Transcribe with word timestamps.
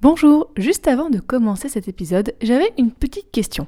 Bonjour, 0.00 0.52
juste 0.56 0.86
avant 0.86 1.10
de 1.10 1.18
commencer 1.18 1.68
cet 1.68 1.88
épisode, 1.88 2.32
j'avais 2.40 2.72
une 2.78 2.92
petite 2.92 3.32
question. 3.32 3.66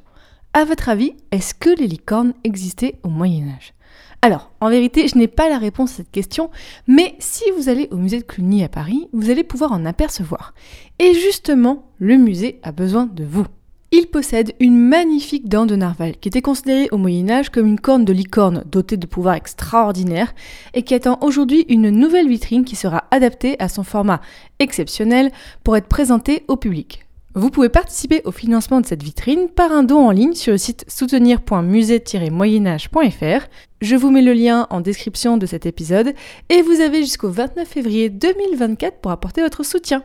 À 0.53 0.65
votre 0.65 0.89
avis, 0.89 1.17
est-ce 1.33 1.55
que 1.55 1.71
les 1.71 1.89
licornes 1.89 2.35
existaient 2.45 3.01
au 3.03 3.09
Moyen 3.09 3.49
Âge? 3.49 3.75
Alors, 4.23 4.53
en 4.61 4.71
vérité, 4.71 5.09
je 5.09 5.19
n'ai 5.19 5.27
pas 5.27 5.49
la 5.49 5.59
réponse 5.59 5.91
à 5.91 5.97
cette 5.97 6.13
question, 6.13 6.53
mais 6.87 7.17
si 7.19 7.43
vous 7.57 7.69
allez 7.69 7.89
au 7.91 7.97
musée 7.97 8.21
de 8.21 8.25
Cluny 8.25 8.63
à 8.63 8.69
Paris, 8.69 9.09
vous 9.13 9.29
allez 9.29 9.43
pouvoir 9.43 9.73
en 9.73 9.85
apercevoir. 9.85 10.55
Et 11.01 11.15
justement, 11.15 11.91
le 11.99 12.17
musée 12.17 12.61
a 12.63 12.71
besoin 12.71 13.07
de 13.07 13.25
vous. 13.25 13.47
Il 13.93 14.07
possède 14.07 14.55
une 14.61 14.79
magnifique 14.79 15.49
dent 15.49 15.67
de 15.67 15.75
narval 15.75 16.17
qui 16.17 16.29
était 16.29 16.43
considérée 16.43 16.89
au 16.93 16.97
Moyen 16.97 17.29
Âge 17.29 17.51
comme 17.51 17.67
une 17.67 17.81
corne 17.81 18.05
de 18.05 18.13
licorne 18.13 18.63
dotée 18.71 18.97
de 18.97 19.07
pouvoirs 19.07 19.35
extraordinaires 19.35 20.33
et 20.75 20.83
qui 20.83 20.95
attend 20.95 21.19
aujourd'hui 21.23 21.65
une 21.69 21.91
nouvelle 21.91 22.29
vitrine 22.29 22.65
qui 22.65 22.77
sera 22.77 23.03
adaptée 23.11 23.57
à 23.59 23.69
son 23.69 23.83
format 23.83 24.21
exceptionnel 24.61 25.33
pour 25.65 25.77
être 25.77 25.89
présentée 25.89 26.45
au 26.47 26.57
public. 26.57 27.05
Vous 27.35 27.51
pouvez 27.51 27.69
participer 27.69 28.23
au 28.25 28.31
financement 28.31 28.81
de 28.81 28.87
cette 28.87 29.03
vitrine 29.03 29.49
par 29.49 29.73
un 29.73 29.83
don 29.83 30.07
en 30.07 30.13
ligne 30.13 30.35
sur 30.35 30.53
le 30.53 30.59
site 30.59 30.85
soutenir.musée-moyenâge.fr. 30.89 33.49
Je 33.81 33.97
vous 33.97 34.11
mets 34.11 34.23
le 34.23 34.35
lien 34.35 34.69
en 34.71 34.81
description 34.81 35.37
de 35.37 35.47
cet 35.47 35.67
épisode 35.67 36.15
et 36.49 36.63
vous 36.63 36.81
avez 36.81 37.01
jusqu'au 37.01 37.31
29 37.31 37.67
février 37.67 38.09
2024 38.09 38.99
pour 38.99 39.11
apporter 39.11 39.43
votre 39.43 39.65
soutien. 39.65 40.05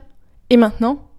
Et 0.49 0.58
maintenant, 0.58 1.08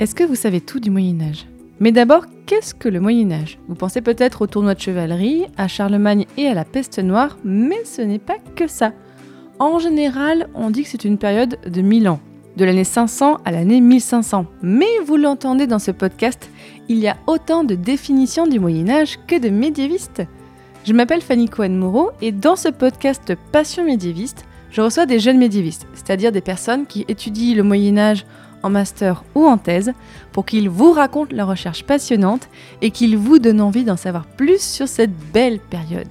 Est-ce 0.00 0.14
que 0.14 0.22
vous 0.22 0.36
savez 0.36 0.60
tout 0.60 0.78
du 0.78 0.90
Moyen 0.90 1.20
Âge 1.20 1.46
Mais 1.80 1.90
d'abord, 1.90 2.26
qu'est-ce 2.46 2.72
que 2.72 2.88
le 2.88 3.00
Moyen 3.00 3.32
Âge 3.32 3.58
Vous 3.66 3.74
pensez 3.74 4.00
peut-être 4.00 4.42
au 4.42 4.46
tournoi 4.46 4.74
de 4.74 4.80
chevalerie, 4.80 5.46
à 5.56 5.66
Charlemagne 5.66 6.24
et 6.36 6.46
à 6.46 6.54
la 6.54 6.64
peste 6.64 7.00
noire, 7.00 7.36
mais 7.44 7.84
ce 7.84 8.02
n'est 8.02 8.20
pas 8.20 8.36
que 8.54 8.68
ça. 8.68 8.92
En 9.58 9.80
général, 9.80 10.50
on 10.54 10.70
dit 10.70 10.84
que 10.84 10.88
c'est 10.88 11.04
une 11.04 11.18
période 11.18 11.58
de 11.66 11.82
1000 11.82 12.08
ans, 12.08 12.20
de 12.56 12.64
l'année 12.64 12.84
500 12.84 13.38
à 13.44 13.50
l'année 13.50 13.80
1500. 13.80 14.46
Mais 14.62 14.86
vous 15.04 15.16
l'entendez 15.16 15.66
dans 15.66 15.80
ce 15.80 15.90
podcast, 15.90 16.48
il 16.88 16.98
y 16.98 17.08
a 17.08 17.16
autant 17.26 17.64
de 17.64 17.74
définitions 17.74 18.46
du 18.46 18.60
Moyen 18.60 18.88
Âge 18.88 19.18
que 19.26 19.36
de 19.36 19.48
médiévistes. 19.48 20.22
Je 20.84 20.92
m'appelle 20.92 21.22
Fanny 21.22 21.48
Cohen-Moreau 21.48 22.12
et 22.22 22.30
dans 22.30 22.54
ce 22.54 22.68
podcast 22.68 23.34
Passion 23.50 23.84
médiéviste, 23.84 24.44
je 24.70 24.80
reçois 24.80 25.06
des 25.06 25.18
jeunes 25.18 25.38
médiévistes, 25.38 25.88
c'est-à-dire 25.92 26.30
des 26.30 26.40
personnes 26.40 26.86
qui 26.86 27.04
étudient 27.08 27.56
le 27.56 27.64
Moyen 27.64 27.98
Âge 27.98 28.24
en 28.62 28.70
master 28.70 29.24
ou 29.34 29.46
en 29.46 29.58
thèse, 29.58 29.92
pour 30.32 30.46
qu'ils 30.46 30.68
vous 30.68 30.92
racontent 30.92 31.34
leurs 31.34 31.48
recherches 31.48 31.84
passionnantes 31.84 32.48
et 32.82 32.90
qu'ils 32.90 33.16
vous 33.16 33.38
donnent 33.38 33.60
envie 33.60 33.84
d'en 33.84 33.96
savoir 33.96 34.26
plus 34.26 34.60
sur 34.60 34.88
cette 34.88 35.16
belle 35.32 35.58
période. 35.58 36.08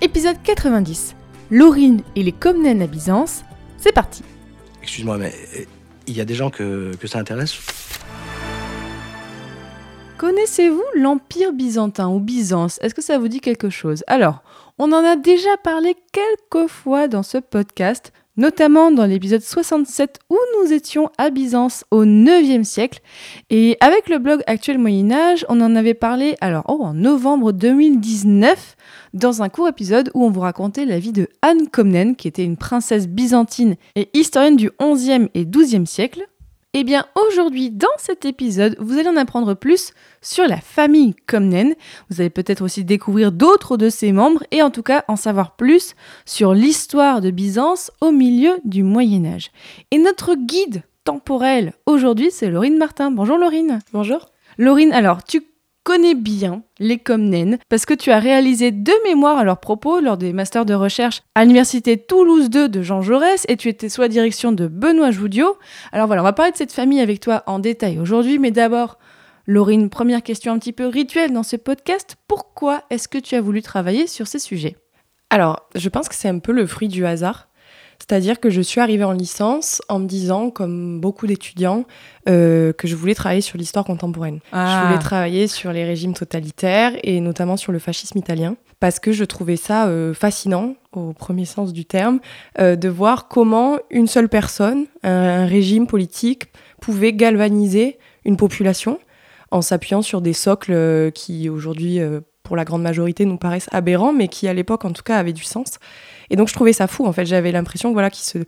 Épisode 0.00 0.36
90. 0.42 1.14
Laurine 1.50 2.02
et 2.16 2.22
les 2.22 2.32
Comnènes 2.32 2.82
à 2.82 2.86
Byzance. 2.86 3.44
C'est 3.78 3.92
parti. 3.92 4.22
Excuse-moi, 4.82 5.18
mais 5.18 5.32
euh, 5.56 5.64
il 6.06 6.16
y 6.16 6.20
a 6.20 6.24
des 6.24 6.34
gens 6.34 6.50
que, 6.50 6.92
que 6.96 7.06
ça 7.06 7.18
intéresse? 7.18 7.58
Connaissez-vous 10.18 10.84
l'Empire 10.94 11.52
byzantin 11.52 12.08
ou 12.08 12.20
Byzance? 12.20 12.78
Est-ce 12.80 12.94
que 12.94 13.02
ça 13.02 13.18
vous 13.18 13.26
dit 13.26 13.40
quelque 13.40 13.70
chose? 13.70 14.04
Alors, 14.06 14.42
on 14.78 14.92
en 14.92 15.04
a 15.04 15.16
déjà 15.16 15.56
parlé 15.64 15.96
quelques 16.12 16.68
fois 16.68 17.08
dans 17.08 17.24
ce 17.24 17.38
podcast, 17.38 18.12
notamment 18.36 18.90
dans 18.90 19.06
l'épisode 19.06 19.42
67 19.42 20.18
où 20.30 20.38
nous 20.58 20.72
étions 20.72 21.10
à 21.18 21.30
Byzance 21.30 21.84
au 21.90 22.04
9e 22.04 22.64
siècle. 22.64 23.00
Et 23.50 23.76
avec 23.80 24.08
le 24.08 24.18
blog 24.18 24.42
Actuel 24.46 24.78
Moyen 24.78 25.10
Âge, 25.12 25.44
on 25.48 25.60
en 25.60 25.76
avait 25.76 25.94
parlé 25.94 26.36
alors 26.40 26.64
oh, 26.68 26.82
en 26.82 26.94
novembre 26.94 27.52
2019 27.52 28.76
dans 29.14 29.42
un 29.42 29.48
court 29.48 29.68
épisode 29.68 30.10
où 30.14 30.24
on 30.24 30.30
vous 30.30 30.40
racontait 30.40 30.86
la 30.86 30.98
vie 30.98 31.12
de 31.12 31.28
Anne 31.42 31.68
Comnène, 31.68 32.16
qui 32.16 32.28
était 32.28 32.44
une 32.44 32.56
princesse 32.56 33.08
byzantine 33.08 33.76
et 33.94 34.08
historienne 34.14 34.56
du 34.56 34.70
11e 34.80 35.28
et 35.34 35.44
12e 35.44 35.86
siècle. 35.86 36.26
Eh 36.74 36.84
bien, 36.84 37.04
aujourd'hui, 37.14 37.70
dans 37.70 37.86
cet 37.98 38.24
épisode, 38.24 38.76
vous 38.78 38.98
allez 38.98 39.08
en 39.08 39.16
apprendre 39.18 39.52
plus 39.52 39.92
sur 40.22 40.46
la 40.46 40.56
famille 40.56 41.14
Comnène. 41.26 41.74
Vous 42.08 42.22
allez 42.22 42.30
peut-être 42.30 42.62
aussi 42.62 42.82
découvrir 42.82 43.30
d'autres 43.30 43.76
de 43.76 43.90
ses 43.90 44.10
membres 44.10 44.42
et 44.52 44.62
en 44.62 44.70
tout 44.70 44.82
cas 44.82 45.04
en 45.06 45.16
savoir 45.16 45.54
plus 45.56 45.94
sur 46.24 46.54
l'histoire 46.54 47.20
de 47.20 47.30
Byzance 47.30 47.90
au 48.00 48.10
milieu 48.10 48.58
du 48.64 48.82
Moyen 48.84 49.26
Âge. 49.26 49.50
Et 49.90 49.98
notre 49.98 50.34
guide 50.34 50.82
temporel 51.04 51.74
aujourd'hui, 51.84 52.30
c'est 52.30 52.48
Laurine 52.48 52.78
Martin. 52.78 53.10
Bonjour 53.10 53.36
Laurine. 53.36 53.80
Bonjour. 53.92 54.30
Laurine, 54.56 54.92
alors 54.92 55.24
tu 55.24 55.42
connais 55.84 56.14
bien 56.14 56.62
les 56.78 56.98
Comnènes 56.98 57.58
parce 57.68 57.86
que 57.86 57.94
tu 57.94 58.10
as 58.10 58.18
réalisé 58.18 58.70
deux 58.70 58.96
mémoires 59.04 59.38
à 59.38 59.44
leur 59.44 59.58
propos 59.58 60.00
lors 60.00 60.16
des 60.16 60.32
masters 60.32 60.64
de 60.64 60.74
recherche 60.74 61.22
à 61.34 61.42
l'université 61.42 61.96
Toulouse 61.96 62.50
2 62.50 62.68
de 62.68 62.82
Jean 62.82 63.02
Jaurès 63.02 63.44
et 63.48 63.56
tu 63.56 63.68
étais 63.68 63.88
sous 63.88 64.00
la 64.00 64.08
direction 64.08 64.52
de 64.52 64.66
Benoît 64.66 65.10
Joudiot. 65.10 65.56
Alors 65.92 66.06
voilà, 66.06 66.22
on 66.22 66.24
va 66.24 66.32
parler 66.32 66.52
de 66.52 66.56
cette 66.56 66.72
famille 66.72 67.00
avec 67.00 67.20
toi 67.20 67.42
en 67.46 67.58
détail 67.58 67.98
aujourd'hui, 67.98 68.38
mais 68.38 68.50
d'abord, 68.50 68.98
Laurine, 69.46 69.90
première 69.90 70.22
question 70.22 70.52
un 70.52 70.58
petit 70.58 70.72
peu 70.72 70.86
rituelle 70.86 71.32
dans 71.32 71.42
ce 71.42 71.56
podcast, 71.56 72.16
pourquoi 72.28 72.82
est-ce 72.90 73.08
que 73.08 73.18
tu 73.18 73.34
as 73.34 73.40
voulu 73.40 73.60
travailler 73.60 74.06
sur 74.06 74.26
ces 74.28 74.38
sujets? 74.38 74.76
Alors, 75.30 75.68
je 75.74 75.88
pense 75.88 76.08
que 76.08 76.14
c'est 76.14 76.28
un 76.28 76.38
peu 76.38 76.52
le 76.52 76.66
fruit 76.66 76.88
du 76.88 77.06
hasard. 77.06 77.48
C'est-à-dire 78.02 78.40
que 78.40 78.50
je 78.50 78.60
suis 78.60 78.80
arrivée 78.80 79.04
en 79.04 79.12
licence 79.12 79.80
en 79.88 80.00
me 80.00 80.06
disant, 80.06 80.50
comme 80.50 81.00
beaucoup 81.00 81.28
d'étudiants, 81.28 81.84
euh, 82.28 82.72
que 82.72 82.88
je 82.88 82.96
voulais 82.96 83.14
travailler 83.14 83.42
sur 83.42 83.58
l'histoire 83.58 83.84
contemporaine. 83.84 84.40
Ah. 84.50 84.80
Je 84.80 84.86
voulais 84.88 84.98
travailler 84.98 85.46
sur 85.46 85.72
les 85.72 85.84
régimes 85.84 86.12
totalitaires 86.12 86.94
et 87.04 87.20
notamment 87.20 87.56
sur 87.56 87.70
le 87.70 87.78
fascisme 87.78 88.18
italien 88.18 88.56
parce 88.80 88.98
que 88.98 89.12
je 89.12 89.22
trouvais 89.22 89.54
ça 89.54 89.86
euh, 89.86 90.14
fascinant, 90.14 90.74
au 90.90 91.12
premier 91.12 91.44
sens 91.44 91.72
du 91.72 91.84
terme, 91.84 92.18
euh, 92.58 92.74
de 92.74 92.88
voir 92.88 93.28
comment 93.28 93.78
une 93.88 94.08
seule 94.08 94.28
personne, 94.28 94.86
un, 95.04 95.10
un 95.10 95.46
régime 95.46 95.86
politique, 95.86 96.46
pouvait 96.80 97.12
galvaniser 97.12 97.98
une 98.24 98.36
population 98.36 98.98
en 99.52 99.62
s'appuyant 99.62 100.02
sur 100.02 100.20
des 100.20 100.32
socles 100.32 101.12
qui 101.14 101.48
aujourd'hui, 101.48 102.00
pour 102.42 102.56
la 102.56 102.64
grande 102.64 102.82
majorité, 102.82 103.26
nous 103.26 103.36
paraissent 103.36 103.68
aberrants, 103.70 104.12
mais 104.12 104.26
qui 104.26 104.48
à 104.48 104.54
l'époque, 104.54 104.84
en 104.84 104.92
tout 104.92 105.02
cas, 105.04 105.18
avaient 105.18 105.34
du 105.34 105.44
sens. 105.44 105.78
Et 106.32 106.36
donc 106.36 106.48
je 106.48 106.54
trouvais 106.54 106.72
ça 106.72 106.88
fou. 106.88 107.06
En 107.06 107.12
fait, 107.12 107.26
j'avais 107.26 107.52
l'impression 107.52 107.92
voilà, 107.92 108.10
qu'il 108.10 108.24
se, 108.24 108.38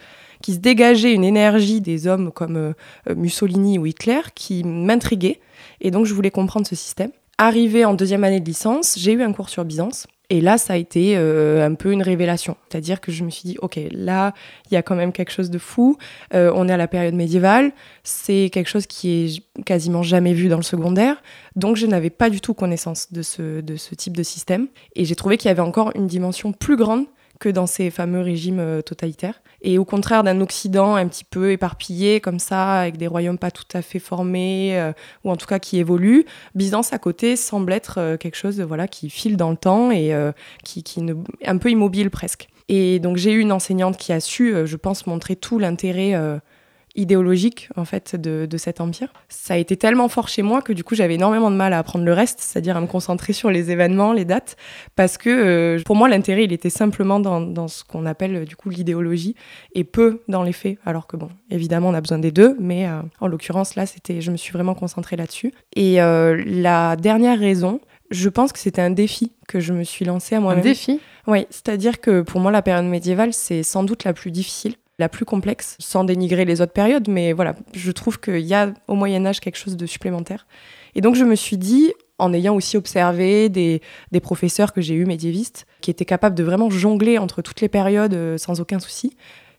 dégageait 0.59 1.13
une 1.13 1.23
énergie 1.23 1.81
des 1.81 2.07
hommes 2.09 2.33
comme 2.33 2.57
euh, 2.57 2.73
euh, 3.09 3.15
Mussolini 3.15 3.79
ou 3.79 3.87
Hitler 3.87 4.21
qui 4.35 4.65
m'intriguait. 4.65 5.41
Et 5.81 5.91
donc 5.91 6.07
je 6.07 6.15
voulais 6.15 6.31
comprendre 6.31 6.67
ce 6.67 6.75
système. 6.75 7.11
Arrivé 7.37 7.85
en 7.85 7.95
deuxième 7.95 8.25
année 8.25 8.41
de 8.41 8.47
licence, 8.47 8.97
j'ai 8.99 9.13
eu 9.13 9.23
un 9.23 9.33
cours 9.33 9.51
sur 9.51 9.65
Byzance. 9.65 10.07
Et 10.31 10.41
là, 10.41 10.57
ça 10.57 10.73
a 10.73 10.77
été 10.77 11.19
euh, 11.19 11.67
un 11.67 11.75
peu 11.75 11.93
une 11.93 12.03
révélation. 12.03 12.57
C'est-à-dire 12.71 13.03
que 13.03 13.13
je 13.13 13.25
me 13.25 13.29
suis 13.29 13.43
dit, 13.47 13.59
OK, 13.61 13.79
là, 13.91 14.33
il 14.71 14.75
y 14.75 14.77
a 14.79 14.83
quand 14.83 14.95
même 14.95 15.13
quelque 15.13 15.31
chose 15.31 15.51
de 15.51 15.59
fou. 15.59 15.99
On 16.33 16.67
est 16.67 16.73
à 16.73 16.79
la 16.79 16.89
période 16.89 17.13
médiévale. 17.13 17.73
C'est 18.05 18.49
quelque 18.51 18.69
chose 18.69 18.87
qui 18.87 19.11
est 19.11 19.63
quasiment 19.65 20.03
jamais 20.03 20.33
vu 20.33 20.49
dans 20.49 20.57
le 20.57 20.63
secondaire. 20.63 21.23
Donc, 21.57 21.77
je 21.77 21.87
n'avais 21.87 22.09
pas 22.09 22.31
du 22.31 22.41
tout 22.41 22.55
connaissance 22.55 23.13
de 23.13 23.21
ce, 23.21 23.61
de 23.61 23.77
ce 23.77 23.95
type 23.95 24.17
de 24.17 24.23
système. 24.23 24.69
Et 24.97 25.05
j'ai 25.05 25.15
trouvé 25.15 25.37
qu'il 25.37 25.49
y 25.49 25.53
avait 25.53 25.61
encore 25.61 25.93
une 25.95 26.07
dimension 26.07 26.53
plus 26.53 26.77
grande 26.77 27.05
dans 27.53 27.67
ces 27.67 27.91
fameux 27.91 28.21
régimes 28.21 28.61
euh, 28.61 28.83
totalitaires. 28.83 29.43
Et 29.63 29.79
au 29.79 29.85
contraire 29.85 30.25
d'un 30.25 30.41
Occident 30.41 30.95
un 30.95 31.09
petit 31.09 31.25
peu 31.25 31.53
éparpillé 31.53 32.21
comme 32.21 32.39
ça, 32.39 32.81
avec 32.81 32.97
des 32.97 33.07
royaumes 33.07 33.39
pas 33.39 33.51
tout 33.51 33.65
à 33.73 33.83
fait 33.83 33.99
formés, 33.99 34.79
euh, 34.79 34.93
ou 35.25 35.31
en 35.31 35.37
tout 35.37 35.47
cas 35.47 35.59
qui 35.59 35.79
évoluent, 35.79 36.25
Byzance 36.55 36.93
à 36.93 36.99
côté 36.99 37.37
semble 37.37 37.73
être 37.73 37.99
euh, 37.99 38.17
quelque 38.17 38.37
chose 38.37 38.61
voilà, 38.61 38.89
qui 38.89 39.11
file 39.11 39.37
dans 39.37 39.51
le 39.51 39.57
temps 39.57 39.91
et 39.91 40.13
qui, 40.65 40.83
qui 40.83 41.05
un 41.45 41.59
peu 41.59 41.71
immobile 41.71 42.11
presque. 42.11 42.49
Et 42.69 42.99
donc 42.99 43.17
j'ai 43.17 43.33
eu 43.33 43.41
une 43.41 43.53
enseignante 43.53 43.97
qui 43.97 44.13
a 44.13 44.21
su, 44.21 44.55
je 44.65 44.77
pense, 44.77 45.07
montrer 45.07 45.37
tout 45.37 45.59
l'intérêt 45.59 46.15
idéologique 46.97 47.69
en 47.77 47.85
fait 47.85 48.17
de, 48.17 48.47
de 48.47 48.57
cet 48.57 48.81
empire. 48.81 49.13
Ça 49.29 49.55
a 49.55 49.57
été 49.57 49.77
tellement 49.77 50.09
fort 50.09 50.29
chez 50.29 50.43
moi 50.43 50.63
que 50.63 50.73
du 50.73 50.85
coup 50.85 50.95
j'avais 50.95 51.15
énormément 51.15 51.51
de 51.51 51.57
mal 51.57 51.73
à 51.73 51.79
apprendre 51.79 52.05
le 52.05 52.13
reste, 52.13 52.41
c'est-à-dire 52.41 52.77
à 52.77 52.81
me 52.81 52.87
concentrer 52.87 53.33
sur 53.33 53.51
les 53.51 53.71
événements, 53.71 54.13
les 54.13 54.25
dates, 54.25 54.57
parce 54.97 55.19
que 55.19 55.31
euh, 55.31 55.83
pour 55.85 55.97
moi 55.97 56.09
l'intérêt 56.09 56.45
il 56.45 56.53
était 56.53 56.71
simplement 56.71 57.21
dans, 57.21 57.41
dans 57.41 57.69
ce 57.69 57.85
qu'on 57.85 58.07
appelle 58.07 58.45
du 58.45 58.57
coup 58.57 58.71
l'idéologie 58.71 59.35
et 59.75 59.85
peu 59.85 60.23
dans 60.29 60.43
les 60.43 60.53
faits. 60.53 60.79
Alors 60.85 61.07
que 61.07 61.17
bon, 61.17 61.29
évidemment 61.51 61.89
on 61.89 61.95
a 61.95 62.01
besoin 62.01 62.19
des 62.19 62.33
deux, 62.33 62.57
mais 62.61 62.87
euh, 62.87 63.01
en 63.21 63.27
l'occurrence 63.27 63.75
là 63.75 63.87
c'était, 63.87 64.21
je 64.21 64.31
me 64.31 64.37
suis 64.37 64.53
vraiment 64.53 64.75
concentrée 64.75 65.17
là-dessus. 65.17 65.53
Et 65.77 66.01
euh, 66.01 66.43
la 66.47 66.97
dernière 66.97 67.39
raison, 67.39 67.81
je 68.11 68.29
pense 68.29 68.53
que 68.53 68.59
c'était 68.59 68.83
un 68.83 68.91
défi 68.91 69.33
que 69.49 69.61
je 69.61 69.73
me 69.73 69.83
suis 69.83 70.05
lancé 70.05 70.35
à 70.35 70.39
Un 70.39 70.43
moi-même. 70.43 70.63
défi? 70.63 71.01
Oui, 71.27 71.47
c'est-à-dire 71.51 72.01
que 72.01 72.21
pour 72.21 72.41
moi, 72.41 72.53
la 72.53 72.63
période 72.63 72.85
médiévale, 72.85 73.33
c'est 73.33 73.63
sans 73.63 73.83
doute 73.83 74.05
la 74.05 74.13
plus 74.13 74.31
difficile. 74.31 74.75
La 74.99 75.09
plus 75.09 75.25
complexe, 75.25 75.77
sans 75.81 76.05
dénigrer 76.05 76.45
les 76.45 76.61
autres 76.61 76.73
périodes, 76.73 77.09
mais 77.09 77.33
voilà, 77.33 77.55
je 77.75 77.91
trouve 77.91 78.21
qu'il 78.21 78.41
y 78.41 78.55
a 78.55 78.73
au 78.87 78.95
Moyen 78.95 79.27
Âge 79.27 79.41
quelque 79.41 79.57
chose 79.57 79.77
de 79.77 79.87
supplémentaire. 79.87 80.47
Et 80.95 81.01
donc 81.01 81.17
je 81.17 81.25
me 81.25 81.35
suis 81.35 81.59
dit, 81.59 81.93
en 82.19 82.33
ayant 82.33 82.55
aussi 82.55 82.77
observé 82.77 83.49
des, 83.49 83.81
professeurs 84.23 84.73
que 84.73 84.81
j'ai 84.81 84.95
eus 84.95 85.07
médiévistes, 85.07 85.67
qui 85.81 85.91
étaient 85.91 86.05
capables 86.05 86.37
de 86.37 86.45
vraiment 86.45 86.71
jongler 86.71 87.19
entre 87.19 87.43
toutes 87.43 87.61
les 87.61 87.69
périodes 87.69 88.15
euh, 88.15 88.39
sans 88.39 88.61
aucun 88.61 88.79
souci, 88.79 89.17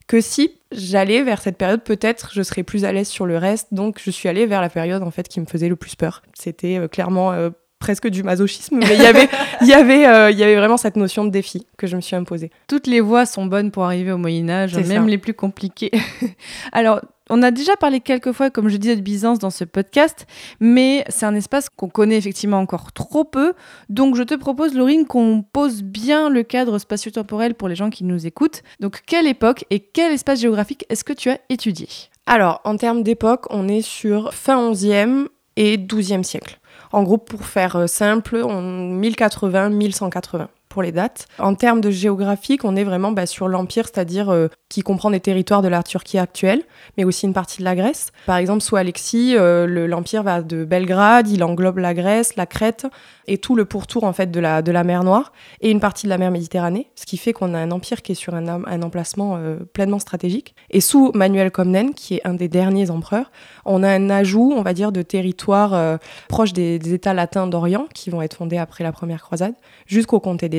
que 0.08 0.22
si 0.22 0.52
j'allais 0.72 1.24
vers 1.24 1.42
cette 1.42 1.58
période, 1.58 1.84
peut-être 1.84 2.32
je 2.34 2.44
serais 2.44 2.64
plus 2.64 2.86
à 2.86 2.92
l'aise 2.92 3.08
sur 3.08 3.26
le 3.26 3.38
reste. 3.38 3.74
Donc 3.74 4.00
je 4.04 4.12
suis 4.12 4.30
allée 4.30 4.46
vers 4.46 4.62
la 4.62 4.70
période 4.70 5.04
en 5.04 5.12
fait 5.12 5.28
qui 5.28 5.40
me 5.40 5.46
faisait 5.46 5.70
le 5.70 5.76
plus 5.76 5.96
peur. 5.96 6.22
C'était 6.34 6.78
euh, 6.78 6.88
clairement 6.88 7.32
euh, 7.32 7.50
presque 7.86 8.08
du 8.08 8.24
masochisme, 8.24 8.78
mais 8.80 8.96
il 8.96 9.04
y 9.04 9.06
avait, 9.06 9.30
il 9.62 9.68
y 9.68 9.74
avait, 9.74 10.08
euh, 10.08 10.32
il 10.32 10.40
y 10.40 10.44
avait 10.44 10.56
vraiment 10.56 10.76
cette 10.76 10.96
notion 10.96 11.24
de 11.24 11.30
défi 11.30 11.68
que 11.78 11.86
je 11.86 11.96
me 11.96 12.02
suis 12.02 12.16
imposée. 12.16 12.50
Toutes 12.68 12.88
les 12.88 13.00
voies 13.00 13.28
sont 13.28 13.46
bonnes 13.46 13.70
pour 13.70 13.84
arriver 13.84 14.12
au 14.12 14.18
Moyen 14.18 14.50
Âge, 14.50 14.76
même 14.76 14.86
ça. 14.88 15.00
les 15.02 15.20
plus 15.20 15.36
compliquées. 15.36 15.92
Alors, 16.72 17.02
on 17.30 17.44
a 17.44 17.52
déjà 17.52 17.76
parlé 17.76 18.00
quelques 18.00 18.32
fois, 18.32 18.50
comme 18.50 18.70
je 18.70 18.78
disais, 18.78 18.96
de 18.96 19.02
Byzance 19.02 19.38
dans 19.38 19.52
ce 19.52 19.66
podcast, 19.66 20.26
mais 20.60 21.06
c'est 21.10 21.28
un 21.28 21.36
espace 21.36 21.70
qu'on 21.70 21.88
connaît 21.88 22.18
effectivement 22.18 22.58
encore 22.58 22.92
trop 22.92 23.24
peu. 23.24 23.54
Donc, 23.90 24.16
je 24.16 24.24
te 24.24 24.34
propose, 24.34 24.74
Laurine, 24.74 25.06
qu'on 25.06 25.44
pose 25.44 25.84
bien 25.84 26.30
le 26.30 26.42
cadre 26.42 26.80
spatio-temporel 26.80 27.54
pour 27.54 27.68
les 27.68 27.76
gens 27.76 27.92
qui 27.92 28.04
nous 28.04 28.26
écoutent. 28.26 28.64
Donc, 28.80 29.04
quelle 29.06 29.28
époque 29.28 29.64
et 29.70 29.80
quel 29.80 30.12
espace 30.12 30.40
géographique 30.40 30.86
est-ce 30.90 31.04
que 31.04 31.14
tu 31.14 31.30
as 31.30 31.38
étudié? 31.50 31.88
Alors, 32.26 32.62
en 32.64 32.78
termes 32.78 33.04
d'époque, 33.04 33.46
on 33.52 33.68
est 33.68 33.84
sur 33.84 34.34
fin 34.34 34.72
11e 34.72 35.28
et 35.56 35.78
12e 35.78 36.24
siècle. 36.24 36.60
En 36.92 37.04
gros, 37.04 37.18
pour 37.18 37.46
faire 37.46 37.76
euh, 37.76 37.88
simple, 37.88 38.38
on 38.44 39.00
1080-1180 39.02 40.48
les 40.82 40.92
dates. 40.92 41.28
En 41.40 41.56
termes 41.56 41.82
de 41.82 41.90
géographique, 41.90 42.64
on 42.64 42.76
est 42.76 42.84
vraiment 42.84 43.12
bah, 43.12 43.26
sur 43.26 43.48
l'Empire, 43.48 43.86
c'est-à-dire 43.86 44.30
euh, 44.30 44.48
qui 44.70 44.82
comprend 44.82 45.12
des 45.12 45.20
territoires 45.20 45.62
de 45.62 45.68
la 45.68 45.84
Turquie 45.84 46.18
actuelle, 46.18 46.64
mais 46.98 47.04
aussi 47.04 47.26
une 47.26 47.34
partie 47.34 47.60
de 47.60 47.64
la 47.64 47.76
Grèce. 47.76 48.12
Par 48.26 48.38
exemple, 48.38 48.62
sous 48.62 48.76
Alexis, 48.76 49.36
euh, 49.36 49.66
le- 49.66 49.88
l'Empire 49.88 50.24
va 50.24 50.42
de 50.42 50.66
Belgrade, 50.66 51.30
il 51.30 51.44
englobe 51.44 51.78
la 51.78 51.94
Grèce, 51.94 52.36
la 52.36 52.46
Crète 52.46 52.88
et 53.28 53.38
tout 53.38 53.56
le 53.56 53.66
pourtour 53.66 54.04
en 54.04 54.14
fait 54.14 54.30
de 54.30 54.40
la, 54.40 54.62
mer 54.84 55.04
Noire 55.04 55.32
et 55.62 55.72
une 55.72 55.80
partie 55.80 56.06
de 56.06 56.10
la 56.10 56.18
mer 56.18 56.32
Méditerranée, 56.32 56.92
ce 56.96 57.06
qui 57.06 57.18
fait 57.18 57.34
qu'on 57.34 57.54
a 57.54 57.58
un 57.60 57.72
empire 57.72 58.02
qui 58.02 58.12
est 58.12 58.16
sur 58.16 58.36
un, 58.36 58.82
emplacement 58.82 59.38
euh, 59.38 59.58
pleinement 59.74 60.00
stratégique. 60.00 60.56
Et 60.70 60.82
sous 60.82 61.12
Manuel 61.14 61.52
Comnène, 61.52 61.94
qui 61.94 62.16
est 62.16 62.22
un 62.26 62.34
des 62.34 62.48
derniers 62.48 62.92
empereurs, 62.92 63.32
on 63.66 63.82
a 63.84 63.90
un 63.90 64.10
ajout, 64.10 64.54
on 64.56 64.62
va 64.62 64.74
dire, 64.74 64.92
de 64.92 65.02
territoires 65.02 66.00
proches 66.28 66.54
des, 66.54 66.78
des 66.80 66.94
États 66.94 67.14
latins 67.14 67.48
d'Orient, 67.48 67.88
qui 67.94 68.10
vont 68.10 68.22
être 68.22 68.36
fondés 68.38 68.58
après 68.58 68.84
la 68.84 68.92
première 68.92 69.24
croisade, 69.24 69.56
jusqu'au 69.88 70.20
comté 70.20 70.50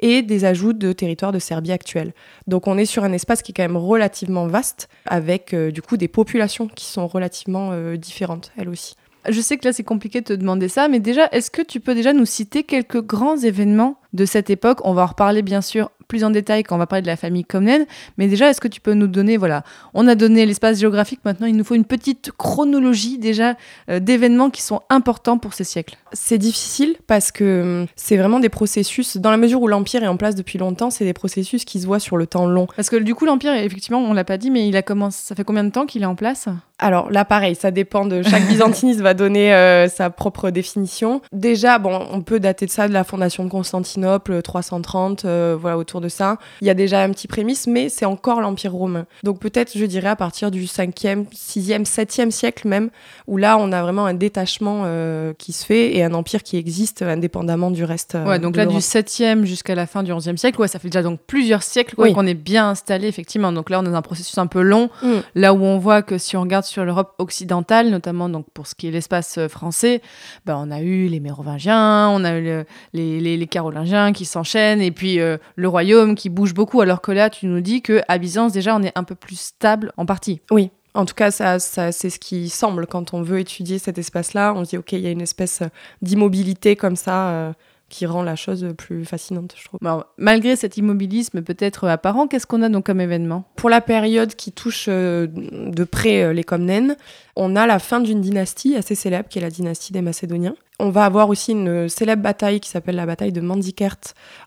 et 0.00 0.22
des 0.22 0.44
ajouts 0.44 0.72
de 0.72 0.92
territoires 0.92 1.32
de 1.32 1.38
Serbie 1.38 1.72
actuelle. 1.72 2.12
Donc 2.46 2.66
on 2.66 2.78
est 2.78 2.86
sur 2.86 3.04
un 3.04 3.12
espace 3.12 3.42
qui 3.42 3.52
est 3.52 3.54
quand 3.54 3.62
même 3.62 3.76
relativement 3.76 4.46
vaste, 4.46 4.88
avec 5.06 5.54
euh, 5.54 5.70
du 5.70 5.82
coup 5.82 5.96
des 5.96 6.08
populations 6.08 6.68
qui 6.68 6.86
sont 6.86 7.06
relativement 7.06 7.70
euh, 7.72 7.96
différentes, 7.96 8.52
elles 8.56 8.68
aussi. 8.68 8.94
Je 9.28 9.40
sais 9.40 9.56
que 9.56 9.66
là, 9.66 9.72
c'est 9.72 9.84
compliqué 9.84 10.20
de 10.20 10.26
te 10.26 10.32
demander 10.34 10.68
ça, 10.68 10.88
mais 10.88 11.00
déjà, 11.00 11.28
est-ce 11.32 11.50
que 11.50 11.62
tu 11.62 11.80
peux 11.80 11.94
déjà 11.94 12.12
nous 12.12 12.26
citer 12.26 12.62
quelques 12.62 13.02
grands 13.02 13.38
événements 13.38 13.96
de 14.12 14.26
cette 14.26 14.50
époque? 14.50 14.80
On 14.84 14.92
va 14.92 15.04
en 15.04 15.06
reparler 15.06 15.40
bien 15.40 15.62
sûr 15.62 15.90
plus 16.08 16.24
en 16.24 16.30
détail 16.30 16.62
quand 16.62 16.76
on 16.76 16.78
va 16.78 16.86
parler 16.86 17.02
de 17.02 17.06
la 17.06 17.16
famille 17.16 17.44
Comnène, 17.44 17.86
mais 18.18 18.28
déjà, 18.28 18.50
est-ce 18.50 18.60
que 18.60 18.68
tu 18.68 18.80
peux 18.80 18.94
nous 18.94 19.06
donner, 19.06 19.36
voilà, 19.36 19.64
on 19.94 20.06
a 20.06 20.14
donné 20.14 20.46
l'espace 20.46 20.78
géographique, 20.78 21.20
maintenant 21.24 21.46
il 21.46 21.56
nous 21.56 21.64
faut 21.64 21.74
une 21.74 21.84
petite 21.84 22.32
chronologie 22.36 23.18
déjà 23.18 23.54
euh, 23.90 24.00
d'événements 24.00 24.50
qui 24.50 24.62
sont 24.62 24.82
importants 24.90 25.38
pour 25.38 25.54
ces 25.54 25.64
siècles. 25.64 25.96
C'est 26.12 26.38
difficile 26.38 26.96
parce 27.06 27.32
que 27.32 27.62
hum, 27.62 27.86
c'est 27.96 28.16
vraiment 28.16 28.40
des 28.40 28.48
processus, 28.48 29.16
dans 29.16 29.30
la 29.30 29.36
mesure 29.36 29.60
où 29.62 29.68
l'Empire 29.68 30.02
est 30.02 30.08
en 30.08 30.16
place 30.16 30.34
depuis 30.34 30.58
longtemps, 30.58 30.90
c'est 30.90 31.04
des 31.04 31.12
processus 31.12 31.64
qui 31.64 31.80
se 31.80 31.86
voient 31.86 31.98
sur 31.98 32.16
le 32.16 32.26
temps 32.26 32.46
long. 32.46 32.66
Parce 32.76 32.90
que 32.90 32.96
du 32.96 33.14
coup, 33.14 33.24
l'Empire, 33.24 33.54
effectivement, 33.54 33.98
on 33.98 34.12
l'a 34.12 34.24
pas 34.24 34.38
dit, 34.38 34.50
mais 34.50 34.68
il 34.68 34.76
a 34.76 34.82
commencé, 34.82 35.18
ça 35.24 35.34
fait 35.34 35.44
combien 35.44 35.64
de 35.64 35.70
temps 35.70 35.86
qu'il 35.86 36.02
est 36.02 36.06
en 36.06 36.14
place? 36.14 36.48
Alors 36.78 37.10
là, 37.10 37.24
pareil, 37.24 37.54
ça 37.54 37.70
dépend 37.70 38.04
de 38.04 38.22
chaque 38.22 38.46
byzantiniste 38.48 39.00
va 39.00 39.14
donner 39.14 39.54
euh, 39.54 39.88
sa 39.88 40.10
propre 40.10 40.50
définition. 40.50 41.20
Déjà, 41.32 41.78
bon, 41.78 42.06
on 42.10 42.20
peut 42.20 42.40
dater 42.40 42.66
de 42.66 42.70
ça 42.70 42.88
de 42.88 42.92
la 42.92 43.04
fondation 43.04 43.44
de 43.44 43.48
Constantinople, 43.48 44.42
330, 44.42 45.24
euh, 45.24 45.56
voilà, 45.58 45.78
autour 45.78 46.00
de 46.04 46.08
ça. 46.08 46.36
Il 46.60 46.66
y 46.66 46.70
a 46.70 46.74
déjà 46.74 47.02
un 47.02 47.10
petit 47.10 47.26
prémisse, 47.26 47.66
mais 47.66 47.88
c'est 47.88 48.04
encore 48.04 48.40
l'Empire 48.40 48.72
romain. 48.72 49.06
Donc 49.24 49.40
peut-être, 49.40 49.76
je 49.76 49.84
dirais, 49.86 50.08
à 50.10 50.16
partir 50.16 50.50
du 50.50 50.64
5e, 50.66 51.26
6e, 51.34 51.84
7e 51.84 52.30
siècle 52.30 52.68
même, 52.68 52.90
où 53.26 53.36
là, 53.36 53.56
on 53.58 53.72
a 53.72 53.82
vraiment 53.82 54.06
un 54.06 54.14
détachement 54.14 54.82
euh, 54.84 55.32
qui 55.38 55.52
se 55.52 55.64
fait 55.64 55.96
et 55.96 56.04
un 56.04 56.14
empire 56.14 56.42
qui 56.42 56.56
existe 56.56 57.02
indépendamment 57.02 57.70
du 57.70 57.84
reste. 57.84 58.14
euh, 58.14 58.24
Ouais, 58.26 58.38
donc 58.38 58.56
là, 58.56 58.64
du 58.66 58.70
l'Europe. 58.74 58.82
7e 58.82 59.44
jusqu'à 59.44 59.74
la 59.74 59.86
fin 59.86 60.02
du 60.02 60.12
11e 60.12 60.36
siècle, 60.36 60.60
ouais, 60.60 60.68
ça 60.68 60.78
fait 60.78 60.88
déjà 60.88 61.02
donc 61.02 61.20
plusieurs 61.26 61.62
siècles 61.62 61.94
quoi, 61.94 62.04
Oui. 62.06 62.12
qu'on 62.12 62.26
est 62.26 62.34
bien 62.34 62.68
installé, 62.70 63.08
effectivement. 63.08 63.50
Donc 63.52 63.70
là, 63.70 63.80
on 63.80 63.82
est 63.86 63.90
dans 63.90 63.94
un 63.96 64.02
processus 64.02 64.36
un 64.38 64.46
peu 64.46 64.60
long, 64.62 64.90
Mm. 65.02 65.08
là 65.34 65.54
où 65.54 65.62
on 65.64 65.78
voit 65.78 66.02
que 66.02 66.18
si 66.18 66.36
on 66.36 66.42
regarde 66.42 66.64
sur 66.64 66.84
l'Europe 66.84 67.14
occidentale, 67.18 67.88
notamment 67.90 68.28
donc 68.28 68.46
pour 68.52 68.66
ce 68.66 68.74
qui 68.74 68.88
est 68.88 68.90
l'espace 68.90 69.38
euh, 69.38 69.48
français, 69.48 70.02
ben, 70.46 70.56
on 70.62 70.70
a 70.70 70.80
eu 70.80 71.06
les 71.08 71.20
Mérovingiens, 71.20 72.08
on 72.10 72.24
a 72.24 72.36
eu 72.38 72.42
le- 72.44 72.64
les, 72.92 73.20
les, 73.20 73.36
les 73.36 73.46
Carolingiens 73.46 74.12
qui 74.12 74.24
s'enchaînent, 74.24 74.80
et 74.82 74.90
puis 74.90 75.20
euh, 75.20 75.36
le 75.56 75.68
royaume 75.68 75.83
qui 76.16 76.28
bouge 76.28 76.54
beaucoup, 76.54 76.80
alors 76.80 77.00
que 77.00 77.12
là, 77.12 77.30
tu 77.30 77.46
nous 77.46 77.60
dis 77.60 77.82
que 77.82 78.00
à 78.08 78.18
Byzance, 78.18 78.52
déjà, 78.52 78.74
on 78.76 78.82
est 78.82 78.96
un 78.96 79.04
peu 79.04 79.14
plus 79.14 79.38
stable 79.38 79.92
en 79.96 80.06
partie. 80.06 80.40
Oui. 80.50 80.70
En 80.94 81.06
tout 81.06 81.14
cas, 81.14 81.32
ça, 81.32 81.58
ça, 81.58 81.90
c'est 81.90 82.10
ce 82.10 82.20
qui 82.20 82.48
semble 82.48 82.86
quand 82.86 83.14
on 83.14 83.22
veut 83.22 83.40
étudier 83.40 83.78
cet 83.80 83.98
espace-là. 83.98 84.54
On 84.54 84.64
se 84.64 84.70
dit, 84.70 84.78
OK, 84.78 84.92
il 84.92 85.00
y 85.00 85.08
a 85.08 85.10
une 85.10 85.20
espèce 85.20 85.62
d'immobilité 86.02 86.76
comme 86.76 86.94
ça 86.94 87.30
euh, 87.30 87.52
qui 87.88 88.06
rend 88.06 88.22
la 88.22 88.36
chose 88.36 88.66
plus 88.76 89.04
fascinante, 89.04 89.54
je 89.56 89.64
trouve. 89.64 89.80
Alors, 89.84 90.06
malgré 90.18 90.56
cet 90.56 90.76
immobilisme 90.76 91.42
peut-être 91.42 91.88
apparent, 91.88 92.26
qu'est-ce 92.26 92.46
qu'on 92.46 92.62
a 92.62 92.68
donc 92.68 92.86
comme 92.86 93.00
événement? 93.00 93.44
Pour 93.56 93.70
la 93.70 93.80
période 93.80 94.34
qui 94.34 94.52
touche 94.52 94.86
euh, 94.88 95.26
de 95.28 95.84
près 95.84 96.22
euh, 96.22 96.32
les 96.32 96.44
Comnènes, 96.44 96.96
on 97.36 97.56
a 97.56 97.66
la 97.66 97.78
fin 97.78 98.00
d'une 98.00 98.20
dynastie 98.20 98.76
assez 98.76 98.94
célèbre, 98.94 99.28
qui 99.28 99.38
est 99.38 99.42
la 99.42 99.50
dynastie 99.50 99.92
des 99.92 100.02
Macédoniens. 100.02 100.54
On 100.80 100.90
va 100.90 101.04
avoir 101.04 101.28
aussi 101.28 101.52
une 101.52 101.88
célèbre 101.88 102.22
bataille 102.22 102.58
qui 102.58 102.68
s'appelle 102.68 102.96
la 102.96 103.06
bataille 103.06 103.30
de 103.30 103.40
Mandikert 103.40 103.96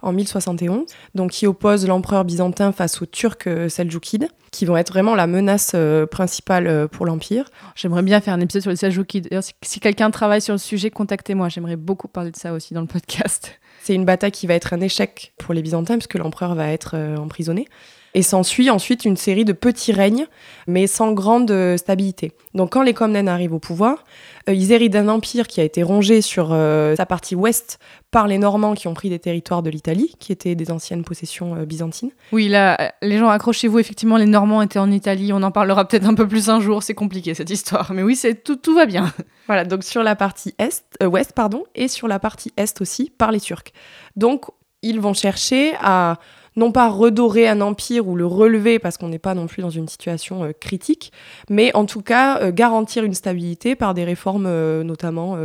en 0.02 0.12
1071, 0.12 0.84
donc 1.16 1.32
qui 1.32 1.48
oppose 1.48 1.88
l'empereur 1.88 2.26
byzantin 2.26 2.74
face 2.74 3.02
aux 3.02 3.06
Turcs 3.06 3.48
euh, 3.48 3.70
seldjoukides, 3.70 4.28
qui 4.52 4.66
vont 4.66 4.76
être 4.76 4.90
vraiment 4.90 5.16
la 5.16 5.26
menace 5.26 5.72
euh, 5.74 6.06
principale 6.06 6.68
euh, 6.68 6.88
pour 6.90 7.06
l'Empire. 7.06 7.46
J'aimerais 7.76 8.02
bien 8.02 8.20
faire 8.20 8.34
un 8.34 8.42
épisode 8.42 8.62
sur 8.62 8.72
les 8.72 8.76
Seljoukides. 8.78 9.30
Si, 9.62 9.80
quelqu'un 9.80 10.12
travaille 10.12 10.42
sur 10.42 10.54
le 10.54 10.60
sujet, 10.60 10.90
contactez-moi. 10.90 11.48
J'aimerais 11.48 11.78
beaucoup 11.78 12.10
parler 12.10 12.32
de 12.32 12.38
ça 12.38 12.52
aussi 12.52 12.74
dans 12.74 12.82
le 12.82 12.88
podcast. 12.88 13.58
C'est 13.82 13.96
une 13.96 14.04
bataille 14.04 14.32
qui 14.32 14.48
va 14.48 14.54
être 14.56 14.74
un 14.74 14.82
échec 14.82 15.34
pour 15.38 15.54
les 15.54 15.62
Byzantins, 15.62 15.98
puisque 15.98 16.16
l'empereur 16.16 16.56
va 16.56 16.68
être 16.68 16.98
emprisonné. 17.18 17.70
Et 18.14 18.22
s'ensuit 18.22 18.70
ensuite 18.70 19.06
une 19.06 19.18
série 19.18 19.46
de 19.46 19.54
petits 19.54 19.92
règnes, 19.92 20.26
mais 20.66 20.88
sans 20.88 21.12
grande 21.14 21.52
euh, 21.52 21.78
stabilité. 21.78 22.32
Donc 22.54 22.72
quand 22.72 22.82
les 22.82 22.94
Comnènes 22.94 23.28
arrivent 23.28 23.54
au 23.54 23.60
pouvoir, 23.60 24.04
euh, 24.50 24.54
ils 24.54 24.72
héritent 24.72 24.94
d'un 24.94 25.10
empire 25.10 25.48
qui 25.48 25.60
a 25.62 25.64
été 25.64 25.84
rongé 25.84 26.22
sur 26.22 26.50
euh, 26.52 26.96
sa 26.96 27.06
partie 27.06 27.36
ouest 27.36 27.80
par 28.12 28.28
les 28.28 28.38
Normands 28.38 28.74
qui 28.74 28.88
ont 28.88 28.94
pris 28.94 29.10
des 29.10 29.20
territoires 29.20 29.62
de 29.62 29.70
l'Italie, 29.70 30.16
qui 30.20 30.32
étaient 30.32 30.56
des 30.56 30.72
anciennes 30.72 31.04
possessions 31.04 31.56
euh, 31.56 31.66
byzantines. 31.66 32.12
Oui, 32.32 32.48
là, 32.48 32.94
les 33.02 33.18
gens, 33.18 33.30
accrochez-vous. 33.30 33.80
Effectivement, 33.80 34.18
les 34.18 34.26
Normands 34.26 34.62
étaient 34.62 34.80
en 34.80 34.92
Italie. 34.92 35.32
On 35.34 35.44
en 35.44 35.52
parlera 35.52 35.88
peut-être 35.88 36.08
un 36.08 36.14
peu 36.14 36.28
plus 36.28 36.50
un 36.50 36.62
jour. 36.62 36.84
C'est 36.84 36.94
compliqué 36.94 37.34
cette 37.34 37.50
histoire. 37.50 37.92
Mais 37.94 38.04
oui, 38.04 38.16
c'est 38.16 38.44
tout, 38.44 38.56
tout 38.56 38.76
va 38.76 38.86
bien. 38.86 39.12
Voilà, 39.48 39.64
donc 39.64 39.86
sur 39.86 40.04
la 40.04 40.18
partie 40.18 40.54
est, 40.60 40.84
ouest 41.02 41.32
pardon, 41.32 41.64
et 41.74 41.88
sur 41.88 42.10
la 42.10 42.20
partie 42.20 42.52
est 42.58 42.82
aussi 42.82 43.10
par 43.10 43.32
les 43.32 43.40
Turcs. 43.40 43.72
Donc 44.18 44.48
ils 44.82 45.00
vont 45.00 45.14
chercher 45.14 45.72
à 45.80 46.18
non 46.58 46.72
pas 46.72 46.90
redorer 46.90 47.48
un 47.48 47.62
empire 47.62 48.08
ou 48.08 48.16
le 48.16 48.26
relever 48.26 48.80
parce 48.80 48.98
qu'on 48.98 49.08
n'est 49.08 49.20
pas 49.20 49.36
non 49.36 49.48
plus 49.48 49.62
dans 49.62 49.70
une 49.70 49.88
situation 49.88 50.44
euh, 50.44 50.52
critique, 50.60 51.14
mais 51.50 51.74
en 51.76 51.86
tout 51.86 52.02
cas 52.02 52.42
euh, 52.42 52.52
garantir 52.52 53.06
une 53.06 53.14
stabilité 53.14 53.76
par 53.76 53.94
des 53.94 54.04
réformes 54.04 54.48
euh, 54.48 54.84
notamment 54.84 55.38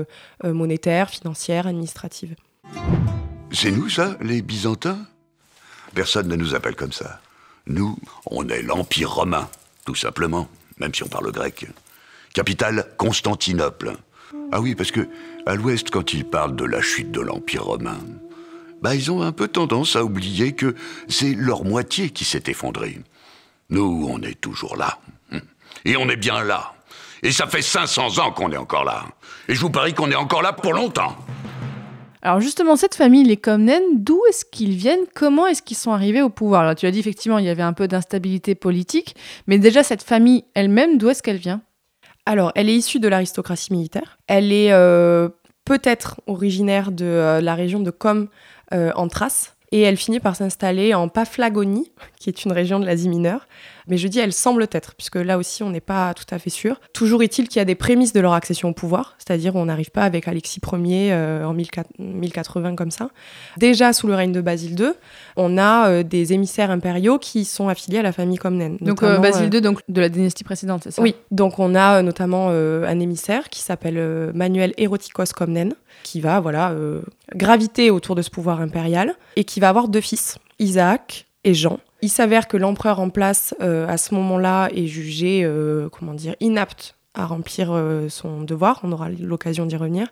monétaires, 0.42 1.10
financières, 1.10 1.66
administratives. 1.66 2.34
C'est 3.52 3.70
nous, 3.70 3.88
ça, 3.88 4.16
les 4.20 4.40
Byzantins? 4.40 4.98
Personne 5.94 6.28
ne 6.28 6.36
nous 6.36 6.54
appelle 6.54 6.74
comme 6.74 6.92
ça. 6.92 7.20
Nous, 7.66 7.96
on 8.26 8.48
est 8.48 8.62
l'Empire 8.62 9.12
romain, 9.12 9.48
tout 9.84 9.94
simplement, 9.94 10.48
même 10.78 10.94
si 10.94 11.02
on 11.02 11.08
parle 11.08 11.30
grec. 11.30 11.66
Capitale 12.32 12.86
Constantinople. 12.96 13.92
Ah 14.50 14.60
oui, 14.60 14.74
parce 14.74 14.90
que 14.90 15.06
à 15.44 15.54
l'ouest, 15.54 15.90
quand 15.90 16.14
ils 16.14 16.24
parlent 16.24 16.56
de 16.56 16.64
la 16.64 16.80
chute 16.80 17.10
de 17.10 17.20
l'Empire 17.20 17.64
romain, 17.64 17.98
bah 18.82 18.94
ils 18.94 19.10
ont 19.10 19.22
un 19.22 19.32
peu 19.32 19.48
tendance 19.48 19.96
à 19.96 20.04
oublier 20.04 20.52
que 20.52 20.74
c'est 21.08 21.34
leur 21.34 21.64
moitié 21.64 22.10
qui 22.10 22.24
s'est 22.24 22.42
effondrée. 22.46 23.00
Nous, 23.70 24.06
on 24.10 24.20
est 24.20 24.40
toujours 24.40 24.76
là. 24.76 24.98
Et 25.84 25.96
on 25.96 26.08
est 26.08 26.16
bien 26.16 26.44
là. 26.44 26.74
Et 27.22 27.32
ça 27.32 27.46
fait 27.46 27.62
500 27.62 28.18
ans 28.18 28.32
qu'on 28.32 28.52
est 28.52 28.56
encore 28.56 28.84
là. 28.84 29.04
Et 29.48 29.54
je 29.54 29.60
vous 29.60 29.70
parie 29.70 29.94
qu'on 29.94 30.10
est 30.10 30.16
encore 30.16 30.42
là 30.42 30.52
pour 30.52 30.74
longtemps. 30.74 31.16
Alors 32.20 32.40
justement, 32.40 32.76
cette 32.76 32.94
famille, 32.94 33.24
les 33.24 33.36
Comnènes, 33.36 33.82
d'où 33.94 34.20
est-ce 34.28 34.44
qu'ils 34.44 34.76
viennent? 34.76 35.06
Comment 35.14 35.46
est-ce 35.46 35.62
qu'ils 35.62 35.76
sont 35.76 35.92
arrivés 35.92 36.22
au 36.22 36.28
pouvoir? 36.28 36.62
Alors 36.62 36.74
tu 36.76 36.86
as 36.86 36.90
dit 36.92 37.00
effectivement, 37.00 37.38
il 37.38 37.46
y 37.46 37.48
avait 37.48 37.62
un 37.62 37.72
peu 37.72 37.88
d'instabilité 37.88 38.54
politique, 38.54 39.16
mais 39.48 39.58
déjà 39.58 39.82
cette 39.82 40.02
famille 40.02 40.44
elle-même, 40.54 40.98
d'où 40.98 41.08
est-ce 41.08 41.22
qu'elle 41.22 41.36
vient? 41.36 41.62
Alors, 42.24 42.52
elle 42.54 42.68
est 42.68 42.76
issue 42.76 43.00
de 43.00 43.08
l'aristocratie 43.08 43.72
militaire. 43.72 44.18
Elle 44.28 44.52
est 44.52 44.70
euh, 44.70 45.28
peut-être 45.64 46.20
originaire 46.28 46.92
de 46.92 47.04
euh, 47.04 47.40
la 47.40 47.56
région 47.56 47.80
de 47.80 47.90
Com 47.90 48.28
en 48.72 49.08
Thrace. 49.08 49.54
Et 49.70 49.80
elle 49.80 49.96
finit 49.96 50.20
par 50.20 50.36
s'installer 50.36 50.92
en 50.92 51.08
Paphlagonie, 51.08 51.90
qui 52.18 52.28
est 52.28 52.44
une 52.44 52.52
région 52.52 52.78
de 52.78 52.84
l'Asie 52.84 53.08
mineure, 53.08 53.46
Mais 53.88 53.96
je 53.96 54.08
dis 54.08 54.18
elle 54.18 54.32
semble 54.32 54.66
être, 54.72 54.94
puisque 54.94 55.16
là 55.16 55.38
aussi 55.38 55.62
on 55.62 55.70
n'est 55.70 55.80
pas 55.80 56.14
tout 56.14 56.24
à 56.30 56.38
fait 56.38 56.50
sûr. 56.50 56.80
Toujours 56.92 57.22
est-il 57.22 57.48
qu'il 57.48 57.58
y 57.58 57.60
a 57.60 57.64
des 57.64 57.74
prémices 57.74 58.12
de 58.12 58.20
leur 58.20 58.32
accession 58.32 58.68
au 58.70 58.72
pouvoir, 58.72 59.16
c'est-à-dire 59.18 59.56
on 59.56 59.66
n'arrive 59.66 59.90
pas 59.90 60.02
avec 60.02 60.28
Alexis 60.28 60.60
Ier 60.72 61.12
euh, 61.12 61.44
en 61.44 61.54
1080 61.54 62.74
comme 62.76 62.90
ça. 62.90 63.10
Déjà 63.56 63.92
sous 63.92 64.06
le 64.06 64.14
règne 64.14 64.32
de 64.32 64.40
Basile 64.40 64.78
II, 64.78 64.92
on 65.36 65.58
a 65.58 65.88
euh, 65.88 66.02
des 66.02 66.32
émissaires 66.32 66.70
impériaux 66.70 67.18
qui 67.18 67.44
sont 67.44 67.68
affiliés 67.68 67.98
à 67.98 68.02
la 68.02 68.12
famille 68.12 68.38
Comnène. 68.38 68.78
Donc 68.80 69.02
euh, 69.02 69.18
Basile 69.18 69.52
II, 69.52 69.60
donc 69.60 69.80
de 69.88 70.00
la 70.00 70.08
dynastie 70.08 70.44
précédente, 70.44 70.82
c'est 70.84 70.90
ça? 70.90 71.02
Oui, 71.02 71.14
donc 71.30 71.58
on 71.58 71.74
a 71.74 72.02
notamment 72.02 72.48
un 72.48 73.00
émissaire 73.00 73.48
qui 73.48 73.60
s'appelle 73.60 74.32
Manuel 74.34 74.72
Erotikos 74.76 75.32
Comnène, 75.34 75.74
qui 76.02 76.20
va 76.20 76.40
voilà 76.40 76.74
graviter 77.34 77.90
autour 77.90 78.14
de 78.14 78.22
ce 78.22 78.30
pouvoir 78.30 78.60
impérial 78.60 79.14
et 79.36 79.44
qui 79.44 79.60
va 79.60 79.68
avoir 79.68 79.88
deux 79.88 80.00
fils, 80.00 80.38
Isaac 80.58 81.26
et 81.44 81.54
Jean. 81.54 81.78
Il 82.02 82.08
s'avère 82.08 82.48
que 82.48 82.56
l'empereur 82.56 83.00
en 83.00 83.10
place 83.10 83.54
à 83.60 83.96
ce 83.96 84.14
moment-là 84.14 84.68
est 84.74 84.86
jugé, 84.86 85.48
comment 85.92 86.14
dire, 86.14 86.34
inapte 86.40 86.96
à 87.14 87.26
remplir 87.26 87.72
euh, 87.72 88.08
son 88.08 88.42
devoir. 88.42 88.80
On 88.82 88.92
aura 88.92 89.08
l'occasion 89.10 89.66
d'y 89.66 89.76
revenir. 89.76 90.08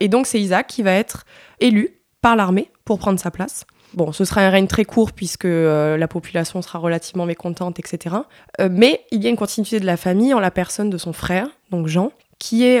Et 0.00 0.08
donc, 0.08 0.26
c'est 0.26 0.40
Isaac 0.40 0.66
qui 0.66 0.82
va 0.82 0.92
être 0.92 1.24
élu 1.60 2.00
par 2.20 2.36
l'armée 2.36 2.70
pour 2.84 2.98
prendre 2.98 3.18
sa 3.18 3.30
place. 3.30 3.64
Bon, 3.94 4.12
ce 4.12 4.24
sera 4.24 4.40
un 4.42 4.50
règne 4.50 4.66
très 4.66 4.84
court 4.84 5.12
puisque 5.12 5.44
euh, 5.44 5.96
la 5.96 6.08
population 6.08 6.62
sera 6.62 6.78
relativement 6.78 7.26
mécontente, 7.26 7.78
etc. 7.78 8.16
Euh, 8.60 8.68
mais 8.70 9.04
il 9.10 9.22
y 9.22 9.26
a 9.26 9.30
une 9.30 9.36
continuité 9.36 9.80
de 9.80 9.86
la 9.86 9.96
famille 9.96 10.32
en 10.32 10.40
la 10.40 10.50
personne 10.50 10.88
de 10.88 10.96
son 10.96 11.12
frère, 11.12 11.48
donc 11.70 11.88
Jean, 11.88 12.10
qui 12.42 12.64
est 12.64 12.80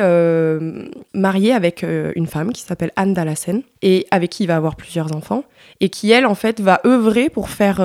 marié 1.14 1.52
avec 1.52 1.84
une 1.84 2.26
femme 2.26 2.52
qui 2.52 2.62
s'appelle 2.62 2.90
Anne 2.96 3.14
Dalassen 3.14 3.62
et 3.80 4.08
avec 4.10 4.30
qui 4.30 4.42
il 4.42 4.48
va 4.48 4.56
avoir 4.56 4.74
plusieurs 4.74 5.14
enfants 5.14 5.44
et 5.78 5.88
qui, 5.88 6.10
elle, 6.10 6.26
en 6.26 6.34
fait, 6.34 6.58
va 6.60 6.80
œuvrer 6.84 7.30
pour 7.30 7.48
faire 7.48 7.76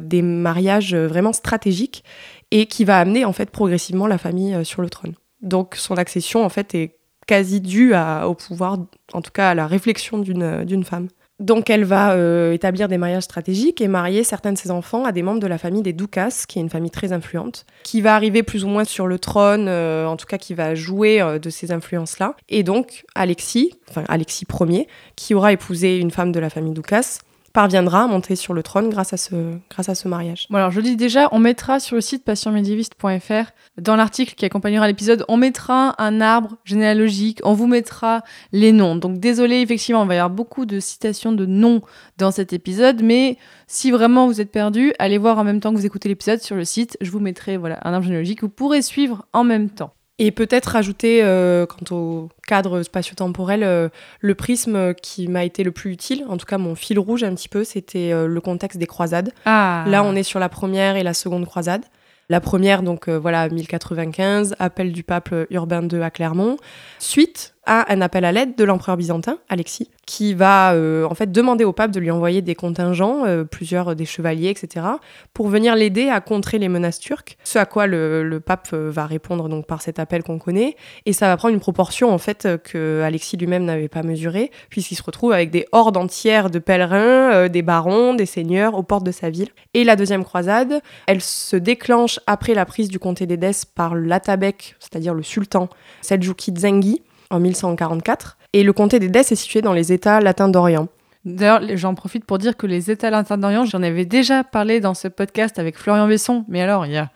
des 0.00 0.22
mariages 0.22 0.94
vraiment 0.94 1.34
stratégiques 1.34 2.04
et 2.52 2.64
qui 2.64 2.86
va 2.86 2.98
amener, 2.98 3.26
en 3.26 3.34
fait, 3.34 3.50
progressivement 3.50 4.06
la 4.06 4.16
famille 4.16 4.64
sur 4.64 4.80
le 4.80 4.88
trône. 4.88 5.12
Donc 5.42 5.74
son 5.74 5.98
accession, 5.98 6.42
en 6.42 6.48
fait, 6.48 6.74
est 6.74 6.96
quasi 7.26 7.60
due 7.60 7.92
au 7.94 8.32
pouvoir, 8.32 8.78
en 9.12 9.20
tout 9.20 9.30
cas 9.30 9.50
à 9.50 9.54
la 9.54 9.66
réflexion 9.66 10.16
d'une 10.16 10.84
femme. 10.84 11.08
Donc 11.38 11.68
elle 11.68 11.84
va 11.84 12.12
euh, 12.12 12.52
établir 12.52 12.88
des 12.88 12.96
mariages 12.96 13.24
stratégiques 13.24 13.82
et 13.82 13.88
marier 13.88 14.24
certains 14.24 14.52
de 14.52 14.58
ses 14.58 14.70
enfants 14.70 15.04
à 15.04 15.12
des 15.12 15.22
membres 15.22 15.40
de 15.40 15.46
la 15.46 15.58
famille 15.58 15.82
des 15.82 15.92
Doukas, 15.92 16.44
qui 16.48 16.58
est 16.58 16.62
une 16.62 16.70
famille 16.70 16.90
très 16.90 17.12
influente, 17.12 17.66
qui 17.82 18.00
va 18.00 18.14
arriver 18.14 18.42
plus 18.42 18.64
ou 18.64 18.68
moins 18.68 18.84
sur 18.84 19.06
le 19.06 19.18
trône, 19.18 19.68
euh, 19.68 20.06
en 20.06 20.16
tout 20.16 20.26
cas 20.26 20.38
qui 20.38 20.54
va 20.54 20.74
jouer 20.74 21.20
euh, 21.20 21.38
de 21.38 21.50
ces 21.50 21.72
influences-là. 21.72 22.36
Et 22.48 22.62
donc 22.62 23.04
Alexis, 23.14 23.74
enfin 23.90 24.04
Alexis 24.08 24.46
Ier, 24.60 24.88
qui 25.14 25.34
aura 25.34 25.52
épousé 25.52 25.98
une 25.98 26.10
femme 26.10 26.32
de 26.32 26.40
la 26.40 26.48
famille 26.48 26.72
Doukas, 26.72 27.18
parviendra 27.56 28.02
à 28.02 28.06
monter 28.06 28.36
sur 28.36 28.52
le 28.52 28.62
trône 28.62 28.90
grâce 28.90 29.14
à 29.14 29.16
ce, 29.16 30.08
mariage. 30.08 30.46
Bon 30.50 30.58
alors 30.58 30.70
je 30.70 30.82
dis 30.82 30.94
déjà, 30.94 31.30
on 31.32 31.38
mettra 31.38 31.80
sur 31.80 31.94
le 31.94 32.02
site 32.02 32.22
passionmédiéviste.fr, 32.22 33.50
dans 33.80 33.96
l'article 33.96 34.34
qui 34.34 34.44
accompagnera 34.44 34.86
l'épisode, 34.86 35.24
on 35.28 35.38
mettra 35.38 35.94
un 35.96 36.20
arbre 36.20 36.58
généalogique, 36.64 37.40
on 37.44 37.54
vous 37.54 37.66
mettra 37.66 38.24
les 38.52 38.72
noms. 38.72 38.94
Donc 38.94 39.20
désolé, 39.20 39.62
effectivement, 39.62 40.02
il 40.02 40.08
va 40.08 40.14
y 40.16 40.18
avoir 40.18 40.28
beaucoup 40.28 40.66
de 40.66 40.80
citations 40.80 41.32
de 41.32 41.46
noms 41.46 41.80
dans 42.18 42.30
cet 42.30 42.52
épisode, 42.52 43.02
mais 43.02 43.38
si 43.66 43.90
vraiment 43.90 44.26
vous 44.26 44.42
êtes 44.42 44.52
perdu, 44.52 44.92
allez 44.98 45.16
voir 45.16 45.38
en 45.38 45.44
même 45.44 45.60
temps 45.60 45.72
que 45.72 45.78
vous 45.78 45.86
écoutez 45.86 46.10
l'épisode 46.10 46.42
sur 46.42 46.56
le 46.56 46.64
site, 46.66 46.98
je 47.00 47.10
vous 47.10 47.20
mettrai 47.20 47.56
voilà, 47.56 47.78
un 47.84 47.94
arbre 47.94 48.04
généalogique 48.04 48.40
que 48.40 48.44
vous 48.44 48.52
pourrez 48.52 48.82
suivre 48.82 49.24
en 49.32 49.44
même 49.44 49.70
temps. 49.70 49.94
Et 50.18 50.30
peut-être 50.30 50.66
rajouter, 50.66 51.20
euh, 51.22 51.66
quant 51.66 51.94
au 51.94 52.28
cadre 52.46 52.82
spatio-temporel, 52.82 53.62
euh, 53.62 53.90
le 54.20 54.34
prisme 54.34 54.94
qui 54.94 55.28
m'a 55.28 55.44
été 55.44 55.62
le 55.62 55.72
plus 55.72 55.92
utile, 55.92 56.24
en 56.28 56.38
tout 56.38 56.46
cas 56.46 56.56
mon 56.56 56.74
fil 56.74 56.98
rouge 56.98 57.22
un 57.22 57.34
petit 57.34 57.50
peu, 57.50 57.64
c'était 57.64 58.12
euh, 58.12 58.26
le 58.26 58.40
contexte 58.40 58.78
des 58.78 58.86
croisades. 58.86 59.32
Ah. 59.44 59.84
Là, 59.86 60.02
on 60.02 60.16
est 60.16 60.22
sur 60.22 60.40
la 60.40 60.48
première 60.48 60.96
et 60.96 61.02
la 61.02 61.12
seconde 61.12 61.44
croisade. 61.44 61.84
La 62.30 62.40
première, 62.40 62.82
donc 62.82 63.08
voilà, 63.08 63.48
1095, 63.48 64.56
appel 64.58 64.90
du 64.90 65.04
pape 65.04 65.32
Urbain 65.50 65.86
II 65.86 66.02
à 66.02 66.10
Clermont. 66.10 66.56
Suite 66.98 67.54
à 67.66 67.92
un 67.92 68.00
appel 68.00 68.24
à 68.24 68.32
l'aide 68.32 68.54
de 68.56 68.64
l'empereur 68.64 68.96
byzantin, 68.96 69.38
Alexis, 69.48 69.90
qui 70.06 70.34
va 70.34 70.72
euh, 70.72 71.04
en 71.04 71.14
fait 71.14 71.32
demander 71.32 71.64
au 71.64 71.72
pape 71.72 71.90
de 71.90 71.98
lui 71.98 72.10
envoyer 72.12 72.40
des 72.40 72.54
contingents, 72.54 73.26
euh, 73.26 73.44
plusieurs 73.44 73.96
des 73.96 74.04
chevaliers, 74.04 74.50
etc., 74.50 74.86
pour 75.34 75.48
venir 75.48 75.74
l'aider 75.74 76.08
à 76.08 76.20
contrer 76.20 76.58
les 76.58 76.68
menaces 76.68 77.00
turques. 77.00 77.36
Ce 77.42 77.58
à 77.58 77.66
quoi 77.66 77.88
le, 77.88 78.40
pape 78.44 78.68
euh, 78.72 78.90
va 78.90 79.06
répondre 79.06 79.48
donc 79.48 79.66
par 79.66 79.82
cet 79.82 79.98
appel 79.98 80.22
qu'on 80.22 80.38
connaît, 80.38 80.76
et 81.06 81.12
ça 81.12 81.26
va 81.26 81.36
prendre 81.36 81.54
une 81.54 81.60
proportion 81.60 82.12
en 82.12 82.18
fait 82.18 82.48
que 82.62 83.02
Alexis 83.02 83.36
lui-même 83.36 83.64
n'avait 83.64 83.88
pas 83.88 84.04
mesurée, 84.04 84.52
puisqu'il 84.70 84.94
se 84.94 85.02
retrouve 85.02 85.32
avec 85.32 85.50
des 85.50 85.66
hordes 85.72 85.96
entières 85.96 86.50
de 86.50 86.60
pèlerins, 86.60 87.48
des 87.48 87.62
barons, 87.62 88.14
des 88.14 88.26
seigneurs 88.26 88.74
aux 88.74 88.84
portes 88.84 89.04
de 89.04 89.12
sa 89.12 89.28
ville. 89.30 89.48
Et 89.74 89.82
la 89.82 89.96
deuxième 89.96 90.24
croisade, 90.24 90.80
elle 91.06 91.20
se 91.20 91.56
déclenche 91.56 92.20
après 92.28 92.54
la 92.54 92.64
prise 92.64 92.88
du 92.88 93.00
comté 93.00 93.26
d'Édesse 93.26 93.64
par 93.64 93.96
l'Atabek, 93.96 94.76
c'est-à-dire 94.78 95.14
le 95.14 95.22
sultan 95.22 95.68
Seljuki 96.02 96.52
Zengi, 96.56 97.02
en 97.30 97.40
1144. 97.40 98.38
Et 98.52 98.62
le 98.62 98.72
comté 98.72 98.98
d'Édesse 98.98 99.32
est 99.32 99.36
situé 99.36 99.62
dans 99.62 99.72
les 99.72 99.92
États 99.92 100.20
latins 100.20 100.48
d'Orient. 100.48 100.88
D'ailleurs, 101.24 101.60
j'en 101.74 101.94
profite 101.94 102.24
pour 102.24 102.38
dire 102.38 102.56
que 102.56 102.66
les 102.66 102.90
États 102.90 103.10
latins 103.10 103.36
d'Orient, 103.36 103.64
j'en 103.64 103.82
avais 103.82 104.04
déjà 104.04 104.44
parlé 104.44 104.80
dans 104.80 104.94
ce 104.94 105.08
podcast 105.08 105.58
avec 105.58 105.76
Florian 105.76 106.06
Besson, 106.06 106.44
mais 106.48 106.62
alors 106.62 106.86
il 106.86 106.92
y 106.92 106.96
a 106.96 107.10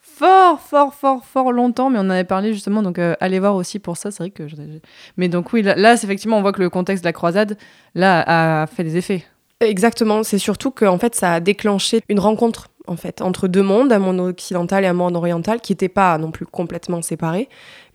fort, 0.00 0.60
fort, 0.60 0.94
fort, 0.94 1.24
fort 1.24 1.52
longtemps, 1.52 1.90
mais 1.90 1.98
on 1.98 2.02
en 2.02 2.10
avait 2.10 2.24
parlé 2.24 2.52
justement, 2.52 2.82
donc 2.82 2.98
euh, 2.98 3.14
allez 3.20 3.40
voir 3.40 3.56
aussi 3.56 3.80
pour 3.80 3.96
ça, 3.96 4.10
c'est 4.10 4.22
vrai 4.22 4.30
que... 4.30 4.44
Mais 5.16 5.28
donc 5.28 5.52
oui, 5.52 5.62
là, 5.62 5.74
là 5.74 5.94
effectivement, 5.94 6.38
on 6.38 6.42
voit 6.42 6.52
que 6.52 6.62
le 6.62 6.70
contexte 6.70 7.02
de 7.02 7.08
la 7.08 7.12
croisade, 7.12 7.58
là, 7.94 8.62
a 8.62 8.66
fait 8.68 8.84
des 8.84 8.96
effets. 8.96 9.24
Exactement, 9.60 10.22
c'est 10.22 10.38
surtout 10.38 10.70
que 10.70 10.84
en 10.84 10.98
fait, 10.98 11.16
ça 11.16 11.34
a 11.34 11.40
déclenché 11.40 12.00
une 12.08 12.20
rencontre 12.20 12.68
en 12.88 12.96
fait, 12.96 13.20
entre 13.20 13.48
deux 13.48 13.62
mondes, 13.62 13.92
un 13.92 13.98
monde 13.98 14.20
occidental 14.20 14.82
et 14.84 14.86
un 14.86 14.94
monde 14.94 15.16
oriental, 15.16 15.60
qui 15.60 15.72
n'étaient 15.72 15.88
pas 15.88 16.16
non 16.18 16.30
plus 16.30 16.46
complètement 16.46 17.02
séparés. 17.02 17.48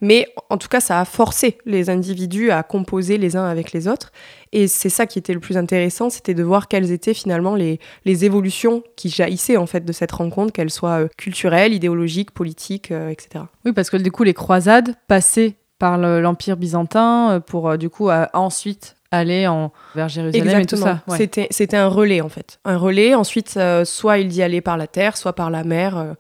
Mais 0.04 0.28
en 0.50 0.58
tout 0.58 0.68
cas, 0.68 0.82
ça 0.82 1.00
a 1.00 1.06
forcé 1.06 1.58
les 1.66 1.90
individus 1.90 2.52
à 2.52 2.62
composer 2.62 3.18
les 3.18 3.38
uns 3.38 3.46
avec 3.46 3.72
les 3.72 3.88
autres. 3.88 4.12
Et 4.52 4.68
c'est 4.68 4.90
ça 4.90 5.08
qui 5.08 5.18
était 5.18 5.34
le 5.34 5.40
plus 5.40 5.56
intéressant, 5.56 6.10
c'était 6.10 6.34
de 6.34 6.44
voir 6.44 6.68
quelles 6.68 6.92
étaient 6.92 7.14
finalement 7.14 7.56
les, 7.56 7.80
les 8.04 8.26
évolutions 8.26 8.84
qui 8.98 9.08
jaillissaient 9.08 9.56
en 9.56 9.66
fait 9.66 9.86
de 9.86 9.94
cette 9.94 10.12
rencontre, 10.12 10.52
qu'elles 10.52 10.72
soient 10.72 11.04
euh, 11.04 11.08
culturelles, 11.18 11.74
idéologiques, 11.74 12.32
politiques, 12.32 12.92
euh, 12.92 13.08
etc. 13.08 13.46
Oui, 13.64 13.72
parce 13.72 13.90
que 13.90 13.96
du 13.96 14.12
coup, 14.12 14.24
les 14.24 14.34
croisades 14.34 14.94
passaient 15.08 15.56
par 15.80 15.98
l'Empire 15.98 16.58
byzantin 16.58 17.32
euh, 17.32 17.40
pour 17.40 17.78
du 17.78 17.90
coup 17.90 18.10
ensuite 18.34 18.98
aller 19.10 19.48
en, 19.48 19.72
vers 19.96 20.10
Jérusalem 20.10 20.60
et 20.60 20.66
tout 20.66 20.76
ça. 20.76 21.02
C'était, 21.16 21.48
c'était 21.50 21.78
un 21.78 21.88
relais 21.88 22.20
en 22.20 22.30
fait. 22.30 22.60
Un 22.66 22.76
relais, 22.76 23.16
ensuite, 23.16 23.58
soit 23.86 24.18
il 24.18 24.34
y 24.34 24.42
allait 24.42 24.60
par 24.60 24.76
la 24.76 24.88
terre, 24.88 25.16
soit 25.16 25.34
par 25.34 25.50
la 25.50 25.64
mer, 25.64 26.16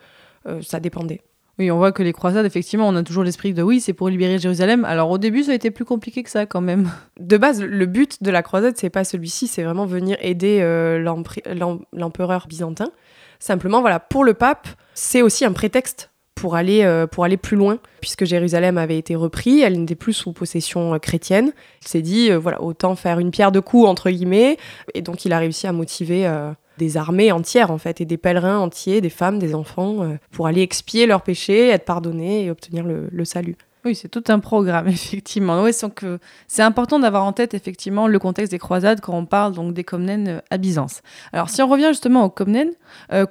ça 0.62 0.80
dépendait. 0.80 1.20
Oui, 1.60 1.70
on 1.70 1.78
voit 1.78 1.92
que 1.92 2.02
les 2.02 2.14
croisades, 2.14 2.46
effectivement, 2.46 2.88
on 2.88 2.96
a 2.96 3.04
toujours 3.04 3.24
l'esprit 3.24 3.54
de 3.54 3.62
oui, 3.62 3.80
c'est 3.80 3.94
pour 3.94 4.10
libérer 4.10 4.40
Jérusalem. 4.40 4.86
Alors 4.86 5.12
au 5.12 5.18
début, 5.18 5.44
ça 5.44 5.52
a 5.52 5.56
été 5.56 5.70
plus 5.70 5.86
compliqué 5.86 6.24
que 6.24 6.30
ça 6.30 6.46
quand 6.46 6.62
même. 6.62 6.90
De 7.20 7.38
base, 7.38 7.62
le 7.62 7.86
but 7.86 8.24
de 8.24 8.32
la 8.32 8.42
croisade, 8.42 8.76
c'est 8.78 8.90
pas 8.90 9.04
celui-ci, 9.04 9.48
c'est 9.48 9.64
vraiment 9.64 9.86
venir 9.86 10.18
aider 10.20 10.60
l'empereur 11.94 12.48
byzantin. 12.48 12.90
Simplement, 13.40 13.82
voilà, 13.82 14.00
pour 14.00 14.24
le 14.24 14.34
pape, 14.34 14.68
c'est 14.94 15.22
aussi 15.22 15.46
un 15.46 15.52
prétexte 15.52 16.10
pour 16.36 16.56
aller, 16.56 16.84
euh, 16.84 17.08
pour 17.08 17.24
aller 17.24 17.38
plus 17.38 17.58
loin, 17.58 17.78
puisque 18.02 18.26
Jérusalem 18.26 18.78
avait 18.78 18.98
été 18.98 19.16
repris, 19.16 19.62
elle 19.62 19.80
n'était 19.80 19.96
plus 19.96 20.14
sous 20.14 20.34
possession 20.34 20.94
euh, 20.94 20.98
chrétienne. 20.98 21.54
Il 21.82 21.88
s'est 21.88 22.02
dit, 22.02 22.32
euh, 22.32 22.38
voilà, 22.38 22.62
autant 22.62 22.96
faire 22.96 23.20
une 23.20 23.32
pierre 23.32 23.52
de 23.52 23.60
coups, 23.60 23.88
entre 23.88 24.10
guillemets, 24.10 24.58
et 24.94 25.02
donc 25.02 25.26
il 25.26 25.34
a 25.34 25.40
réussi 25.40 25.68
à 25.68 25.72
motiver 25.72 26.26
des 26.78 26.98
armées 26.98 27.32
entières, 27.32 27.72
en 27.72 27.78
fait, 27.78 28.02
et 28.02 28.06
des 28.06 28.18
pèlerins 28.18 28.60
entiers, 28.60 29.02
des 29.02 29.10
femmes, 29.10 29.40
des 29.40 29.56
enfants, 29.56 30.18
pour 30.32 30.48
aller 30.48 30.62
expier 30.62 31.06
leurs 31.06 31.22
péchés, 31.22 31.70
être 31.70 31.86
pardonnés 31.86 32.46
et 32.46 32.52
obtenir 32.52 32.84
le, 32.84 33.26
salut. 33.26 33.56
Oui, 33.86 33.96
c'est 33.96 34.10
tout 34.10 34.24
un 34.28 34.40
programme, 34.40 34.88
effectivement. 34.90 35.62
Oui, 35.64 35.72
c'est 36.48 36.64
important 36.64 37.00
d'avoir 37.00 37.26
en 37.26 37.34
tête, 37.34 37.54
effectivement, 37.54 38.08
le 38.08 38.20
contexte 38.20 38.52
des 38.52 38.60
croisades 38.60 39.02
quand 39.02 39.18
on 39.18 39.26
parle 39.26 39.54
donc 39.54 39.74
des 39.74 39.84
Comnènes 39.84 40.42
à 40.50 40.58
Byzance. 40.58 41.02
Alors, 41.32 41.50
si 41.50 41.62
on 41.62 41.68
revient 41.68 41.90
justement 41.90 42.24
aux 42.26 42.30
Comnènes, 42.30 42.72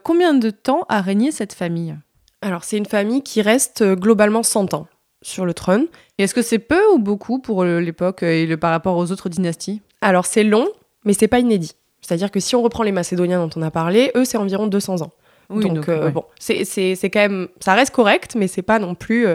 combien 0.03 0.35
de 0.35 0.51
temps 0.51 0.85
a 0.89 1.01
régné 1.01 1.31
cette 1.31 1.53
famille? 1.53 1.97
Alors, 2.43 2.65
c'est 2.65 2.77
une 2.77 2.87
famille 2.87 3.23
qui 3.23 3.41
reste 3.41 3.83
euh, 3.83 3.95
globalement 3.95 4.43
100 4.43 4.75
ans 4.75 4.89
sur 5.23 5.47
le 5.47 5.55
trône. 5.55 5.87
Est-ce 6.19 6.35
que 6.35 6.43
c'est 6.43 6.59
peu 6.59 6.83
ou 6.93 6.99
beaucoup 6.99 7.39
pour 7.39 7.63
euh, 7.63 7.79
l'époque 7.81 8.25
et 8.25 8.47
le, 8.47 8.57
par 8.57 8.73
rapport 8.73 8.97
aux 8.97 9.13
autres 9.13 9.29
dynasties? 9.29 9.81
Alors, 10.01 10.27
c'est 10.27 10.43
long, 10.43 10.67
mais 11.05 11.13
c'est 11.13 11.29
pas 11.29 11.39
inédit. 11.39 11.77
C'est-à-dire 12.03 12.31
que 12.31 12.41
si 12.41 12.55
on 12.57 12.63
reprend 12.63 12.83
les 12.83 12.93
Macédoniens 12.93 13.47
dont 13.47 13.51
on 13.57 13.63
a 13.63 13.71
parlé, 13.71 14.11
eux, 14.15 14.25
c'est 14.25 14.37
environ 14.37 14.67
200 14.67 15.01
ans. 15.03 15.11
Oui, 15.51 15.69
donc, 15.69 15.89
euh, 15.89 16.11
bon, 16.11 16.25
c'est 16.39 16.97
quand 17.05 17.21
même, 17.21 17.49
ça 17.61 17.75
reste 17.75 17.95
correct, 17.95 18.35
mais 18.37 18.49
c'est 18.49 18.63
pas 18.63 18.79
non 18.79 18.95
plus 18.95 19.27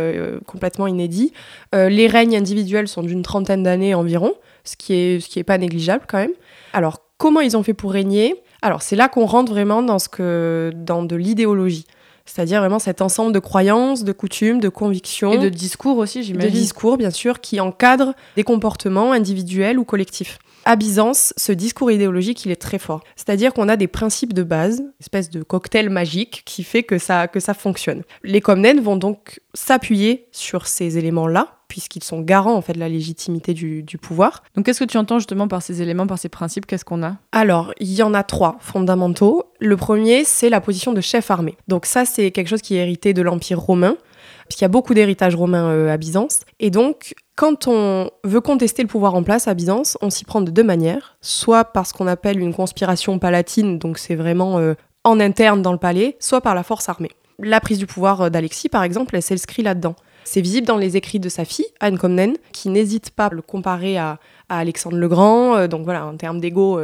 complètement 0.46 0.88
inédit. 0.88 1.32
les 1.74 2.08
règnes 2.08 2.36
individuels 2.36 2.88
sont 2.88 3.04
d'une 3.04 3.24
trentaine 3.24 3.64
d'années 3.64 3.94
environ, 3.94 4.34
ce 4.64 4.76
qui 4.76 4.94
est 4.94 5.20
ce 5.20 5.30
qui 5.30 5.40
est 5.40 5.44
pas 5.44 5.58
négligeable 5.58 6.06
quand 6.08 6.18
même. 6.18 6.34
Alors, 6.74 7.02
comment 7.18 7.40
ils 7.40 7.56
ont 7.56 7.64
fait 7.64 7.74
pour 7.74 7.92
régner? 7.92 8.36
Alors, 8.62 8.82
c'est 8.82 8.96
là 8.96 9.08
qu'on 9.08 9.26
rentre 9.26 9.52
vraiment 9.52 9.84
dans 9.84 10.00
ce 10.00 10.10
que 10.10 10.72
dans 10.76 11.04
de 11.04 11.16
l'idéologie. 11.16 11.86
C'est-à-dire 12.26 12.60
vraiment 12.60 12.80
cet 12.80 13.02
ensemble 13.02 13.32
de 13.32 13.40
croyances, 13.40 14.04
de 14.04 14.12
coutumes, 14.12 14.60
de 14.60 14.70
convictions. 14.70 15.32
Et 15.32 15.38
de 15.38 15.50
discours 15.50 15.98
aussi, 15.98 16.20
de 16.20 16.24
j'imagine. 16.24 16.52
discours, 16.52 16.98
bien 16.98 17.10
sûr, 17.10 17.40
qui 17.40 17.60
encadrent 17.60 18.14
des 18.36 18.44
comportements 18.44 19.14
individuels 19.14 19.80
ou 19.80 19.86
collectifs. 19.86 20.38
À 20.70 20.76
Byzance, 20.76 21.34
ce 21.38 21.54
discours 21.54 21.92
idéologique, 21.92 22.44
il 22.44 22.52
est 22.52 22.62
très 22.62 22.78
fort. 22.78 23.02
C'est-à-dire 23.16 23.54
qu'on 23.54 23.70
a 23.70 23.78
des 23.78 23.88
principes 23.88 24.34
de 24.34 24.44
base, 24.44 24.82
une 24.82 24.92
espèce 25.00 25.30
de 25.30 25.42
cocktail 25.42 25.90
magique 25.90 26.42
qui 26.44 26.62
fait 26.66 26.84
que 26.84 26.98
ça, 26.98 27.30
que 27.30 27.40
ça 27.40 27.54
fonctionne. 27.54 28.04
Les 28.22 28.42
Comnènes 28.42 28.82
vont 28.82 28.98
donc 28.98 29.40
s'appuyer 29.54 30.28
sur 30.34 30.68
ces 30.68 30.98
éléments-là, 30.98 31.56
puisqu'ils 31.70 32.04
sont 32.04 32.20
garants 32.20 32.56
en 32.56 32.62
fait 32.62 32.74
de 32.74 32.80
la 32.80 32.90
légitimité 32.90 33.54
du, 33.54 33.82
du 33.82 33.98
pouvoir. 33.98 34.44
Donc 34.56 34.66
qu'est-ce 34.66 34.82
que 34.82 34.90
tu 34.90 34.98
entends 34.98 35.20
justement 35.20 35.48
par 35.48 35.62
ces 35.62 35.82
éléments, 35.82 36.06
par 36.06 36.20
ces 36.20 36.28
principes? 36.28 36.66
Qu'est-ce 36.66 36.84
qu'on 36.84 37.02
a? 37.02 37.16
Alors, 37.32 37.74
il 37.80 37.94
y 37.94 38.04
en 38.04 38.14
a 38.14 38.24
trois 38.24 38.58
fondamentaux. 38.60 39.46
Le 39.62 39.78
premier, 39.78 40.26
c'est 40.26 40.50
la 40.50 40.60
position 40.60 40.92
de 40.92 41.00
chef 41.00 41.32
armé. 41.32 41.56
Donc 41.70 41.86
ça, 41.86 42.04
c'est 42.04 42.32
quelque 42.32 42.50
chose 42.50 42.62
qui 42.62 42.76
est 42.76 42.82
hérité 42.82 43.14
de 43.14 43.22
l'Empire 43.22 43.62
romain, 43.62 43.96
puisqu'il 44.50 44.66
y 44.66 44.66
a 44.66 44.68
beaucoup 44.68 44.94
d'héritage 44.94 45.34
romain 45.34 45.70
euh, 45.70 45.94
à 45.94 45.96
Byzance. 45.96 46.42
Et 46.60 46.72
donc, 46.72 47.14
quand 47.38 47.68
on 47.68 48.10
veut 48.24 48.42
contester 48.42 48.82
le 48.82 48.88
pouvoir 48.88 49.14
en 49.14 49.22
place 49.22 49.48
à 49.48 49.54
Byzance, 49.54 49.96
on 50.02 50.10
s'y 50.10 50.26
prend 50.26 50.42
de 50.42 50.50
deux 50.50 50.64
manières. 50.64 51.18
Soit 51.22 51.66
par 51.66 51.86
ce 51.86 51.94
qu'on 51.94 52.08
appelle 52.08 52.40
une 52.40 52.54
conspiration 52.54 53.20
palatine, 53.20 53.78
donc 53.78 54.00
c'est 54.00 54.16
vraiment 54.16 54.58
euh, 54.58 54.74
en 55.04 55.20
interne 55.20 55.62
dans 55.62 55.72
le 55.72 55.78
palais, 55.78 56.18
soit 56.20 56.42
par 56.42 56.56
la 56.56 56.64
force 56.64 56.90
armée. 56.90 57.12
La 57.38 57.62
prise 57.62 57.78
du 57.78 57.86
pouvoir 57.86 58.22
euh, 58.22 58.30
d'Alexis, 58.32 58.70
par 58.70 58.82
exemple, 58.82 59.16
elle 59.16 59.22
s'inscrit 59.22 59.62
là-dedans. 59.62 59.96
C'est 60.24 60.42
visible 60.42 60.66
dans 60.66 60.78
les 60.78 60.98
écrits 60.98 61.20
de 61.20 61.30
sa 61.30 61.46
fille, 61.46 61.68
Anne 61.80 62.00
Comnène, 62.00 62.38
qui 62.54 62.70
n'hésite 62.70 63.12
pas 63.12 63.28
à 63.28 63.30
le 63.30 63.44
comparer 63.44 64.00
à, 64.00 64.18
Alexandre 64.50 64.98
le 64.98 65.08
Grand. 65.08 65.56
Euh, 65.56 65.68
donc 65.68 65.84
voilà, 65.84 66.08
en 66.08 66.18
termes 66.18 66.40
d'ego, 66.40 66.80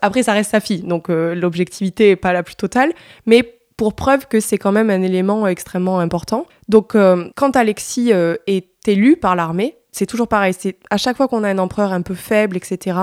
après 0.00 0.22
ça 0.22 0.32
reste 0.32 0.52
sa 0.52 0.60
fille, 0.60 0.80
donc 0.80 1.08
l'objectivité 1.08 2.08
n'est 2.08 2.16
pas 2.16 2.32
la 2.32 2.42
plus 2.42 2.56
totale, 2.56 2.92
mais 3.26 3.58
pour 3.76 3.92
preuve 3.92 4.26
que 4.26 4.40
c'est 4.40 4.58
quand 4.58 4.72
même 4.72 4.88
un 4.88 5.02
élément 5.02 5.46
extrêmement 5.46 6.00
important. 6.00 6.46
Donc 6.68 6.96
quand 7.36 7.56
Alexis 7.56 8.10
est 8.10 8.69
élu 8.86 9.16
par 9.16 9.36
l'armée, 9.36 9.76
c'est 9.92 10.06
toujours 10.06 10.28
pareil, 10.28 10.54
c'est 10.56 10.78
à 10.90 10.96
chaque 10.96 11.16
fois 11.16 11.26
qu'on 11.26 11.42
a 11.42 11.48
un 11.48 11.58
empereur 11.58 11.92
un 11.92 12.02
peu 12.02 12.14
faible, 12.14 12.56
etc., 12.56 12.96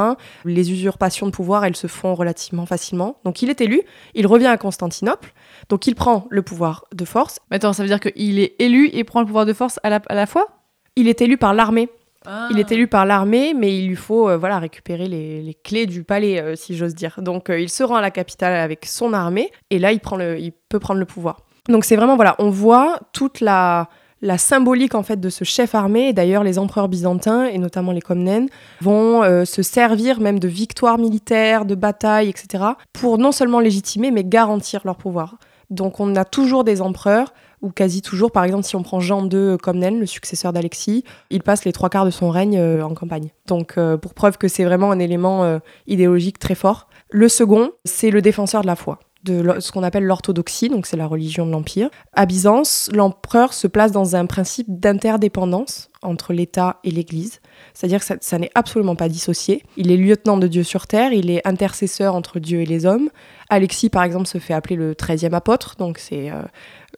les 0.45 0.71
usurpations 0.71 1.25
de 1.25 1.31
pouvoir, 1.31 1.65
elles 1.65 1.75
se 1.75 1.87
font 1.87 2.15
relativement 2.15 2.65
facilement. 2.65 3.19
Donc 3.25 3.41
il 3.41 3.49
est 3.49 3.59
élu, 3.61 3.81
il 4.15 4.25
revient 4.25 4.47
à 4.47 4.57
Constantinople, 4.57 5.33
donc 5.69 5.87
il 5.87 5.95
prend 5.95 6.27
le 6.29 6.41
pouvoir 6.41 6.85
de 6.93 7.05
force, 7.05 7.39
Mais 7.51 7.57
Attends, 7.57 7.73
ça 7.73 7.83
veut 7.83 7.89
dire 7.89 7.99
qu'il 7.99 8.39
est 8.39 8.55
élu 8.59 8.89
et 8.93 9.03
prend 9.03 9.19
le 9.19 9.25
pouvoir 9.25 9.45
de 9.45 9.53
force 9.53 9.79
à 9.83 9.89
la, 9.89 10.01
à 10.07 10.15
la 10.15 10.25
fois? 10.25 10.47
Il 10.95 11.07
est 11.07 11.21
élu 11.21 11.37
par 11.37 11.53
l'armée. 11.53 11.89
Ah. 12.25 12.47
Il 12.51 12.59
est 12.59 12.71
élu 12.71 12.87
par 12.87 13.05
l'armée, 13.05 13.53
mais 13.53 13.77
il 13.77 13.87
lui 13.87 13.95
faut 13.95 14.29
euh, 14.29 14.37
voilà 14.37 14.59
récupérer 14.59 15.07
les, 15.07 15.41
les 15.41 15.53
clés 15.53 15.85
du 15.85 16.03
palais, 16.03 16.41
euh, 16.41 16.55
si 16.55 16.75
j'ose 16.75 16.95
dire. 16.95 17.19
Donc 17.21 17.49
euh, 17.49 17.59
il 17.59 17.69
se 17.69 17.83
rend 17.83 17.95
à 17.95 18.01
la 18.01 18.11
capitale 18.11 18.53
avec 18.53 18.85
son 18.85 19.13
armée, 19.13 19.51
et 19.69 19.79
là 19.79 19.91
il, 19.91 19.99
prend 19.99 20.17
le, 20.17 20.39
il 20.39 20.51
peut 20.51 20.79
prendre 20.79 20.99
le 20.99 21.05
pouvoir. 21.05 21.41
Donc 21.69 21.85
c'est 21.85 21.95
vraiment, 21.95 22.15
voilà, 22.15 22.35
on 22.39 22.49
voit 22.49 22.99
toute 23.13 23.41
la, 23.41 23.89
la 24.21 24.37
symbolique 24.37 24.95
en 24.95 25.03
fait 25.03 25.19
de 25.19 25.29
ce 25.29 25.43
chef 25.43 25.75
armé. 25.75 26.09
Et 26.09 26.13
d'ailleurs, 26.13 26.43
les 26.43 26.59
empereurs 26.59 26.89
byzantins, 26.89 27.45
et 27.45 27.57
notamment 27.57 27.91
les 27.91 28.01
Comnènes, 28.01 28.47
vont 28.81 29.23
euh, 29.23 29.45
se 29.45 29.61
servir 29.61 30.19
même 30.19 30.39
de 30.39 30.47
victoires 30.47 30.97
militaires, 30.97 31.65
de 31.65 31.75
batailles, 31.75 32.29
etc., 32.29 32.63
pour 32.93 33.17
non 33.17 33.31
seulement 33.31 33.59
légitimer, 33.59 34.11
mais 34.11 34.23
garantir 34.23 34.81
leur 34.85 34.97
pouvoir. 34.97 35.37
Donc 35.69 35.99
on 35.99 36.15
a 36.15 36.25
toujours 36.25 36.63
des 36.63 36.81
empereurs 36.81 37.33
ou 37.61 37.69
quasi 37.69 38.01
toujours. 38.01 38.31
Par 38.31 38.43
exemple, 38.43 38.63
si 38.63 38.75
on 38.75 38.83
prend 38.83 38.99
Jean 38.99 39.27
II 39.27 39.57
Comnène, 39.57 39.99
le 39.99 40.05
successeur 40.05 40.53
d'Alexis, 40.53 41.03
il 41.29 41.41
passe 41.41 41.65
les 41.65 41.73
trois 41.73 41.89
quarts 41.89 42.05
de 42.05 42.11
son 42.11 42.29
règne 42.29 42.57
euh, 42.57 42.83
en 42.83 42.93
campagne. 42.93 43.29
Donc, 43.47 43.77
euh, 43.77 43.97
pour 43.97 44.13
preuve 44.13 44.37
que 44.37 44.47
c'est 44.47 44.63
vraiment 44.63 44.91
un 44.91 44.99
élément 44.99 45.43
euh, 45.43 45.59
idéologique 45.87 46.39
très 46.39 46.55
fort. 46.55 46.87
Le 47.09 47.29
second, 47.29 47.71
c'est 47.85 48.11
le 48.11 48.21
défenseur 48.21 48.61
de 48.61 48.67
la 48.67 48.75
foi 48.75 48.99
de 49.23 49.59
ce 49.59 49.71
qu'on 49.71 49.83
appelle 49.83 50.05
l'orthodoxie, 50.05 50.69
donc 50.69 50.85
c'est 50.85 50.97
la 50.97 51.07
religion 51.07 51.45
de 51.45 51.51
l'Empire. 51.51 51.89
À 52.13 52.25
Byzance, 52.25 52.89
l'empereur 52.93 53.53
se 53.53 53.67
place 53.67 53.91
dans 53.91 54.15
un 54.15 54.25
principe 54.25 54.67
d'interdépendance 54.69 55.89
entre 56.01 56.33
l'État 56.33 56.79
et 56.83 56.91
l'Église, 56.91 57.41
c'est-à-dire 57.73 57.99
que 57.99 58.15
ça, 58.19 58.39
n'est 58.39 58.51
absolument 58.55 58.95
pas 58.95 59.09
dissocié. 59.09 59.63
Il 59.75 59.91
est 59.91 59.97
lieutenant 59.97 60.37
de 60.37 60.47
Dieu 60.47 60.63
sur 60.63 60.87
terre, 60.87 61.11
il 61.13 61.29
est 61.29 61.45
intercesseur 61.47 62.15
entre 62.15 62.39
Dieu 62.39 62.61
et 62.61 62.65
les 62.65 62.85
hommes. 62.85 63.09
Alexis, 63.49 63.89
par 63.89 64.03
exemple, 64.03 64.27
se 64.27 64.37
fait 64.37 64.53
appeler 64.53 64.75
le 64.75 64.93
13e 64.93 65.33
apôtre, 65.33 65.75
donc 65.77 65.99
euh, 66.11 66.43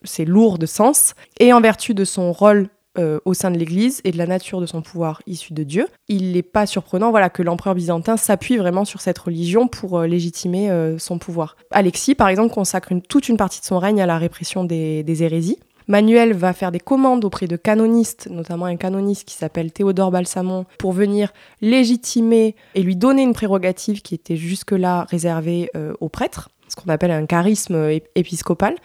c'est 0.04 0.26
lourd 0.26 0.58
de 0.58 0.66
sens. 0.66 1.14
Et 1.40 1.54
en 1.54 1.62
vertu 1.62 1.94
de 1.94 2.04
son 2.04 2.32
rôle 2.32 2.70
euh, 3.00 3.20
au 3.26 3.34
sein 3.34 3.50
de 3.50 3.58
l'Église 3.58 4.02
et 4.04 4.12
de 4.12 4.18
la 4.18 4.28
nature 4.28 4.62
de 4.62 4.66
son 4.66 4.82
pouvoir 4.82 5.22
issu 5.26 5.54
de 5.54 5.64
Dieu, 5.64 5.88
il 6.08 6.34
n'est 6.34 6.44
pas 6.44 6.66
surprenant 6.66 7.12
voilà, 7.12 7.30
que 7.30 7.42
l'empereur 7.42 7.74
byzantin 7.74 8.18
s'appuie 8.18 8.58
vraiment 8.58 8.86
sur 8.86 9.02
cette 9.02 9.18
religion 9.18 9.68
pour 9.68 10.00
euh, 10.00 10.08
légitimer 10.08 10.70
euh, 10.70 10.98
son 10.98 11.18
pouvoir. 11.18 11.56
Alexis, 11.72 12.14
par 12.14 12.28
exemple, 12.28 12.54
consacre 12.54 12.94
toute 13.08 13.30
une 13.30 13.38
partie 13.38 13.62
de 13.62 13.66
son 13.66 13.80
règne 13.80 14.02
à 14.02 14.06
la 14.06 14.18
répression 14.18 14.64
des, 14.64 15.24
hérésies. 15.24 15.58
Manuel 15.88 16.34
va 16.34 16.54
faire 16.54 16.72
des 16.72 16.80
commandes 16.80 17.26
auprès 17.26 17.48
de 17.48 17.56
canonistes, 17.56 18.28
notamment 18.30 18.66
un 18.66 18.76
canoniste 18.76 19.28
qui 19.28 19.34
s'appelle 19.34 19.72
Théodore 19.72 20.12
Balsamon, 20.12 20.66
pour 20.78 20.92
venir 20.92 21.32
légitimer 21.62 22.56
et 22.76 22.84
lui 22.84 22.96
donner 22.96 23.24
une 23.24 23.34
prérogative 23.34 24.02
qui 24.02 24.14
était 24.14 24.36
jusque-là 24.36 25.06
réservée 25.10 25.72
aux 26.00 26.10
prêtres, 26.10 26.50
ce 26.68 26.76
qu'on 26.76 26.90
appelle 26.90 27.10
un 27.10 27.26
charisme 27.26 27.76
ép- 27.76 28.04
épiscopal. 28.14 28.76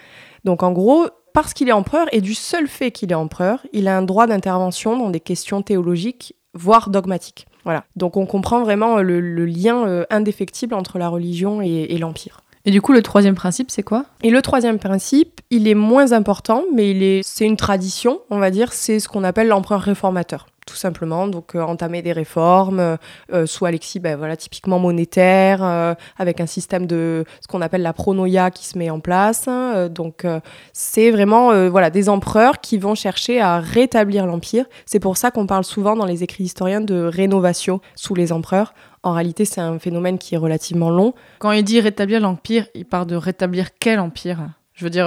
Donc 0.45 0.63
en 0.63 0.73
gros, 0.73 1.09
parce 1.35 1.53
qu'il 1.53 1.69
est 1.69 1.73
empereur 1.73 2.07
et 2.13 2.23
du 2.23 2.33
seul 2.33 2.67
fait 2.67 2.91
qu'il 2.91 3.13
est 3.13 3.17
empereur, 3.17 3.59
il 3.75 3.89
a 3.89 3.99
un 3.99 4.03
droit 4.03 4.27
d'intervention 4.27 4.97
dans 4.97 5.11
des 5.11 5.21
questions 5.21 5.61
théologiques, 5.61 6.35
voire 6.55 6.89
dogmatiques. 6.89 7.47
Voilà. 7.65 7.85
Donc 7.97 8.17
on 8.17 8.25
comprend 8.25 8.63
vraiment 8.63 8.99
euh, 8.99 9.03
le, 9.03 9.21
le 9.21 9.45
lien 9.45 9.87
euh, 9.87 10.05
indéfectible 10.09 10.75
entre 10.75 10.99
la 10.99 11.09
religion 11.09 11.61
et, 11.61 11.87
et 11.91 11.99
l'empire. 11.99 12.41
Et 12.67 12.71
du 12.71 12.81
coup, 12.81 12.93
le 12.93 13.03
troisième 13.03 13.35
principe, 13.35 13.71
c'est 13.71 13.83
quoi? 13.83 14.07
Et 14.23 14.31
le 14.31 14.41
troisième 14.41 14.79
principe, 14.79 15.43
il 15.51 15.69
est 15.69 15.75
moins 15.75 16.13
important, 16.13 16.65
mais 16.73 16.93
il 16.93 17.03
est, 17.03 17.21
c'est 17.23 17.45
une 17.45 17.59
tradition, 17.59 18.21
on 18.31 18.39
va 18.39 18.51
dire, 18.51 18.73
c'est 18.73 19.01
ce 19.01 19.09
qu'on 19.09 19.23
appelle 19.23 19.49
l'empereur 19.49 19.83
réformateur, 19.83 20.47
tout 20.67 20.77
simplement. 20.77 21.27
Donc 21.29 21.55
euh, 21.55 21.61
entamer 21.61 22.03
des 22.03 22.13
réformes, 22.13 22.81
euh, 22.81 22.97
euh, 23.33 23.47
sous 23.47 23.67
Alexis, 23.67 24.01
ben 24.01 24.17
voilà, 24.17 24.37
typiquement 24.37 24.79
monétaire, 24.79 25.63
avec 26.19 26.41
un 26.41 26.47
système 26.47 26.87
de 26.87 27.25
ce 27.41 27.47
qu'on 27.49 27.61
appelle 27.61 27.83
la 27.83 27.93
pronoia 27.93 28.51
qui 28.51 28.67
se 28.67 28.79
met 28.79 28.91
en 28.91 29.01
place. 29.01 29.49
donc 29.91 30.27
c'est 30.73 31.11
vraiment 31.11 31.69
voilà 31.69 31.91
des 31.91 32.09
empereurs 32.09 32.61
qui 32.61 32.79
vont 32.79 32.95
chercher 32.95 33.41
à 33.41 33.61
rétablir 33.61 34.27
l'empire. 34.27 34.67
C'est 34.87 35.01
pour 35.01 35.17
ça 35.17 35.31
qu'on 35.31 35.47
parle 35.47 35.65
souvent 35.65 35.97
dans 35.97 36.07
les 36.07 36.23
écrits 36.23 36.45
historiens 36.45 36.81
de 36.81 37.05
rénovation 37.05 37.81
sous 37.95 38.15
les 38.15 38.33
empereurs. 38.33 38.75
En 39.03 39.13
réalité, 39.13 39.45
c'est 39.45 39.61
un 39.61 39.79
phénomène 39.79 40.19
qui 40.19 40.35
est 40.35 40.39
relativement 40.39 40.91
long. 40.91 41.15
Quand 41.39 41.53
il 41.53 41.65
dit 41.65 41.81
rétablir 41.81 42.21
l'empire, 42.21 42.67
il 42.75 42.85
parle 42.85 43.07
de 43.07 43.17
rétablir 43.17 43.69
quel 43.79 44.01
empire? 44.01 44.39
Je 44.75 44.85
veux 44.85 44.91
dire, 44.91 45.07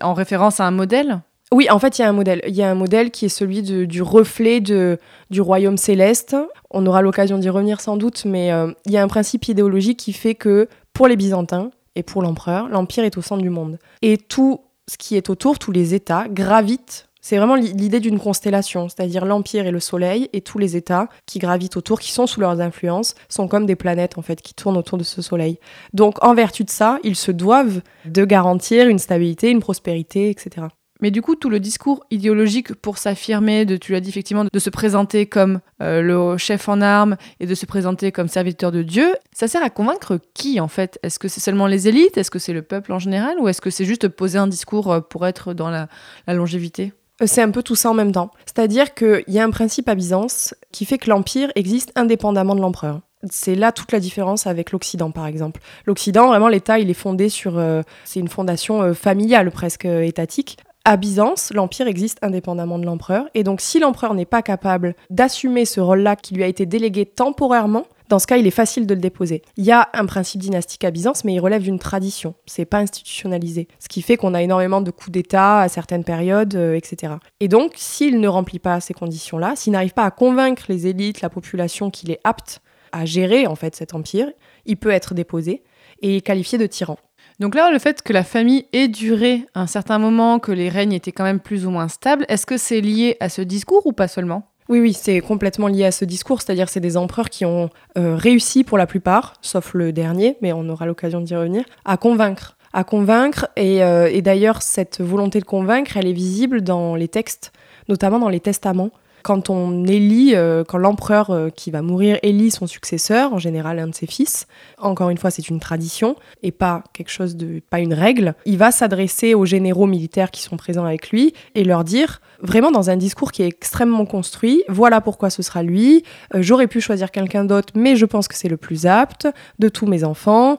en 0.00 0.14
référence 0.14 0.60
à 0.60 0.66
un 0.66 0.70
modèle? 0.70 1.20
Oui, 1.50 1.68
en 1.70 1.78
fait, 1.78 1.98
il 1.98 2.02
y 2.02 2.04
a 2.04 2.08
un 2.08 2.12
modèle. 2.12 2.42
Il 2.46 2.54
y 2.54 2.62
a 2.62 2.70
un 2.70 2.74
modèle 2.74 3.10
qui 3.10 3.24
est 3.24 3.30
celui 3.30 3.62
du 3.62 4.02
reflet 4.02 4.60
du 4.60 5.40
royaume 5.40 5.76
céleste. 5.78 6.36
On 6.70 6.84
aura 6.86 7.00
l'occasion 7.00 7.38
d'y 7.38 7.48
revenir 7.48 7.80
sans 7.80 7.96
doute, 7.96 8.24
mais 8.26 8.52
euh, 8.52 8.70
il 8.84 8.92
y 8.92 8.98
a 8.98 9.02
un 9.02 9.08
principe 9.08 9.48
idéologique 9.48 9.98
qui 9.98 10.12
fait 10.12 10.34
que 10.34 10.68
pour 10.92 11.08
les 11.08 11.16
Byzantins 11.16 11.70
et 11.94 12.02
pour 12.02 12.22
l'empereur, 12.22 12.68
l'empire 12.68 13.04
est 13.04 13.16
au 13.16 13.22
centre 13.22 13.42
du 13.42 13.48
monde. 13.50 13.78
Et 14.02 14.18
tout 14.18 14.60
ce 14.88 14.98
qui 14.98 15.16
est 15.16 15.30
autour, 15.30 15.58
tous 15.58 15.72
les 15.72 15.94
États, 15.94 16.26
gravitent. 16.28 17.06
C'est 17.20 17.36
vraiment 17.36 17.56
l'i- 17.56 17.72
l'idée 17.72 18.00
d'une 18.00 18.18
constellation, 18.18 18.88
c'est-à-dire 18.88 19.24
l'empire 19.24 19.66
et 19.66 19.70
le 19.70 19.80
soleil 19.80 20.28
et 20.32 20.40
tous 20.40 20.58
les 20.58 20.76
États 20.76 21.08
qui 21.26 21.38
gravitent 21.38 21.76
autour, 21.76 21.98
qui 22.00 22.12
sont 22.12 22.26
sous 22.26 22.40
leurs 22.40 22.60
influences, 22.60 23.14
sont 23.28 23.48
comme 23.48 23.66
des 23.66 23.74
planètes 23.76 24.16
en 24.18 24.22
fait 24.22 24.40
qui 24.40 24.54
tournent 24.54 24.76
autour 24.76 24.96
de 24.98 25.02
ce 25.04 25.20
soleil. 25.20 25.58
Donc 25.92 26.22
en 26.24 26.34
vertu 26.34 26.62
de 26.64 26.70
ça, 26.70 26.98
ils 27.04 27.16
se 27.16 27.32
doivent 27.32 27.80
de 28.04 28.24
garantir 28.24 28.86
une 28.88 28.98
stabilité, 28.98 29.50
une 29.50 29.60
prospérité, 29.60 30.30
etc. 30.30 30.68
Mais 31.00 31.10
du 31.10 31.22
coup, 31.22 31.36
tout 31.36 31.48
le 31.48 31.60
discours 31.60 32.04
idéologique 32.10 32.74
pour 32.74 32.98
s'affirmer, 32.98 33.64
de, 33.64 33.76
tu 33.76 33.92
l'as 33.92 34.00
dit 34.00 34.08
effectivement, 34.08 34.44
de 34.52 34.58
se 34.58 34.70
présenter 34.70 35.26
comme 35.26 35.60
euh, 35.80 36.02
le 36.02 36.36
chef 36.38 36.68
en 36.68 36.80
armes 36.80 37.16
et 37.40 37.46
de 37.46 37.54
se 37.54 37.66
présenter 37.66 38.10
comme 38.10 38.28
serviteur 38.28 38.72
de 38.72 38.82
Dieu, 38.82 39.14
ça 39.32 39.46
sert 39.46 39.62
à 39.62 39.70
convaincre 39.70 40.18
qui 40.34 40.60
en 40.60 40.68
fait? 40.68 40.98
Est-ce 41.02 41.18
que 41.18 41.28
c'est 41.28 41.40
seulement 41.40 41.66
les 41.66 41.88
élites? 41.88 42.18
Est-ce 42.18 42.30
que 42.30 42.38
c'est 42.38 42.52
le 42.52 42.62
peuple 42.62 42.92
en 42.92 42.98
général? 42.98 43.36
Ou 43.38 43.48
est-ce 43.48 43.60
que 43.60 43.70
c'est 43.70 43.84
juste 43.84 44.08
poser 44.08 44.38
un 44.38 44.48
discours 44.48 44.92
euh, 44.92 45.00
pour 45.00 45.26
être 45.26 45.54
dans 45.54 45.70
la, 45.70 45.88
longévité? 46.26 46.92
Euh, 47.22 47.26
C'est 47.26 47.42
un 47.42 47.50
peu 47.50 47.62
tout 47.62 47.76
ça 47.76 47.90
en 47.90 47.94
même 47.94 48.12
temps. 48.12 48.30
C'est-à-dire 48.46 48.94
qu'il 48.94 49.24
y 49.28 49.38
a 49.38 49.44
un 49.44 49.50
principe 49.50 49.88
à 49.88 49.94
Byzance 49.94 50.54
qui 50.72 50.84
fait 50.84 50.98
que 50.98 51.10
l'empire 51.10 51.52
existe 51.54 51.92
indépendamment 51.94 52.56
de 52.56 52.60
l'empereur. 52.60 53.00
C'est 53.30 53.56
là 53.56 53.72
toute 53.72 53.90
la 53.90 53.98
différence 53.98 54.46
avec 54.46 54.70
l'Occident, 54.70 55.10
par 55.10 55.26
exemple. 55.26 55.60
L'Occident, 55.86 56.28
vraiment, 56.28 56.46
l'État, 56.46 56.78
il 56.78 56.88
est 56.88 56.94
fondé 56.94 57.28
sur... 57.28 57.60
c'est 58.04 58.20
une 58.20 58.28
fondation 58.28 58.94
familiale, 58.94 59.50
presque 59.50 59.86
étatique. 59.86 60.56
À 60.88 60.96
Byzance, 60.96 61.52
l'empire 61.52 61.86
existe 61.86 62.16
indépendamment 62.22 62.78
de 62.78 62.86
l'empereur. 62.86 63.26
Et 63.34 63.44
donc, 63.44 63.60
si 63.60 63.78
l'empereur 63.78 64.14
n'est 64.14 64.24
pas 64.24 64.40
capable 64.40 64.96
d'assumer 65.10 65.66
ce 65.66 65.82
rôle-là 65.82 66.16
qui 66.16 66.32
lui 66.32 66.42
a 66.42 66.46
été 66.46 66.64
délégué 66.64 67.04
temporairement, 67.04 67.84
dans 68.08 68.18
ce 68.18 68.26
cas, 68.26 68.38
il 68.38 68.46
est 68.46 68.50
facile 68.50 68.86
de 68.86 68.94
le 68.94 69.00
déposer. 69.02 69.42
Il 69.58 69.66
y 69.66 69.70
a 69.70 69.90
un 69.92 70.06
principe 70.06 70.40
dynastique 70.40 70.84
à 70.84 70.90
Byzance, 70.90 71.24
mais 71.24 71.34
il 71.34 71.40
relève 71.40 71.60
d'une 71.60 71.78
tradition. 71.78 72.34
C'est 72.46 72.64
pas 72.64 72.78
institutionnalisé. 72.78 73.68
Ce 73.80 73.88
qui 73.88 74.00
fait 74.00 74.16
qu'on 74.16 74.32
a 74.32 74.40
énormément 74.40 74.80
de 74.80 74.90
coups 74.90 75.10
d'État 75.10 75.60
à 75.60 75.68
certaines 75.68 76.04
périodes, 76.04 76.54
euh, 76.54 76.74
etc. 76.74 77.16
Et 77.40 77.48
donc, 77.48 77.72
s'il 77.76 78.18
ne 78.18 78.28
remplit 78.28 78.58
pas 78.58 78.80
ces 78.80 78.94
conditions-là, 78.94 79.56
s'il 79.56 79.74
n'arrive 79.74 79.92
pas 79.92 80.06
à 80.06 80.10
convaincre 80.10 80.62
les 80.70 80.86
élites, 80.86 81.20
la 81.20 81.28
population 81.28 81.90
qu'il 81.90 82.10
est 82.10 82.20
apte 82.24 82.62
à 82.92 83.04
gérer 83.04 83.46
en 83.46 83.56
fait 83.56 83.76
cet 83.76 83.92
empire, 83.94 84.30
il 84.64 84.78
peut 84.78 84.88
être 84.88 85.12
déposé 85.12 85.64
et 86.00 86.22
qualifié 86.22 86.56
de 86.56 86.64
tyran. 86.64 86.96
Donc 87.40 87.54
là, 87.54 87.70
le 87.70 87.78
fait 87.78 88.02
que 88.02 88.12
la 88.12 88.24
famille 88.24 88.66
ait 88.72 88.88
duré 88.88 89.46
un 89.54 89.68
certain 89.68 89.98
moment, 89.98 90.40
que 90.40 90.50
les 90.50 90.68
règnes 90.68 90.92
étaient 90.92 91.12
quand 91.12 91.24
même 91.24 91.38
plus 91.38 91.66
ou 91.66 91.70
moins 91.70 91.86
stables, 91.86 92.24
est-ce 92.28 92.46
que 92.46 92.56
c'est 92.56 92.80
lié 92.80 93.16
à 93.20 93.28
ce 93.28 93.42
discours 93.42 93.86
ou 93.86 93.92
pas 93.92 94.08
seulement? 94.08 94.50
Oui, 94.68 94.80
oui, 94.80 94.92
c'est 94.92 95.20
complètement 95.20 95.68
lié 95.68 95.84
à 95.84 95.92
ce 95.92 96.04
discours, 96.04 96.42
c'est-à-dire 96.42 96.68
c'est 96.68 96.80
des 96.80 96.96
empereurs 96.96 97.30
qui 97.30 97.46
ont 97.46 97.70
euh, 97.96 98.16
réussi 98.16 98.64
pour 98.64 98.76
la 98.76 98.86
plupart, 98.86 99.34
sauf 99.40 99.72
le 99.72 99.92
dernier, 99.92 100.36
mais 100.42 100.52
on 100.52 100.68
aura 100.68 100.84
l'occasion 100.84 101.20
d'y 101.20 101.34
revenir, 101.34 101.64
à 101.84 101.96
convaincre. 101.96 102.56
Euh, 102.76 104.10
et 104.12 104.20
d'ailleurs 104.20 104.60
cette 104.60 105.00
volonté 105.00 105.40
de 105.40 105.46
convaincre, 105.46 105.96
elle 105.96 106.06
est 106.06 106.12
visible 106.12 106.60
dans 106.60 106.96
les 106.96 107.08
textes, 107.08 107.52
notamment 107.88 108.18
dans 108.18 108.28
les 108.28 108.40
testaments 108.40 108.90
quand 109.28 109.50
on 109.50 109.84
élit, 109.84 110.34
euh, 110.34 110.64
quand 110.64 110.78
l'empereur 110.78 111.28
euh, 111.28 111.50
qui 111.50 111.70
va 111.70 111.82
mourir 111.82 112.18
élit 112.22 112.50
son 112.50 112.66
successeur, 112.66 113.34
en 113.34 113.38
général 113.38 113.78
un 113.78 113.88
de 113.88 113.94
ses 113.94 114.06
fils, 114.06 114.46
encore 114.78 115.10
une 115.10 115.18
fois 115.18 115.30
c'est 115.30 115.50
une 115.50 115.60
tradition 115.60 116.16
et 116.42 116.50
pas 116.50 116.82
quelque 116.94 117.10
chose 117.10 117.36
de, 117.36 117.60
pas 117.68 117.80
une 117.80 117.92
règle, 117.92 118.34
il 118.46 118.56
va 118.56 118.70
s'adresser 118.70 119.34
aux 119.34 119.44
généraux 119.44 119.86
militaires 119.86 120.30
qui 120.30 120.40
sont 120.40 120.56
présents 120.56 120.86
avec 120.86 121.10
lui 121.10 121.34
et 121.54 121.62
leur 121.62 121.84
dire 121.84 122.22
vraiment 122.40 122.70
dans 122.70 122.88
un 122.88 122.96
discours 122.96 123.30
qui 123.30 123.42
est 123.42 123.48
extrêmement 123.48 124.06
construit, 124.06 124.64
voilà 124.66 125.02
pourquoi 125.02 125.28
ce 125.28 125.42
sera 125.42 125.62
lui, 125.62 126.04
euh, 126.34 126.38
j'aurais 126.40 126.66
pu 126.66 126.80
choisir 126.80 127.10
quelqu'un 127.10 127.44
d'autre 127.44 127.74
mais 127.76 127.96
je 127.96 128.06
pense 128.06 128.28
que 128.28 128.34
c'est 128.34 128.48
le 128.48 128.56
plus 128.56 128.86
apte 128.86 129.28
de 129.58 129.68
tous 129.68 129.84
mes 129.84 130.04
enfants, 130.04 130.56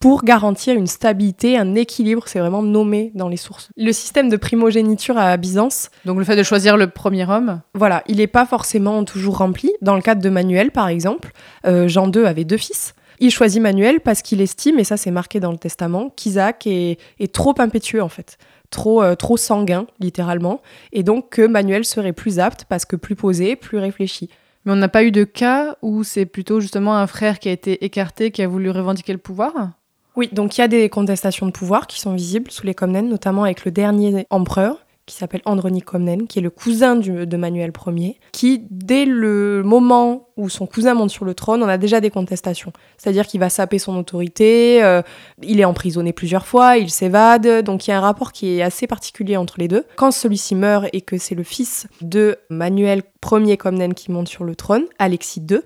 pour 0.00 0.22
garantir 0.22 0.76
une 0.76 0.86
stabilité, 0.86 1.58
un 1.58 1.74
équilibre, 1.74 2.24
c'est 2.26 2.38
vraiment 2.38 2.62
nommé 2.62 3.10
dans 3.14 3.28
les 3.28 3.36
sources. 3.36 3.68
Le 3.76 3.92
système 3.92 4.28
de 4.28 4.36
primogéniture 4.36 5.18
à 5.18 5.36
Byzance, 5.36 5.90
Donc 6.04 6.18
le 6.18 6.24
fait 6.24 6.36
de 6.36 6.42
choisir 6.42 6.76
le 6.76 6.88
premier 6.88 7.28
homme 7.28 7.62
voilà, 7.74 8.04
il 8.06 8.18
n'est 8.18 8.28
pas 8.28 8.46
forcément 8.46 9.04
toujours 9.04 9.38
rempli. 9.38 9.72
Dans 9.82 9.96
le 9.96 10.02
cadre 10.02 10.22
de 10.22 10.28
Manuel, 10.28 10.70
par 10.70 10.88
exemple, 10.88 11.32
euh, 11.66 11.88
Jean 11.88 12.10
II 12.10 12.26
avait 12.26 12.44
deux 12.44 12.56
fils. 12.56 12.94
Il 13.20 13.32
choisit 13.32 13.60
Manuel 13.60 14.00
parce 14.00 14.22
qu'il 14.22 14.40
estime, 14.40 14.78
et 14.78 14.84
ça 14.84 14.96
c'est 14.96 15.10
marqué 15.10 15.40
dans 15.40 15.50
le 15.50 15.58
testament, 15.58 16.10
qu'Isaac 16.10 16.66
est, 16.68 16.98
est 17.18 17.32
trop 17.32 17.54
impétueux 17.58 18.02
en 18.02 18.08
fait, 18.08 18.38
trop, 18.70 19.02
euh, 19.02 19.16
trop 19.16 19.36
sanguin 19.36 19.86
littéralement, 19.98 20.62
et 20.92 21.02
donc 21.02 21.30
que 21.30 21.42
Manuel 21.42 21.84
serait 21.84 22.12
plus 22.12 22.38
apte 22.38 22.64
parce 22.68 22.84
que 22.84 22.94
plus 22.94 23.16
posé, 23.16 23.56
plus 23.56 23.78
réfléchi. 23.78 24.30
Mais 24.64 24.72
on 24.72 24.76
n'a 24.76 24.88
pas 24.88 25.02
eu 25.02 25.10
de 25.10 25.24
cas 25.24 25.76
où 25.82 26.04
c'est 26.04 26.26
plutôt 26.26 26.60
justement 26.60 26.96
un 26.96 27.08
frère 27.08 27.40
qui 27.40 27.48
a 27.48 27.52
été 27.52 27.84
écarté, 27.84 28.30
qui 28.30 28.42
a 28.42 28.46
voulu 28.46 28.70
revendiquer 28.70 29.12
le 29.12 29.18
pouvoir? 29.18 29.70
Oui, 30.18 30.28
donc 30.32 30.58
il 30.58 30.62
y 30.62 30.64
a 30.64 30.68
des 30.68 30.88
contestations 30.88 31.46
de 31.46 31.52
pouvoir 31.52 31.86
qui 31.86 32.00
sont 32.00 32.12
visibles 32.12 32.50
sous 32.50 32.66
les 32.66 32.74
Comnènes, 32.74 33.08
notamment 33.08 33.44
avec 33.44 33.64
le 33.64 33.70
dernier 33.70 34.26
empereur, 34.30 34.84
qui 35.06 35.14
s'appelle 35.14 35.42
Andronic 35.44 35.84
Comnène, 35.84 36.26
qui 36.26 36.40
est 36.40 36.42
le 36.42 36.50
cousin 36.50 36.96
de 36.96 37.36
Manuel 37.36 37.70
Ier, 37.86 38.18
qui, 38.32 38.64
dès 38.68 39.04
le 39.04 39.62
moment 39.62 40.26
où 40.36 40.48
son 40.48 40.66
cousin 40.66 40.94
monte 40.94 41.10
sur 41.10 41.24
le 41.24 41.34
trône, 41.34 41.62
on 41.62 41.68
a 41.68 41.78
déjà 41.78 42.00
des 42.00 42.10
contestations. 42.10 42.72
C'est-à-dire 42.96 43.28
qu'il 43.28 43.38
va 43.38 43.48
saper 43.48 43.78
son 43.78 43.96
autorité, 43.96 44.82
euh, 44.82 45.02
il 45.40 45.60
est 45.60 45.64
emprisonné 45.64 46.12
plusieurs 46.12 46.48
fois, 46.48 46.78
il 46.78 46.90
s'évade, 46.90 47.62
donc 47.62 47.86
il 47.86 47.90
y 47.90 47.92
a 47.92 47.98
un 47.98 48.00
rapport 48.00 48.32
qui 48.32 48.58
est 48.58 48.62
assez 48.62 48.88
particulier 48.88 49.36
entre 49.36 49.54
les 49.60 49.68
deux. 49.68 49.84
Quand 49.94 50.10
celui-ci 50.10 50.56
meurt 50.56 50.88
et 50.92 51.00
que 51.00 51.16
c'est 51.16 51.36
le 51.36 51.44
fils 51.44 51.86
de 52.00 52.38
Manuel 52.50 53.04
Ier 53.30 53.56
Comnène 53.56 53.94
qui 53.94 54.10
monte 54.10 54.26
sur 54.26 54.42
le 54.42 54.56
trône, 54.56 54.86
Alexis 54.98 55.42
II, 55.48 55.60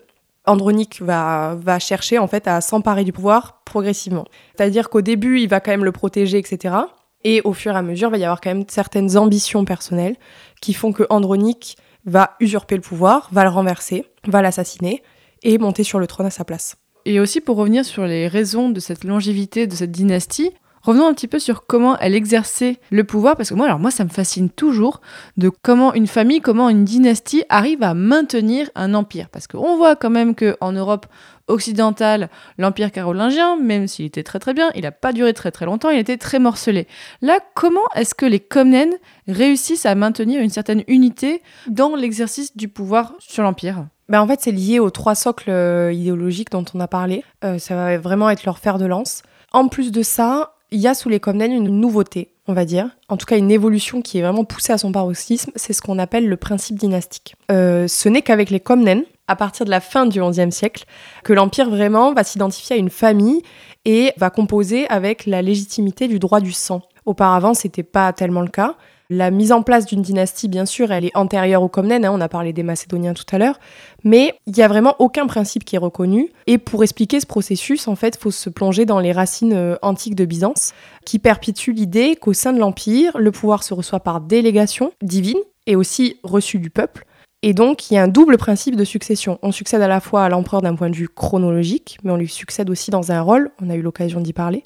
Andronic 0.45 1.01
va, 1.01 1.79
chercher 1.79 2.19
en 2.19 2.27
fait 2.27 2.49
à 2.49 2.61
s'emparer 2.61 3.05
du 3.05 3.13
pouvoir 3.13 3.63
progressivement. 3.65 4.25
C'est-à-dire 4.57 4.91
qu'au 4.91 5.01
début, 5.01 5.41
il 5.41 5.49
va 5.49 5.61
quand 5.61 5.71
même 5.71 5.85
le 5.85 5.93
protéger, 5.93 6.39
etc. 6.39 6.75
Et 7.25 7.41
au 7.45 7.53
fur 7.53 7.73
et 7.75 7.77
à 7.77 7.83
mesure, 7.83 8.09
il 8.09 8.13
va 8.13 8.19
y 8.19 8.25
avoir 8.25 8.41
quand 8.41 8.51
même 8.51 8.65
certaines 8.69 9.17
ambitions 9.17 9.65
personnelles 9.65 10.17
qui 10.61 10.75
font 10.75 10.93
que 10.93 11.05
Andronic 11.11 11.77
va 12.05 12.37
usurper 12.41 12.75
le 12.75 12.83
pouvoir, 12.83 13.29
va 13.31 13.45
le 13.45 13.51
renverser, 13.51 14.05
va 14.27 14.43
l'assassiner 14.43 15.03
et 15.45 15.59
monter 15.59 15.85
sur 15.85 16.01
le 16.01 16.07
trône 16.09 16.27
à 16.27 16.31
sa 16.31 16.45
place. 16.45 16.77
Et 17.05 17.21
aussi 17.21 17.41
pour 17.41 17.57
revenir 17.57 17.85
sur 17.85 18.05
les 18.07 18.29
raisons 18.29 18.69
de 18.71 18.81
cette 18.81 19.05
longévité 19.05 19.67
de 19.67 19.75
cette 19.75 19.91
dynastie, 19.91 20.51
revenons 20.83 21.07
un 21.07 21.15
petit 21.15 21.29
peu 21.29 21.39
sur 21.39 21.67
comment 21.67 21.99
elle 21.99 22.15
exerçait 22.15 22.79
le 22.91 23.05
pouvoir, 23.05 23.37
parce 23.37 23.51
que 23.51 23.55
moi, 23.55 23.67
alors 23.67 23.79
moi, 23.79 23.91
ça 23.91 24.05
me 24.05 24.11
fascine 24.11 24.51
toujours 24.51 25.01
de 25.37 25.49
comment 25.49 25.95
une 25.95 26.07
famille, 26.07 26.41
comment 26.41 26.69
une 26.69 26.85
dynastie 26.85 27.45
arrive 27.49 27.83
à 27.83 27.95
maintenir 27.95 28.71
un 28.75 28.95
empire, 28.95 29.29
parce 29.31 29.47
qu'on 29.47 29.77
voit 29.77 29.97
quand 29.97 30.11
même 30.11 30.35
que 30.35 30.57
en 30.61 30.73
Europe 30.73 31.07
occidentale, 31.49 32.31
l'empire 32.59 32.93
carolingien, 32.93 33.57
même 33.57 33.87
s'il 33.87 34.07
était 34.07 34.23
très 34.23 34.39
très 34.39 34.55
bien, 34.55 34.71
il 34.75 34.83
n'a 34.83 34.93
pas 34.93 35.13
duré 35.13 35.33
très 35.33 35.51
très 35.51 35.67
longtemps, 35.67 35.91
il 35.91 35.99
était 35.99 36.17
très 36.17 36.39
morcelé. 36.39 36.87
Là, 37.21 37.39
comment 37.55 37.81
est-ce 37.95 38.15
que 38.15 38.27
les 38.27 38.41
Comnènes 38.41 38.95
réussissent 39.29 39.87
à 39.87 39.95
maintenir 39.95 40.41
une 40.41 40.51
certaine 40.51 40.85
unité 40.89 41.43
dans 41.67 41.97
l'exercice 41.97 42.57
du 42.57 42.69
pouvoir 42.69 43.15
sur 43.19 43.43
l'empire? 43.43 43.87
Ben, 44.09 44.21
en 44.21 44.27
fait, 44.27 44.41
c'est 44.43 44.53
lié 44.53 44.79
aux 44.79 44.91
trois 44.91 45.15
socles 45.15 45.51
euh, 45.51 45.93
idéologiques 45.93 46.51
dont 46.51 46.65
on 46.75 46.81
a 46.81 46.89
parlé. 46.89 47.25
Euh, 47.45 47.59
ça 47.59 47.75
va 47.75 47.97
vraiment 47.99 48.29
être 48.31 48.45
leur 48.45 48.59
fer 48.59 48.79
de 48.79 48.85
lance. 48.85 49.23
En 49.53 49.69
plus 49.69 49.93
de 49.93 50.03
ça, 50.03 50.52
il 50.73 50.81
y 50.81 50.89
a 50.89 50.95
sous 50.95 51.09
les 51.09 51.21
Comnènes 51.21 51.53
une 51.53 51.69
nouveauté, 51.69 52.33
on 52.49 52.55
va 52.55 52.65
dire. 52.65 52.89
En 53.09 53.17
tout 53.17 53.27
cas, 53.27 53.37
une 53.37 53.51
évolution 53.51 54.03
qui 54.03 54.19
est 54.19 54.23
vraiment 54.23 54.45
poussée 54.45 54.73
à 54.73 54.79
son 54.79 54.91
paroxysme. 54.91 55.53
C'est 55.55 55.73
ce 55.73 55.83
qu'on 55.83 55.99
appelle 55.99 56.29
le 56.29 56.37
principe 56.37 56.77
dynastique. 56.77 57.37
Euh, 57.51 57.87
ce 57.87 58.09
n'est 58.09 58.23
qu'avec 58.23 58.51
les 58.51 58.61
Comnènes, 58.61 59.05
à 59.29 59.37
partir 59.37 59.65
de 59.65 59.71
la 59.71 59.81
fin 59.81 60.07
du 60.07 60.21
XIe 60.21 60.51
siècle, 60.51 60.85
que 61.25 61.33
l'Empire 61.33 61.71
vraiment 61.71 62.13
va 62.13 62.25
s'identifier 62.25 62.77
à 62.77 62.79
une 62.79 62.91
famille 62.91 63.43
et 63.85 64.13
va 64.17 64.31
composer 64.31 64.89
avec 64.89 65.27
la 65.27 65.43
légitimité 65.43 66.09
du 66.09 66.19
droit 66.19 66.41
du 66.41 66.53
sang. 66.53 66.83
Auparavant, 67.05 67.55
c'était 67.55 67.83
pas 67.83 68.13
tellement 68.13 68.43
le 68.43 68.49
cas. 68.49 68.77
La 69.11 69.31
mise 69.31 69.53
en 69.53 69.63
place 69.63 69.85
d'une 69.87 70.01
dynastie, 70.01 70.49
bien 70.49 70.65
sûr, 70.65 70.91
elle 70.91 71.05
est 71.05 71.17
antérieure 71.17 71.63
aux 71.63 71.69
Comnènes, 71.69 72.05
hein, 72.05 72.13
on 72.15 72.21
a 72.21 72.29
parlé 72.29 72.53
des 72.53 72.63
Macédoniens 72.63 73.15
tout 73.15 73.25
à 73.31 73.39
l'heure, 73.39 73.59
mais 74.05 74.35
il 74.47 74.55
n'y 74.55 74.63
a 74.63 74.69
vraiment 74.69 74.97
aucun 75.01 75.27
principe 75.27 75.65
qui 75.65 75.77
est 75.77 75.79
reconnu. 75.79 76.31
Et 76.47 76.59
pour 76.59 76.83
expliquer 76.83 77.21
ce 77.21 77.27
processus, 77.27 77.89
en 77.89 77.97
fait, 77.97 78.17
il 78.17 78.21
faut 78.21 78.31
se 78.31 78.49
plonger 78.49 78.87
dans 78.87 79.01
les 79.01 79.13
racines 79.13 79.53
euh, 79.53 79.77
antiques 79.83 80.15
de 80.15 80.25
Byzance, 80.25 80.73
qui 81.05 81.19
perpétuent 81.19 81.73
l'idée 81.73 82.17
qu'au 82.17 82.33
sein 82.33 82.53
de 82.53 82.59
l'Empire, 82.59 83.19
le 83.19 83.33
pouvoir 83.33 83.63
se 83.63 83.75
reçoit 83.75 84.01
par 84.01 84.21
délégation 84.21 84.93
divine 85.03 85.41
et 85.67 85.77
aussi 85.77 86.17
reçu 86.23 86.59
du 86.59 86.71
peuple. 86.71 87.05
Et 87.43 87.55
donc, 87.55 87.91
il 87.91 87.95
y 87.95 87.97
a 87.99 88.03
un 88.03 88.09
double 88.09 88.39
principe 88.39 88.77
de 88.77 88.85
succession. 88.85 89.39
On 89.43 89.51
succède 89.51 89.83
à 89.83 89.89
la 89.89 90.01
fois 90.01 90.25
à 90.25 90.29
l'empereur 90.29 90.63
d'un 90.63 90.77
point 90.77 90.91
de 90.91 90.95
vue 90.95 91.09
chronologique, 91.09 91.99
mais 92.05 92.13
on 92.13 92.17
lui 92.17 92.29
succède 92.29 92.71
aussi 92.71 92.93
dans 92.93 93.11
un 93.11 93.21
rôle, 93.21 93.51
on 93.61 93.69
a 93.69 93.75
eu 93.75 93.83
l'occasion 93.83 94.21
d'y 94.21 94.33
parler. 94.33 94.63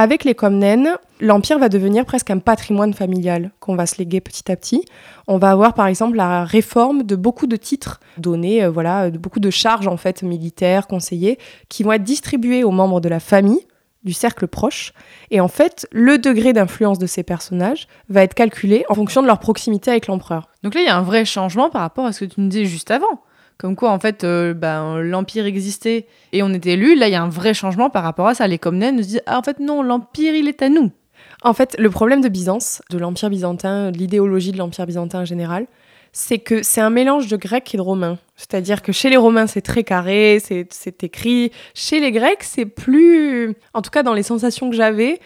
Avec 0.00 0.22
les 0.22 0.36
Comnènes, 0.36 0.96
l'Empire 1.18 1.58
va 1.58 1.68
devenir 1.68 2.04
presque 2.04 2.30
un 2.30 2.38
patrimoine 2.38 2.94
familial 2.94 3.50
qu'on 3.58 3.74
va 3.74 3.84
se 3.84 3.98
léguer 3.98 4.20
petit 4.20 4.48
à 4.48 4.54
petit. 4.54 4.84
On 5.26 5.38
va 5.38 5.50
avoir 5.50 5.74
par 5.74 5.88
exemple 5.88 6.16
la 6.16 6.44
réforme 6.44 7.02
de 7.02 7.16
beaucoup 7.16 7.48
de 7.48 7.56
titres 7.56 7.98
donnés, 8.16 8.62
euh, 8.62 8.70
voilà, 8.70 9.10
de 9.10 9.18
beaucoup 9.18 9.40
de 9.40 9.50
charges 9.50 9.88
en 9.88 9.96
fait 9.96 10.22
militaires, 10.22 10.86
conseillers, 10.86 11.36
qui 11.68 11.82
vont 11.82 11.90
être 11.90 12.04
distribués 12.04 12.62
aux 12.62 12.70
membres 12.70 13.00
de 13.00 13.08
la 13.08 13.18
famille, 13.18 13.66
du 14.04 14.12
cercle 14.12 14.46
proche. 14.46 14.92
Et 15.32 15.40
en 15.40 15.48
fait, 15.48 15.88
le 15.90 16.16
degré 16.16 16.52
d'influence 16.52 17.00
de 17.00 17.06
ces 17.08 17.24
personnages 17.24 17.88
va 18.08 18.22
être 18.22 18.34
calculé 18.34 18.84
en 18.88 18.94
fonction 18.94 19.20
de 19.20 19.26
leur 19.26 19.40
proximité 19.40 19.90
avec 19.90 20.06
l'empereur. 20.06 20.48
Donc 20.62 20.76
là, 20.76 20.80
il 20.80 20.86
y 20.86 20.90
a 20.90 20.96
un 20.96 21.02
vrai 21.02 21.24
changement 21.24 21.70
par 21.70 21.80
rapport 21.80 22.06
à 22.06 22.12
ce 22.12 22.20
que 22.24 22.32
tu 22.32 22.40
nous 22.40 22.46
disais 22.46 22.66
juste 22.66 22.92
avant. 22.92 23.20
Comme 23.58 23.74
quoi, 23.74 23.90
en 23.90 23.98
fait, 23.98 24.22
euh, 24.22 24.54
ben, 24.54 25.00
l'Empire 25.00 25.44
existait 25.44 26.06
et 26.32 26.44
on 26.44 26.54
était 26.54 26.74
élus. 26.74 26.94
Là, 26.94 27.08
il 27.08 27.12
y 27.12 27.16
a 27.16 27.22
un 27.22 27.28
vrai 27.28 27.54
changement 27.54 27.90
par 27.90 28.04
rapport 28.04 28.28
à 28.28 28.34
ça. 28.34 28.46
Les 28.46 28.58
Comnènes 28.58 29.02
se 29.02 29.08
disent 29.08 29.22
Ah, 29.26 29.38
en 29.38 29.42
fait, 29.42 29.58
non, 29.58 29.82
l'Empire, 29.82 30.34
il 30.34 30.46
est 30.46 30.62
à 30.62 30.68
nous. 30.68 30.92
En 31.42 31.52
fait, 31.52 31.76
le 31.78 31.90
problème 31.90 32.20
de 32.20 32.28
Byzance, 32.28 32.82
de 32.90 32.98
l'Empire 32.98 33.30
byzantin, 33.30 33.90
de 33.90 33.98
l'idéologie 33.98 34.52
de 34.52 34.58
l'Empire 34.58 34.86
byzantin 34.86 35.20
en 35.20 35.24
général, 35.24 35.66
c'est 36.12 36.38
que 36.38 36.62
c'est 36.62 36.80
un 36.80 36.90
mélange 36.90 37.26
de 37.28 37.36
grec 37.36 37.72
et 37.74 37.76
de 37.76 37.82
romain. 37.82 38.18
C'est-à-dire 38.36 38.82
que 38.82 38.92
chez 38.92 39.10
les 39.10 39.16
Romains, 39.16 39.46
c'est 39.46 39.60
très 39.60 39.84
carré, 39.84 40.40
c'est 40.40 41.02
écrit. 41.02 41.52
Chez 41.74 42.00
les 42.00 42.12
Grecs, 42.12 42.42
c'est 42.42 42.66
plus... 42.66 43.54
En 43.74 43.82
tout 43.82 43.90
cas, 43.90 44.02
dans 44.02 44.14
les 44.14 44.22
sensations 44.22 44.70
que 44.70 44.76
j'avais, 44.76 45.20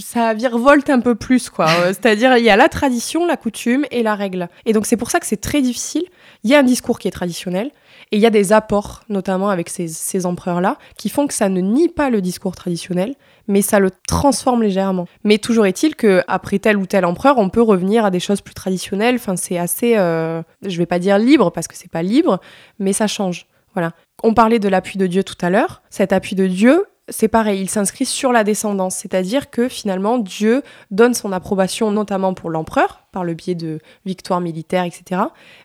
ça 0.00 0.34
virevolte 0.34 0.90
un 0.90 1.00
peu 1.00 1.14
plus, 1.14 1.50
quoi. 1.50 1.66
C'est-à-dire, 1.86 2.36
il 2.36 2.44
y 2.44 2.50
a 2.50 2.56
la 2.56 2.68
tradition, 2.68 3.26
la 3.26 3.36
coutume 3.36 3.84
et 3.90 4.02
la 4.02 4.14
règle. 4.14 4.48
Et 4.66 4.72
donc, 4.72 4.86
c'est 4.86 4.96
pour 4.96 5.10
ça 5.10 5.20
que 5.20 5.26
c'est 5.26 5.40
très 5.40 5.62
difficile. 5.62 6.04
Il 6.44 6.50
y 6.50 6.54
a 6.54 6.58
un 6.58 6.64
discours 6.64 6.98
qui 6.98 7.08
est 7.08 7.12
traditionnel, 7.12 7.70
et 8.10 8.16
il 8.16 8.20
y 8.20 8.26
a 8.26 8.30
des 8.30 8.52
apports, 8.52 9.02
notamment 9.08 9.48
avec 9.48 9.68
ces, 9.68 9.88
ces 9.88 10.26
empereurs-là, 10.26 10.76
qui 10.96 11.08
font 11.08 11.26
que 11.26 11.34
ça 11.34 11.48
ne 11.48 11.60
nie 11.60 11.88
pas 11.88 12.10
le 12.10 12.20
discours 12.20 12.54
traditionnel, 12.54 13.14
mais 13.48 13.62
ça 13.62 13.78
le 13.78 13.90
transforme 14.06 14.62
légèrement. 14.62 15.06
Mais 15.24 15.38
toujours 15.38 15.66
est-il 15.66 15.96
que 15.96 16.22
après 16.28 16.58
tel 16.58 16.76
ou 16.76 16.86
tel 16.86 17.04
empereur, 17.04 17.38
on 17.38 17.48
peut 17.48 17.62
revenir 17.62 18.04
à 18.04 18.10
des 18.10 18.20
choses 18.20 18.40
plus 18.40 18.54
traditionnelles. 18.54 19.16
Enfin, 19.16 19.36
c'est 19.36 19.58
assez, 19.58 19.96
euh, 19.96 20.42
je 20.64 20.76
vais 20.78 20.86
pas 20.86 20.98
dire 20.98 21.18
libre 21.18 21.50
parce 21.50 21.68
que 21.68 21.76
c'est 21.76 21.90
pas 21.90 22.02
libre, 22.02 22.40
mais 22.78 22.92
ça 22.92 23.06
change. 23.06 23.46
Voilà. 23.74 23.92
On 24.22 24.34
parlait 24.34 24.58
de 24.58 24.68
l'appui 24.68 24.98
de 24.98 25.06
Dieu 25.06 25.24
tout 25.24 25.36
à 25.40 25.50
l'heure. 25.50 25.82
Cet 25.90 26.12
appui 26.12 26.36
de 26.36 26.46
Dieu, 26.46 26.84
c'est 27.08 27.28
pareil, 27.28 27.60
il 27.60 27.70
s'inscrit 27.70 28.06
sur 28.06 28.32
la 28.32 28.44
descendance, 28.44 28.96
c'est-à-dire 28.96 29.50
que 29.50 29.68
finalement 29.68 30.18
Dieu 30.18 30.62
donne 30.90 31.14
son 31.14 31.32
approbation 31.32 31.90
notamment 31.90 32.34
pour 32.34 32.50
l'empereur, 32.50 33.01
par 33.12 33.24
le 33.24 33.34
biais 33.34 33.54
de 33.54 33.78
victoires 34.04 34.40
militaires, 34.40 34.84
etc. 34.84 35.20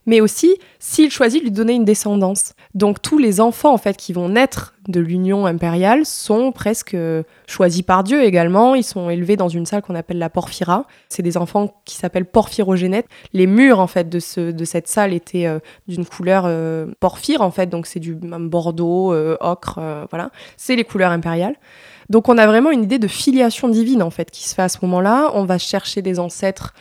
Mais 0.05 0.21
aussi 0.21 0.57
s'il 0.79 1.09
choisit 1.09 1.41
de 1.41 1.45
lui 1.45 1.51
donner 1.51 1.73
une 1.73 1.85
descendance. 1.85 2.53
Donc 2.75 3.01
tous 3.01 3.17
les 3.17 3.41
enfants 3.41 3.73
en 3.73 3.77
fait 3.77 3.97
qui 3.97 4.13
vont 4.13 4.29
naître 4.29 4.75
de 4.87 4.99
l'union 4.99 5.45
impériale 5.45 6.05
sont 6.05 6.51
presque 6.51 6.93
euh, 6.93 7.23
choisis 7.45 7.81
par 7.81 8.03
Dieu 8.03 8.23
également. 8.23 8.75
Ils 8.75 8.83
sont 8.83 9.09
élevés 9.09 9.35
dans 9.35 9.49
une 9.49 9.65
salle 9.65 9.81
qu'on 9.81 9.95
appelle 9.95 10.17
la 10.17 10.29
porphyra. 10.29 10.85
C'est 11.09 11.23
des 11.23 11.37
enfants 11.37 11.81
qui 11.85 11.95
s'appellent 11.95 12.25
porphyrogénètes. 12.25 13.07
Les 13.33 13.47
murs 13.47 13.79
en 13.79 13.87
fait 13.87 14.07
de, 14.07 14.19
ce, 14.19 14.51
de 14.51 14.65
cette 14.65 14.87
salle 14.87 15.13
étaient 15.13 15.45
euh, 15.45 15.59
d'une 15.87 16.05
couleur 16.05 16.43
euh, 16.45 16.87
porphyre 16.99 17.41
en 17.41 17.51
fait, 17.51 17.67
donc 17.67 17.85
c'est 17.85 17.99
du 17.99 18.15
même 18.15 18.49
bordeaux, 18.49 19.13
ocre, 19.39 19.79
voilà. 20.09 20.31
C'est 20.55 20.75
les 20.75 20.83
couleurs 20.83 21.11
impériales. 21.11 21.55
Donc 22.09 22.29
on 22.29 22.37
a 22.37 22.47
vraiment 22.47 22.71
une 22.71 22.83
idée 22.83 22.99
de 22.99 23.07
filiation 23.07 23.67
divine 23.67 24.01
en 24.01 24.09
fait 24.09 24.31
qui 24.31 24.47
se 24.47 24.55
fait 24.55 24.61
à 24.61 24.69
ce 24.69 24.77
moment-là. 24.83 25.31
On 25.33 25.43
va 25.43 25.57
chercher 25.57 26.01
des 26.01 26.19
ancêtres 26.19 26.73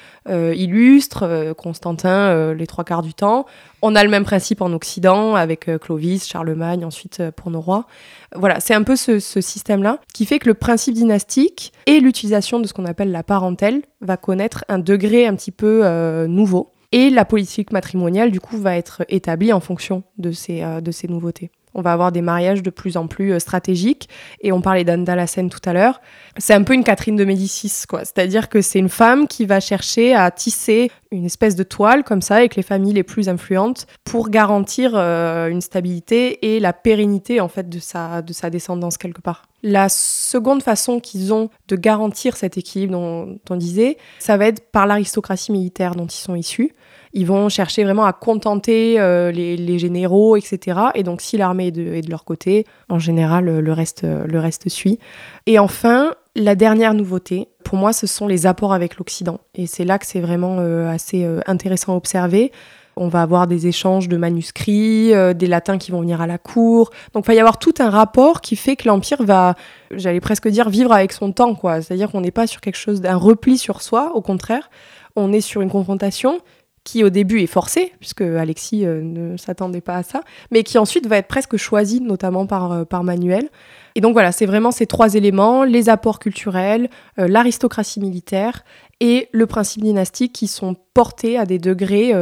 euh, 0.57 0.61
illustres, 0.61 1.23
euh, 1.23 1.55
Constantin 1.55 2.09
euh, 2.09 2.55
les 2.55 2.67
trois 2.67 2.85
quarts 2.85 3.03
du 3.03 3.15
temps. 3.15 3.47
On 3.83 3.95
a 3.95 4.03
le 4.03 4.11
même 4.11 4.25
principe 4.25 4.63
en 4.63 4.73
Occident 4.73 5.35
avec 5.35 5.71
Clovis, 5.81 6.27
Charlemagne 6.27 6.85
ensuite 6.85 7.23
pour 7.37 7.51
nos 7.51 7.61
rois. 7.61 7.87
Voilà, 8.35 8.59
c'est 8.61 8.75
un 8.75 8.83
peu 8.83 8.97
ce, 8.97 9.21
ce 9.21 9.41
système-là 9.41 10.01
qui 10.13 10.27
fait 10.27 10.39
que 10.39 10.49
le 10.49 10.55
principe 10.55 10.95
dynastique 10.95 11.73
et 11.87 12.01
l'utilisation 12.01 12.59
de 12.59 12.67
ce 12.67 12.73
qu'on 12.73 12.87
appelle 12.87 13.13
la 13.13 13.23
parentèle 13.23 13.83
va 14.01 14.17
connaître 14.17 14.65
un 14.69 14.79
degré 14.79 15.27
un 15.27 15.37
petit 15.37 15.53
peu 15.53 15.87
nouveau. 16.27 16.73
Et 16.91 17.11
la 17.11 17.25
politique 17.25 17.71
matrimoniale, 17.71 18.31
du 18.31 18.41
coup, 18.41 18.57
va 18.57 18.77
être 18.77 19.05
établie 19.09 19.53
en 19.53 19.61
fonction 19.61 20.03
de 20.19 20.33
ces, 20.33 20.65
de 20.81 20.91
ces 20.91 21.07
nouveautés 21.07 21.51
on 21.77 21.83
va 21.83 21.93
avoir 21.93 22.11
des 22.11 22.23
mariages 22.23 22.63
de 22.63 22.71
plus 22.71 22.97
en 22.97 23.07
plus 23.07 23.33
euh, 23.33 23.39
stratégiques. 23.39 24.09
Et 24.41 24.51
on 24.51 24.61
parlait 24.61 24.83
d'Anne 24.83 25.05
tout 25.05 25.61
à 25.65 25.73
l'heure. 25.73 26.01
C'est 26.39 26.55
un 26.55 26.63
peu 26.63 26.73
une 26.73 26.85
Catherine 26.85 27.17
de 27.17 27.25
Médicis, 27.25 27.85
quoi. 27.89 28.01
C'est-à-dire 28.01 28.49
que 28.49 28.61
c'est 28.63 28.79
une 28.79 28.89
femme 28.89 29.29
qui 29.29 29.45
va 29.45 29.61
chercher 29.61 30.15
à 30.15 30.31
tisser 30.31 30.91
une 31.13 31.27
espèce 31.27 31.55
de 31.55 31.63
toile 31.63 32.03
comme 32.03 32.23
ça 32.23 32.37
avec 32.37 32.57
les 32.57 32.63
familles 32.63 32.95
les 32.95 33.03
plus 33.03 33.29
influentes 33.29 33.87
pour 34.05 34.31
garantir 34.31 34.93
euh, 34.95 35.49
une 35.49 35.61
stabilité 35.61 36.55
et 36.55 36.61
la 36.61 36.73
pérennité 36.73 37.41
en 37.41 37.49
fait 37.49 37.69
de 37.69 37.79
sa, 37.79 38.23
de 38.23 38.33
sa 38.33 38.51
descendance 38.51 38.97
quelque 38.99 39.21
part. 39.21 39.47
La 39.63 39.89
seconde 39.89 40.63
façon 40.63 41.01
qu'ils 41.01 41.33
ont 41.33 41.51
de 41.69 41.77
garantir 41.77 42.37
cet 42.37 42.59
équilibre 42.59 42.93
dont 42.93 43.39
on 43.51 43.57
disait, 43.57 43.99
ça 44.19 44.37
va 44.37 44.47
être 44.47 44.71
par 44.71 44.87
l'aristocratie 44.87 45.53
militaire 45.53 45.95
dont 45.95 46.07
ils 46.07 46.13
sont 46.13 46.35
issus. 46.35 46.75
Ils 47.17 47.25
vont 47.25 47.49
chercher 47.49 47.83
vraiment 47.83 48.05
à 48.05 48.13
contenter 48.13 49.01
euh, 49.01 49.33
les, 49.33 49.79
généraux, 49.79 50.37
etc. 50.37 50.79
Et 50.95 51.03
donc, 51.03 51.23
si 51.23 51.39
l'armée 51.39 51.69
est 51.69 51.71
de, 51.71 52.11
leur 52.11 52.27
côté, 52.27 52.67
en 52.91 52.99
général, 52.99 53.47
le 53.47 53.73
reste, 53.73 54.03
le 54.03 54.39
reste 54.39 54.69
suit. 54.69 54.99
Et 55.47 55.59
enfin, 55.59 56.15
la 56.35 56.55
dernière 56.55 56.93
nouveauté, 56.93 57.49
pour 57.65 57.79
moi, 57.79 57.95
ce 57.95 58.07
sont 58.07 58.29
les 58.29 58.45
apports 58.45 58.75
avec 58.75 58.99
l'Occident. 58.99 59.41
Et 59.55 59.67
c'est 59.67 59.85
là 59.85 59.99
que 59.99 60.05
c'est 60.05 60.21
vraiment 60.21 60.59
euh, 60.59 60.91
assez 60.91 61.25
euh, 61.25 61.41
intéressant 61.47 61.95
à 61.95 61.97
observer. 61.97 62.53
On 62.99 63.09
va 63.09 63.23
avoir 63.23 63.47
des 63.47 63.67
échanges 63.67 64.09
de 64.09 64.19
manuscrits, 64.19 65.13
des 65.35 65.47
latins 65.47 65.79
qui 65.79 65.93
vont 65.93 66.01
venir 66.01 66.21
à 66.21 66.27
la 66.27 66.37
cour. 66.37 66.91
Donc 67.15 67.25
il 67.25 67.29
va 67.29 67.35
y 67.35 67.39
avoir 67.39 67.59
tout 67.59 67.75
un 67.79 67.91
rapport 67.91 68.43
qui 68.43 68.57
fait 68.57 68.77
que 68.77 68.89
l'Empire 68.89 69.23
va, 69.23 69.55
j'allais 69.91 70.21
presque 70.21 70.49
dire, 70.49 70.69
vivre 70.69 70.93
avec 70.93 71.13
son 71.13 71.33
temps. 71.33 71.59
C'est-à-dire 71.63 72.11
qu'on 72.11 72.23
n'est 72.23 72.31
pas 72.31 72.47
sur 72.47 72.63
quelque 72.63 72.79
chose 72.79 73.03
d'un 73.03 73.17
repli 73.17 73.59
sur 73.59 73.81
soi, 73.83 74.13
au 74.15 74.23
contraire. 74.23 74.71
On 75.15 75.33
est 75.33 75.41
sur 75.41 75.63
une 75.63 75.71
confrontation 75.71 76.41
qui 76.87 77.03
au 77.03 77.11
début 77.11 77.43
est 77.43 77.49
forcé, 77.49 77.93
puisque 77.99 78.23
Alexis 78.23 78.87
euh, 78.87 79.03
ne 79.03 79.37
s'attendait 79.37 79.81
pas 79.81 79.97
à 79.97 80.03
ça, 80.05 80.21
mais 80.53 80.63
qui 80.63 80.79
ensuite 80.79 81.09
va 81.09 81.17
être 81.17 81.27
presque 81.27 81.57
choisi, 81.57 82.01
notamment 82.01 82.47
par, 82.47 82.71
euh, 82.71 82.85
par 82.85 83.03
Manuel. 83.03 83.49
Et 83.97 84.01
donc 84.01 84.13
voilà, 84.13 84.31
c'est 84.31 84.47
vraiment 84.47 84.71
ces 84.71 84.87
trois 84.87 85.17
éléments, 85.17 85.65
les 85.65 85.89
apports 85.89 86.21
culturels, 86.21 86.89
euh, 87.19 87.27
l'aristocratie 87.27 87.99
militaire 87.99 88.63
et 89.01 89.29
le 89.33 89.47
principe 89.47 89.83
dynastique 89.83 90.33
qui 90.33 90.47
sont 90.47 90.77
portés 90.95 91.37
à 91.37 91.45
des 91.45 91.59
degrés 91.59 92.15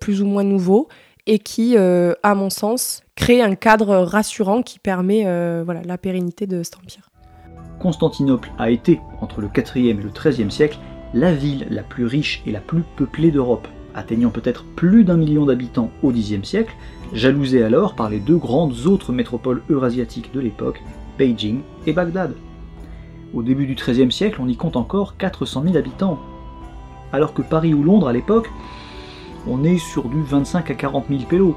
plus 0.00 0.22
ou 0.22 0.26
moins 0.26 0.44
nouveaux 0.44 0.86
et 1.26 1.40
qui, 1.40 1.76
à 1.76 2.34
mon 2.36 2.50
sens, 2.50 3.02
créent 3.16 3.42
un 3.42 3.56
cadre 3.56 3.96
rassurant 3.96 4.62
qui 4.62 4.78
permet 4.78 5.24
voilà, 5.64 5.82
la 5.84 5.98
pérennité 5.98 6.46
de 6.46 6.62
cet 6.62 6.76
empire. 6.76 7.10
Constantinople 7.80 8.52
a 8.58 8.70
été, 8.70 9.00
entre 9.20 9.40
le 9.40 9.48
4e 9.48 9.88
et 9.88 9.92
le 9.94 10.10
13e 10.10 10.50
siècle, 10.50 10.78
la 11.14 11.32
ville 11.32 11.66
la 11.68 11.82
plus 11.82 12.06
riche 12.06 12.40
et 12.46 12.52
la 12.52 12.60
plus 12.60 12.82
peuplée 12.96 13.32
d'Europe 13.32 13.66
atteignant 13.94 14.30
peut-être 14.30 14.64
plus 14.64 15.04
d'un 15.04 15.16
million 15.16 15.46
d'habitants 15.46 15.90
au 16.02 16.12
Xe 16.12 16.42
siècle, 16.42 16.74
jalousé 17.12 17.62
alors 17.62 17.94
par 17.94 18.10
les 18.10 18.20
deux 18.20 18.36
grandes 18.36 18.86
autres 18.86 19.12
métropoles 19.12 19.62
eurasiatiques 19.70 20.32
de 20.34 20.40
l'époque, 20.40 20.82
Beijing 21.18 21.60
et 21.86 21.92
Bagdad. 21.92 22.34
Au 23.32 23.42
début 23.42 23.66
du 23.66 23.74
XIIIe 23.74 24.12
siècle, 24.12 24.40
on 24.40 24.48
y 24.48 24.56
compte 24.56 24.76
encore 24.76 25.16
400 25.16 25.62
000 25.64 25.76
habitants, 25.76 26.18
alors 27.12 27.34
que 27.34 27.42
Paris 27.42 27.74
ou 27.74 27.82
Londres 27.82 28.08
à 28.08 28.12
l'époque, 28.12 28.50
on 29.46 29.62
est 29.64 29.78
sur 29.78 30.08
du 30.08 30.22
25 30.22 30.70
à 30.70 30.74
40 30.74 31.06
000 31.08 31.22
pélos. 31.28 31.56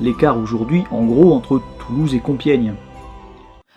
L'écart 0.00 0.38
aujourd'hui, 0.38 0.84
en 0.90 1.04
gros, 1.04 1.32
entre 1.32 1.62
Toulouse 1.78 2.14
et 2.14 2.20
Compiègne. 2.20 2.74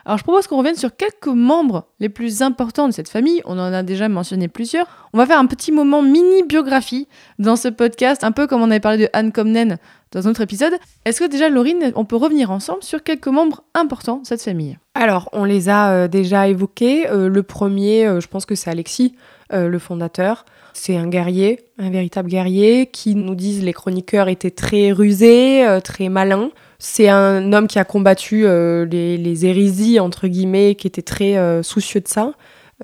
Alors 0.06 0.18
je 0.18 0.24
propose 0.24 0.48
qu'on 0.48 0.58
revienne 0.58 0.76
sur 0.76 0.96
quelques 0.96 1.28
membres 1.28 1.88
les 2.00 2.10
plus 2.10 2.42
importants 2.42 2.88
de 2.88 2.94
cette 2.94 3.10
famille. 3.10 3.42
On 3.46 3.54
en 3.54 3.72
a 3.72 3.84
déjà 3.84 4.10
mentionné 4.10 4.48
plusieurs. 4.48 4.86
On 5.14 5.18
va 5.18 5.26
faire 5.26 5.40
un 5.40 5.46
petit 5.46 5.72
moment 5.72 6.02
mini 6.02 6.44
biographie 6.44 7.08
dans 7.40 7.56
ce 7.56 7.70
podcast, 7.70 8.24
un 8.24 8.32
peu 8.32 8.46
comme 8.48 8.62
on 8.62 8.70
avait 8.70 8.80
parlé 8.82 8.98
de 8.98 9.10
Anne 9.14 9.32
Comnen 9.32 9.78
dans 10.12 10.28
un 10.28 10.32
autre 10.32 10.42
épisode. 10.42 10.74
Est-ce 11.06 11.22
que 11.22 11.30
déjà, 11.30 11.50
Laurine, 11.50 11.92
on 11.96 12.06
peut 12.06 12.16
revenir 12.16 12.52
ensemble 12.52 12.84
sur 12.84 13.04
quelques 13.04 13.28
membres 13.28 13.64
importants 13.74 14.18
de 14.18 14.28
cette 14.28 14.42
famille? 14.42 14.78
Alors, 14.94 15.30
on 15.34 15.44
les 15.44 15.70
a 15.70 15.92
euh, 15.92 16.08
déjà 16.08 16.48
évoqués. 16.48 17.10
Euh, 17.10 17.30
le 17.30 17.44
premier, 17.44 18.06
euh, 18.06 18.20
je 18.20 18.28
pense 18.28 18.46
que 18.46 18.56
c'est 18.56 18.70
Alexis, 18.70 19.16
le 19.52 19.78
fondateur. 19.78 20.46
C'est 20.74 20.98
un 20.98 21.08
guerrier, 21.08 21.60
un 21.78 21.92
véritable 21.92 22.28
guerrier, 22.28 22.88
qui 22.88 23.14
nous 23.14 23.36
disent 23.36 23.64
les 23.64 23.74
chroniqueurs 23.74 24.28
était 24.28 24.50
très 24.50 24.92
rusé, 24.92 25.64
très 25.84 26.10
malin. 26.10 26.50
C'est 26.86 27.08
un 27.08 27.54
homme 27.54 27.68
qui 27.68 27.80
a 27.80 27.86
combattu 27.86 28.46
euh, 28.46 28.84
les, 28.84 29.46
hérésies, 29.46 30.02
entre 30.02 30.28
guillemets, 30.28 30.76
qui 30.76 30.86
était 30.86 31.02
très 31.02 31.38
euh, 31.38 31.64
soucieux 31.64 32.02
de 32.02 32.10
ça. 32.10 32.34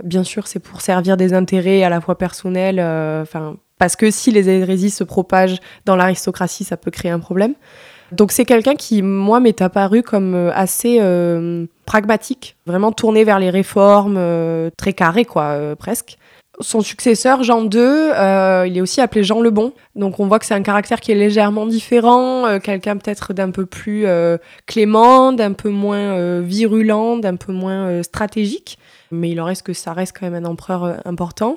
Bien 0.05 0.23
sûr, 0.23 0.47
c'est 0.47 0.59
pour 0.59 0.79
servir 0.79 1.17
des 1.17 1.33
intérêts 1.33 1.83
à 1.83 1.89
la 1.89 1.99
fois 1.99 2.17
personnels, 2.17 2.79
euh, 2.79 3.25
parce 3.77 3.97
que 3.97 4.09
si 4.09 4.31
les 4.31 4.47
hérésies 4.47 4.89
se 4.89 5.03
propagent 5.03 5.59
dans 5.83 5.97
l'aristocratie, 5.97 6.63
ça 6.63 6.77
peut 6.77 6.91
créer 6.91 7.11
un 7.11 7.19
problème. 7.19 7.55
Donc 8.13 8.31
c'est 8.31 8.45
quelqu'un 8.45 8.75
qui, 8.75 9.01
moi, 9.01 9.41
m'est 9.41 9.61
apparu 9.61 10.01
comme 10.01 10.49
assez 10.55 11.01
pragmatique, 11.85 12.55
vraiment 12.65 12.93
tourné 12.93 13.25
vers 13.25 13.37
les 13.37 13.49
réformes, 13.49 14.17
très 14.77 14.93
carré, 14.93 15.25
quoi, 15.25 15.75
presque. 15.77 16.17
Son 16.61 16.81
successeur, 16.81 17.41
Jean 17.41 17.63
II, 17.69 17.79
euh, 17.79 18.65
il 18.67 18.77
est 18.77 18.81
aussi 18.81 18.99
appelé 18.99 19.23
Jean 19.23 19.39
le 19.39 19.49
Bon. 19.49 19.71
Donc 19.95 20.19
on 20.19 20.27
voit 20.27 20.39
que 20.39 20.45
c'est 20.45 20.53
un 20.53 20.61
caractère 20.61 20.99
qui 20.99 21.13
est 21.13 21.15
légèrement 21.15 21.65
différent, 21.65 22.45
euh, 22.45 22.59
quelqu'un 22.59 22.97
peut-être 22.97 23.33
d'un 23.33 23.51
peu 23.51 23.65
plus 23.65 24.05
euh, 24.05 24.37
clément, 24.65 25.31
d'un 25.31 25.53
peu 25.53 25.69
moins 25.69 26.41
virulent, 26.41 27.15
d'un 27.17 27.37
peu 27.37 27.53
moins 27.53 28.03
stratégique. 28.03 28.77
Mais 29.09 29.29
il 29.29 29.39
en 29.39 29.45
reste 29.45 29.63
que 29.63 29.71
ça 29.71 29.93
reste 29.93 30.17
quand 30.19 30.29
même 30.29 30.43
un 30.43 30.49
empereur 30.49 30.99
important. 31.05 31.55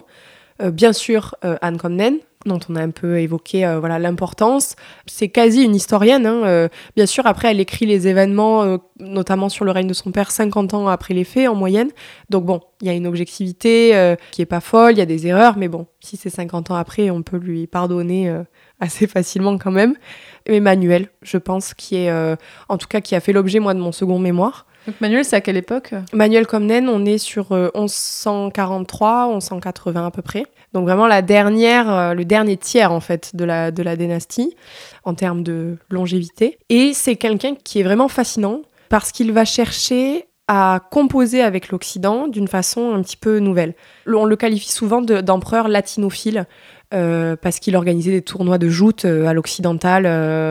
bien 0.62 0.92
sûr, 0.92 1.34
Anne 1.42 1.78
Comnène, 1.78 2.18
dont 2.46 2.60
on 2.68 2.76
a 2.76 2.82
un 2.82 2.90
peu 2.90 3.20
évoqué 3.20 3.66
euh, 3.66 3.78
voilà 3.78 3.98
l'importance. 3.98 4.76
C'est 5.06 5.28
quasi 5.28 5.62
une 5.64 5.74
historienne. 5.74 6.26
Hein, 6.26 6.42
euh, 6.44 6.68
bien 6.96 7.06
sûr, 7.06 7.26
après, 7.26 7.50
elle 7.50 7.60
écrit 7.60 7.86
les 7.86 8.08
événements, 8.08 8.62
euh, 8.62 8.78
notamment 8.98 9.48
sur 9.48 9.64
le 9.64 9.70
règne 9.70 9.86
de 9.86 9.94
son 9.94 10.12
père, 10.12 10.30
50 10.30 10.74
ans 10.74 10.88
après 10.88 11.14
les 11.14 11.24
faits 11.24 11.48
en 11.48 11.54
moyenne. 11.54 11.90
Donc 12.30 12.44
bon, 12.44 12.60
il 12.80 12.88
y 12.88 12.90
a 12.90 12.94
une 12.94 13.06
objectivité 13.06 14.16
qui 14.32 14.42
est 14.42 14.46
pas 14.46 14.60
folle, 14.60 14.92
il 14.92 14.98
y 14.98 15.02
a 15.02 15.06
des 15.06 15.26
erreurs, 15.26 15.56
mais 15.56 15.68
bon, 15.68 15.86
si 16.00 16.16
c'est 16.16 16.30
50 16.30 16.70
ans 16.70 16.74
après, 16.74 17.10
on 17.10 17.22
peut 17.22 17.36
lui 17.36 17.66
pardonner 17.66 18.34
assez 18.80 19.06
facilement 19.06 19.56
quand 19.58 19.70
même. 19.70 19.94
Emmanuel, 20.46 21.08
je 21.22 21.38
pense, 21.38 21.74
qui 21.74 21.96
est, 21.96 22.12
en 22.68 22.78
tout 22.78 22.88
cas, 22.88 23.00
qui 23.00 23.14
a 23.14 23.20
fait 23.20 23.32
l'objet 23.32 23.60
moi 23.60 23.74
de 23.74 23.80
mon 23.80 23.92
second 23.92 24.18
mémoire. 24.18 24.66
Donc 24.86 25.00
Manuel, 25.00 25.24
c'est 25.24 25.36
à 25.36 25.40
quelle 25.40 25.56
époque 25.56 25.94
Manuel 26.12 26.46
Comnène, 26.46 26.88
on 26.88 27.04
est 27.04 27.18
sur 27.18 27.52
1143, 27.52 29.28
1180 29.28 30.06
à 30.06 30.10
peu 30.10 30.22
près. 30.22 30.44
Donc 30.72 30.84
vraiment 30.84 31.06
la 31.06 31.22
dernière, 31.22 31.92
euh, 31.92 32.14
le 32.14 32.24
dernier 32.24 32.56
tiers 32.56 32.92
en 32.92 33.00
fait 33.00 33.36
de 33.36 33.44
la, 33.44 33.70
de 33.70 33.82
la 33.82 33.96
dynastie 33.96 34.56
en 35.04 35.14
termes 35.14 35.42
de 35.42 35.76
longévité. 35.90 36.58
Et 36.68 36.94
c'est 36.94 37.16
quelqu'un 37.16 37.54
qui 37.54 37.80
est 37.80 37.82
vraiment 37.82 38.08
fascinant 38.08 38.62
parce 38.88 39.12
qu'il 39.12 39.32
va 39.32 39.44
chercher 39.44 40.26
à 40.48 40.80
composer 40.90 41.42
avec 41.42 41.70
l'Occident 41.70 42.26
d'une 42.26 42.48
façon 42.48 42.92
un 42.92 43.02
petit 43.02 43.16
peu 43.16 43.38
nouvelle. 43.38 43.74
On 44.06 44.24
le 44.24 44.36
qualifie 44.36 44.70
souvent 44.70 45.00
d'empereur 45.00 45.68
latinophile. 45.68 46.46
Euh, 46.92 47.36
parce 47.40 47.58
qu'il 47.58 47.76
organisait 47.76 48.10
des 48.10 48.22
tournois 48.22 48.58
de 48.58 48.68
joute 48.68 49.04
euh, 49.04 49.26
à 49.26 49.32
l'occidental, 49.32 50.02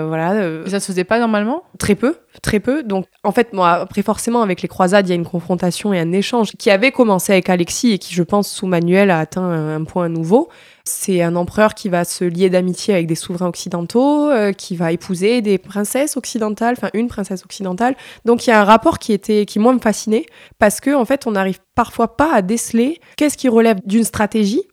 voilà. 0.08 0.66
ça 0.68 0.80
se 0.80 0.88
faisait 0.88 1.04
pas 1.04 1.20
normalement? 1.20 1.64
Très 1.78 1.96
peu, 1.96 2.16
très 2.42 2.60
peu. 2.60 2.84
Donc, 2.84 3.06
en 3.24 3.32
fait, 3.32 3.54
moi, 3.54 3.72
après, 3.74 4.02
forcément, 4.02 4.42
avec 4.42 4.62
les 4.62 4.68
croisades, 4.68 5.08
il 5.08 5.10
y 5.10 5.14
a 5.14 5.16
une 5.16 5.26
confrontation 5.26 5.94
et 5.94 6.00
un 6.00 6.12
échange 6.12 6.54
qui 6.58 6.70
avait 6.70 6.92
commencé 6.92 7.34
avec 7.34 7.50
Alexis 7.50 7.92
et 7.92 7.98
qui, 7.98 8.14
je 8.14 8.24
pense, 8.24 8.50
sous 8.50 8.68
Manuel, 8.68 9.12
a 9.12 9.20
atteint 9.20 9.44
un, 9.44 9.84
point 9.84 10.10
nouveau. 10.10 10.50
C'est 10.84 11.22
un 11.22 11.36
empereur 11.36 11.76
qui 11.76 11.90
va 11.90 12.04
se 12.06 12.24
lier 12.24 12.50
d'amitié 12.50 12.94
avec 12.94 13.08
des 13.08 13.16
souverains 13.16 13.48
occidentaux, 13.48 14.30
euh, 14.30 14.52
qui 14.52 14.76
va 14.76 14.92
épouser 14.92 15.42
des 15.42 15.58
princesses 15.58 16.18
occidentales, 16.18 16.76
enfin 16.78 16.90
une 16.94 17.08
princesse 17.08 17.44
occidentale. 17.46 17.96
Donc 18.26 18.46
il 18.46 18.50
y 18.50 18.54
a 18.54 18.62
un 18.62 18.64
rapport 18.64 18.98
qui 19.00 19.14
était, 19.14 19.46
qui 19.46 19.60
moi 19.60 19.74
me 19.74 19.80
fascinait, 19.80 20.26
parce 20.58 20.80
que 20.80 20.96
en 20.96 21.06
fait, 21.06 21.28
on 21.28 21.32
n'arrive 21.32 21.60
parfois 21.76 22.16
pas 22.18 22.34
à 22.34 22.42
déceler 22.42 23.00
qu'est-ce 23.16 23.38
qui 23.38 23.50
relève 23.50 23.78
d'une 23.86 24.04
stratégie 24.04 24.64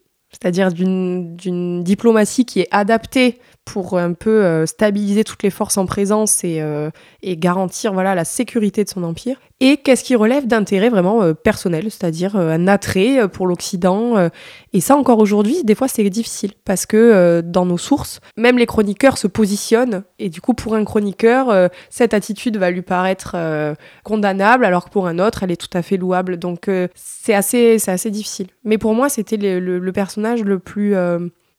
c'est-à-dire 0.41 0.71
d'une 0.71 1.83
diplomatie 1.83 2.45
qui 2.45 2.61
est 2.61 2.67
adaptée 2.71 3.39
pour 3.71 3.99
un 3.99 4.13
peu 4.13 4.43
euh, 4.43 4.65
stabiliser 4.65 5.23
toutes 5.23 5.43
les 5.43 5.51
forces 5.51 5.77
en 5.77 5.85
présence 5.85 6.43
et, 6.43 6.59
euh, 6.59 6.89
et 7.21 7.37
garantir 7.37 7.93
voilà 7.93 8.15
la 8.15 8.25
sécurité 8.25 8.83
de 8.83 8.89
son 8.89 9.03
empire. 9.03 9.39
Et 9.59 9.77
qu'est-ce 9.77 10.03
qui 10.03 10.15
relève 10.15 10.47
d'intérêts 10.47 10.89
vraiment 10.89 11.21
euh, 11.21 11.33
personnels, 11.33 11.91
c'est-à-dire 11.91 12.35
un 12.35 12.67
attrait 12.67 13.27
pour 13.27 13.45
l'Occident. 13.45 14.29
et 14.73 14.79
ça 14.79 14.95
encore 14.95 15.19
aujourd'hui, 15.19 15.63
des 15.63 15.75
fois 15.75 15.87
c'est 15.87 16.07
difficile 16.09 16.53
parce 16.65 16.85
que 16.85 17.41
dans 17.41 17.65
nos 17.65 17.77
sources, 17.77 18.19
même 18.37 18.57
les 18.57 18.65
chroniqueurs 18.65 19.17
se 19.17 19.27
positionnent 19.27 20.03
et 20.17 20.29
du 20.29 20.41
coup 20.41 20.53
pour 20.53 20.75
un 20.75 20.83
chroniqueur, 20.83 21.69
cette 21.89 22.13
attitude 22.13 22.57
va 22.57 22.71
lui 22.71 22.81
paraître 22.81 23.35
condamnable 24.03 24.65
alors 24.65 24.85
que 24.85 24.89
pour 24.89 25.07
un 25.07 25.19
autre, 25.19 25.43
elle 25.43 25.51
est 25.51 25.61
tout 25.61 25.77
à 25.77 25.81
fait 25.81 25.97
louable. 25.97 26.37
Donc 26.37 26.69
c'est 26.95 27.33
assez, 27.33 27.79
c'est 27.79 27.91
assez 27.91 28.11
difficile. 28.11 28.47
Mais 28.63 28.77
pour 28.77 28.93
moi, 28.93 29.09
c'était 29.09 29.37
le, 29.37 29.91
personnage 29.91 30.43
le 30.43 30.59
plus, 30.59 30.95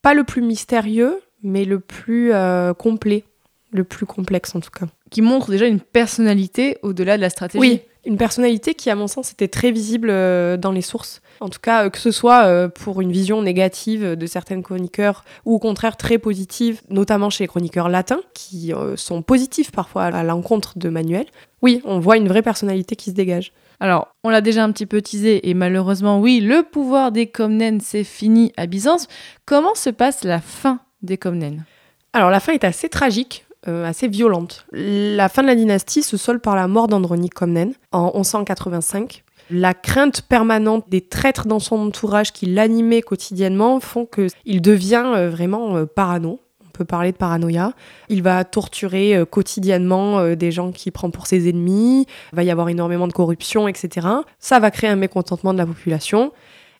pas 0.01 0.13
le 0.13 0.23
plus 0.23 0.41
mystérieux, 0.41 1.21
mais 1.43 1.65
le 1.65 1.79
plus 1.79 2.33
euh, 2.33 2.73
complet, 2.73 3.23
le 3.71 3.83
plus 3.83 4.05
complexe 4.05 4.55
en 4.55 4.59
tout 4.59 4.71
cas. 4.71 4.87
Qui 5.09 5.21
montre 5.21 5.49
déjà 5.49 5.65
une 5.67 5.79
personnalité 5.79 6.77
au-delà 6.83 7.17
de 7.17 7.21
la 7.21 7.29
stratégie. 7.29 7.59
Oui, 7.59 7.81
une 8.05 8.17
personnalité 8.17 8.73
qui, 8.73 8.89
à 8.89 8.95
mon 8.95 9.07
sens, 9.07 9.31
était 9.31 9.47
très 9.47 9.71
visible 9.71 10.09
euh, 10.09 10.57
dans 10.57 10.71
les 10.71 10.81
sources. 10.81 11.21
En 11.39 11.49
tout 11.49 11.59
cas, 11.61 11.85
euh, 11.85 11.89
que 11.89 11.97
ce 11.97 12.11
soit 12.11 12.69
pour 12.69 13.01
une 13.01 13.11
vision 13.11 13.41
négative 13.41 14.15
de 14.15 14.25
certains 14.25 14.61
chroniqueurs 14.61 15.23
ou 15.45 15.55
au 15.55 15.59
contraire 15.59 15.97
très 15.97 16.17
positive, 16.17 16.81
notamment 16.89 17.29
chez 17.29 17.43
les 17.43 17.47
chroniqueurs 17.47 17.89
latins, 17.89 18.21
qui 18.33 18.73
sont 18.95 19.21
positifs 19.21 19.71
parfois 19.71 20.05
à 20.05 20.23
l'encontre 20.23 20.77
de 20.77 20.89
Manuel. 20.89 21.25
Oui, 21.61 21.81
on 21.83 21.99
voit 21.99 22.17
une 22.17 22.27
vraie 22.27 22.41
personnalité 22.41 22.95
qui 22.95 23.11
se 23.11 23.15
dégage. 23.15 23.53
Alors, 23.81 24.15
on 24.23 24.29
l'a 24.29 24.41
déjà 24.41 24.63
un 24.63 24.71
petit 24.71 24.85
peu 24.85 25.01
teasé, 25.01 25.49
et 25.49 25.55
malheureusement, 25.55 26.19
oui, 26.19 26.39
le 26.39 26.61
pouvoir 26.61 27.11
des 27.11 27.25
Comnènes, 27.25 27.81
c'est 27.81 28.03
fini 28.03 28.53
à 28.55 28.67
Byzance. 28.67 29.07
Comment 29.45 29.73
se 29.73 29.89
passe 29.89 30.23
la 30.23 30.39
fin 30.39 30.79
des 31.01 31.17
Comnènes 31.17 31.65
Alors 32.13 32.29
la 32.29 32.39
fin 32.39 32.53
est 32.53 32.63
assez 32.63 32.89
tragique, 32.89 33.45
euh, 33.67 33.85
assez 33.85 34.07
violente. 34.07 34.65
La 34.71 35.29
fin 35.29 35.41
de 35.41 35.47
la 35.47 35.55
dynastie 35.55 36.03
se 36.03 36.17
solde 36.17 36.41
par 36.41 36.55
la 36.55 36.67
mort 36.67 36.87
d'Andronique 36.87 37.33
Comnène 37.33 37.73
en 37.91 38.11
1185. 38.15 39.23
La 39.49 39.73
crainte 39.73 40.21
permanente 40.21 40.85
des 40.89 41.01
traîtres 41.01 41.45
dans 41.47 41.59
son 41.59 41.77
entourage 41.77 42.31
qui 42.31 42.45
l'animaient 42.45 43.01
quotidiennement 43.01 43.79
font 43.79 44.05
qu'il 44.05 44.61
devient 44.61 45.11
euh, 45.15 45.29
vraiment 45.29 45.75
euh, 45.75 45.85
parano. 45.85 46.39
On 46.65 46.71
peut 46.71 46.85
parler 46.85 47.11
de 47.11 47.17
paranoïa. 47.17 47.73
Il 48.09 48.23
va 48.23 48.43
torturer 48.45 49.21
quotidiennement 49.29 50.35
des 50.35 50.51
gens 50.51 50.71
qu'il 50.71 50.93
prend 50.93 51.11
pour 51.11 51.27
ses 51.27 51.49
ennemis. 51.49 52.07
Il 52.31 52.35
va 52.35 52.43
y 52.43 52.49
avoir 52.49 52.69
énormément 52.69 53.07
de 53.07 53.13
corruption, 53.13 53.67
etc. 53.67 54.07
Ça 54.39 54.59
va 54.59 54.71
créer 54.71 54.89
un 54.89 54.95
mécontentement 54.95 55.51
de 55.51 55.57
la 55.57 55.65
population. 55.65 56.31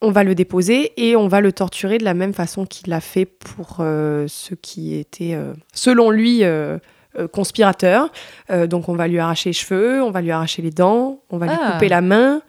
On 0.01 0.11
va 0.11 0.23
le 0.23 0.33
déposer 0.35 0.93
et 0.97 1.15
on 1.15 1.27
va 1.27 1.41
le 1.41 1.51
torturer 1.51 1.97
de 1.99 2.03
la 2.03 2.13
même 2.13 2.33
façon 2.33 2.65
qu'il 2.65 2.89
l'a 2.89 3.01
fait 3.01 3.25
pour 3.25 3.77
euh, 3.81 4.25
ceux 4.27 4.55
qui 4.55 4.95
étaient, 4.95 5.35
euh, 5.35 5.53
selon 5.73 6.09
lui, 6.09 6.43
euh, 6.43 6.79
conspirateurs. 7.33 8.09
Donc 8.67 8.87
on 8.89 8.93
va 8.95 9.07
lui 9.07 9.19
arracher 9.19 9.49
les 9.49 9.53
cheveux, 9.53 10.01
on 10.01 10.11
va 10.11 10.21
lui 10.21 10.31
arracher 10.31 10.61
les 10.61 10.71
dents, 10.71 11.19
on 11.29 11.37
va 11.37 11.47
lui 11.47 11.55
Ah. 11.61 11.73
couper 11.73 11.89
la 11.89 11.99
main, 12.01 12.41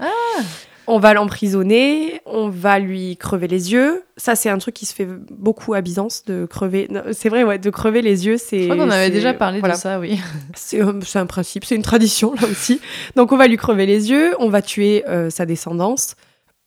on 0.86 0.98
va 0.98 1.14
l'emprisonner, 1.14 2.20
on 2.26 2.48
va 2.48 2.78
lui 2.78 3.16
crever 3.16 3.48
les 3.48 3.72
yeux. 3.72 4.04
Ça, 4.16 4.34
c'est 4.36 4.50
un 4.50 4.58
truc 4.58 4.74
qui 4.74 4.86
se 4.86 4.94
fait 4.94 5.06
beaucoup 5.30 5.74
à 5.74 5.80
Byzance, 5.80 6.24
de 6.26 6.46
crever. 6.46 6.88
C'est 7.12 7.28
vrai, 7.28 7.42
ouais, 7.44 7.58
de 7.58 7.70
crever 7.70 8.02
les 8.02 8.26
yeux, 8.26 8.36
c'est. 8.36 8.60
Je 8.62 8.64
crois 8.68 8.76
qu'on 8.76 8.90
avait 8.90 9.10
déjà 9.10 9.34
parlé 9.34 9.58
voilà. 9.60 9.74
de 9.74 9.80
ça, 9.80 9.98
oui. 9.98 10.20
C'est 10.54 10.80
un, 10.80 11.00
c'est 11.04 11.18
un 11.18 11.26
principe, 11.26 11.64
c'est 11.64 11.74
une 11.74 11.82
tradition 11.82 12.32
là 12.34 12.46
aussi. 12.48 12.80
Donc 13.16 13.32
on 13.32 13.36
va 13.36 13.48
lui 13.48 13.56
crever 13.56 13.86
les 13.86 14.10
yeux, 14.10 14.34
on 14.38 14.48
va 14.48 14.62
tuer 14.62 15.04
euh, 15.08 15.28
sa 15.30 15.44
descendance. 15.44 16.14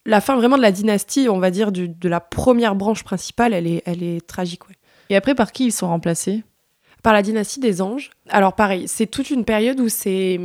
La 0.06 0.22
fin 0.22 0.36
vraiment 0.36 0.58
de 0.58 0.62
la 0.62 0.72
dynastie, 0.72 1.28
on 1.30 1.40
va 1.40 1.50
dire 1.52 1.72
du- 1.72 1.90
de 1.90 2.10
la 2.10 2.20
première 2.20 2.76
branche 2.76 3.04
principale, 3.04 3.54
elle 3.54 3.68
est, 3.68 3.82
elle 3.86 4.04
est 4.04 4.26
tragique. 4.26 4.68
ouais. 4.70 4.76
Et 5.10 5.16
après, 5.16 5.36
par 5.36 5.52
qui 5.52 5.66
ils 5.66 5.72
sont 5.72 5.88
remplacés? 5.88 6.44
Par 7.04 7.14
la 7.14 7.22
dynastie 7.22 7.60
des 7.60 7.82
anges. 7.82 8.10
Alors 8.30 8.54
pareil, 8.54 8.88
c'est 8.88 9.08
toute 9.08 9.30
une 9.30 9.46
période 9.46 9.80
où 9.80 9.90
c'est... 9.90 10.40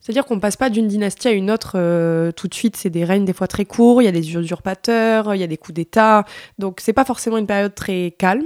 C'est-à-dire 0.00 0.24
qu'on 0.24 0.38
passe 0.38 0.56
pas 0.56 0.70
d'une 0.70 0.86
dynastie 0.86 1.26
à 1.26 1.32
une 1.32 1.50
autre 1.50 1.72
euh, 1.74 2.30
tout 2.30 2.46
de 2.46 2.54
suite. 2.54 2.76
C'est 2.76 2.90
des 2.90 3.04
règnes 3.04 3.24
des 3.24 3.32
fois 3.32 3.48
très 3.48 3.64
courts, 3.64 4.00
il 4.00 4.04
y 4.04 4.08
a 4.08 4.12
des 4.12 4.36
usurpateurs, 4.36 5.34
il 5.34 5.40
y 5.40 5.42
a 5.42 5.48
des 5.48 5.56
coups 5.56 5.74
d'État. 5.74 6.24
Donc 6.60 6.78
c'est 6.80 6.92
pas 6.92 7.04
forcément 7.04 7.38
une 7.38 7.46
période 7.48 7.74
très 7.74 8.14
calme, 8.16 8.44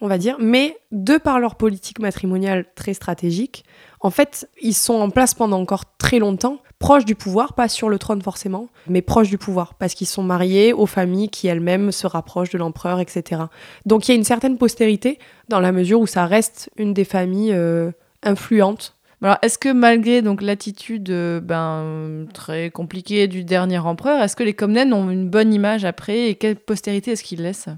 on 0.00 0.06
va 0.06 0.18
dire. 0.18 0.36
Mais 0.38 0.78
de 0.92 1.18
par 1.18 1.40
leur 1.40 1.56
politique 1.56 1.98
matrimoniale 1.98 2.66
très 2.76 2.94
stratégique, 2.94 3.64
en 4.00 4.10
fait, 4.10 4.48
ils 4.62 4.72
sont 4.72 4.94
en 4.94 5.10
place 5.10 5.34
pendant 5.34 5.60
encore 5.60 5.96
très 5.98 6.20
longtemps, 6.20 6.58
proches 6.80 7.04
du 7.04 7.14
pouvoir, 7.14 7.52
pas 7.52 7.68
sur 7.68 7.88
le 7.88 7.98
trône 7.98 8.22
forcément, 8.22 8.68
mais 8.88 9.02
proches 9.02 9.28
du 9.28 9.38
pouvoir, 9.38 9.74
parce 9.74 9.94
qu'ils 9.94 10.08
sont 10.08 10.24
mariés 10.24 10.72
aux 10.72 10.86
familles 10.86 11.28
qui 11.28 11.46
elles-mêmes 11.46 11.92
se 11.92 12.08
rapprochent 12.08 12.50
de 12.50 12.58
l'empereur, 12.58 12.98
etc. 12.98 13.42
Donc 13.86 14.08
il 14.08 14.12
y 14.12 14.14
a 14.14 14.16
une 14.16 14.24
certaine 14.24 14.58
postérité 14.58 15.18
dans 15.48 15.60
la 15.60 15.70
mesure 15.70 16.00
où 16.00 16.06
ça 16.08 16.26
reste 16.26 16.70
une 16.76 16.94
des 16.94 17.04
familles 17.04 17.52
euh, 17.52 17.92
influentes. 18.24 18.96
Alors, 19.22 19.36
est-ce 19.42 19.58
que 19.58 19.70
malgré 19.70 20.22
donc 20.22 20.40
l'attitude 20.40 21.10
euh, 21.10 21.40
ben, 21.40 22.26
très 22.32 22.70
compliquée 22.70 23.28
du 23.28 23.44
dernier 23.44 23.78
empereur, 23.78 24.22
est-ce 24.22 24.34
que 24.34 24.42
les 24.42 24.54
Comnènes 24.54 24.94
ont 24.94 25.10
une 25.10 25.28
bonne 25.28 25.52
image 25.52 25.84
après 25.84 26.30
et 26.30 26.34
quelle 26.36 26.56
postérité 26.56 27.10
est-ce 27.10 27.22
qu'ils 27.22 27.42
laissent? 27.42 27.68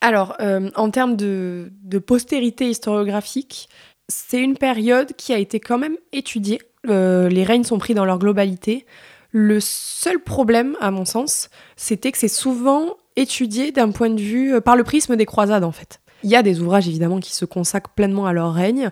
Alors, 0.00 0.36
euh, 0.40 0.70
en 0.76 0.90
termes 0.90 1.16
de, 1.16 1.72
de 1.82 1.98
postérité 1.98 2.70
historiographique, 2.70 3.68
c'est 4.06 4.40
une 4.40 4.56
période 4.56 5.12
qui 5.16 5.32
a 5.32 5.38
été 5.38 5.58
quand 5.58 5.78
même 5.78 5.96
étudiée. 6.12 6.60
Euh, 6.88 7.28
les 7.28 7.44
règnes 7.44 7.64
sont 7.64 7.78
pris 7.78 7.94
dans 7.94 8.04
leur 8.04 8.18
globalité. 8.18 8.86
Le 9.30 9.60
seul 9.60 10.18
problème, 10.20 10.76
à 10.80 10.90
mon 10.90 11.04
sens, 11.04 11.50
c'était 11.76 12.12
que 12.12 12.18
c'est 12.18 12.28
souvent 12.28 12.96
étudié 13.16 13.72
d'un 13.72 13.90
point 13.90 14.10
de 14.10 14.20
vue 14.20 14.54
euh, 14.54 14.60
par 14.60 14.76
le 14.76 14.84
prisme 14.84 15.16
des 15.16 15.26
croisades, 15.26 15.64
en 15.64 15.72
fait. 15.72 16.00
Il 16.22 16.30
y 16.30 16.36
a 16.36 16.42
des 16.42 16.60
ouvrages, 16.60 16.88
évidemment, 16.88 17.20
qui 17.20 17.34
se 17.34 17.44
consacrent 17.44 17.90
pleinement 17.90 18.26
à 18.26 18.32
leur 18.32 18.52
règne, 18.52 18.90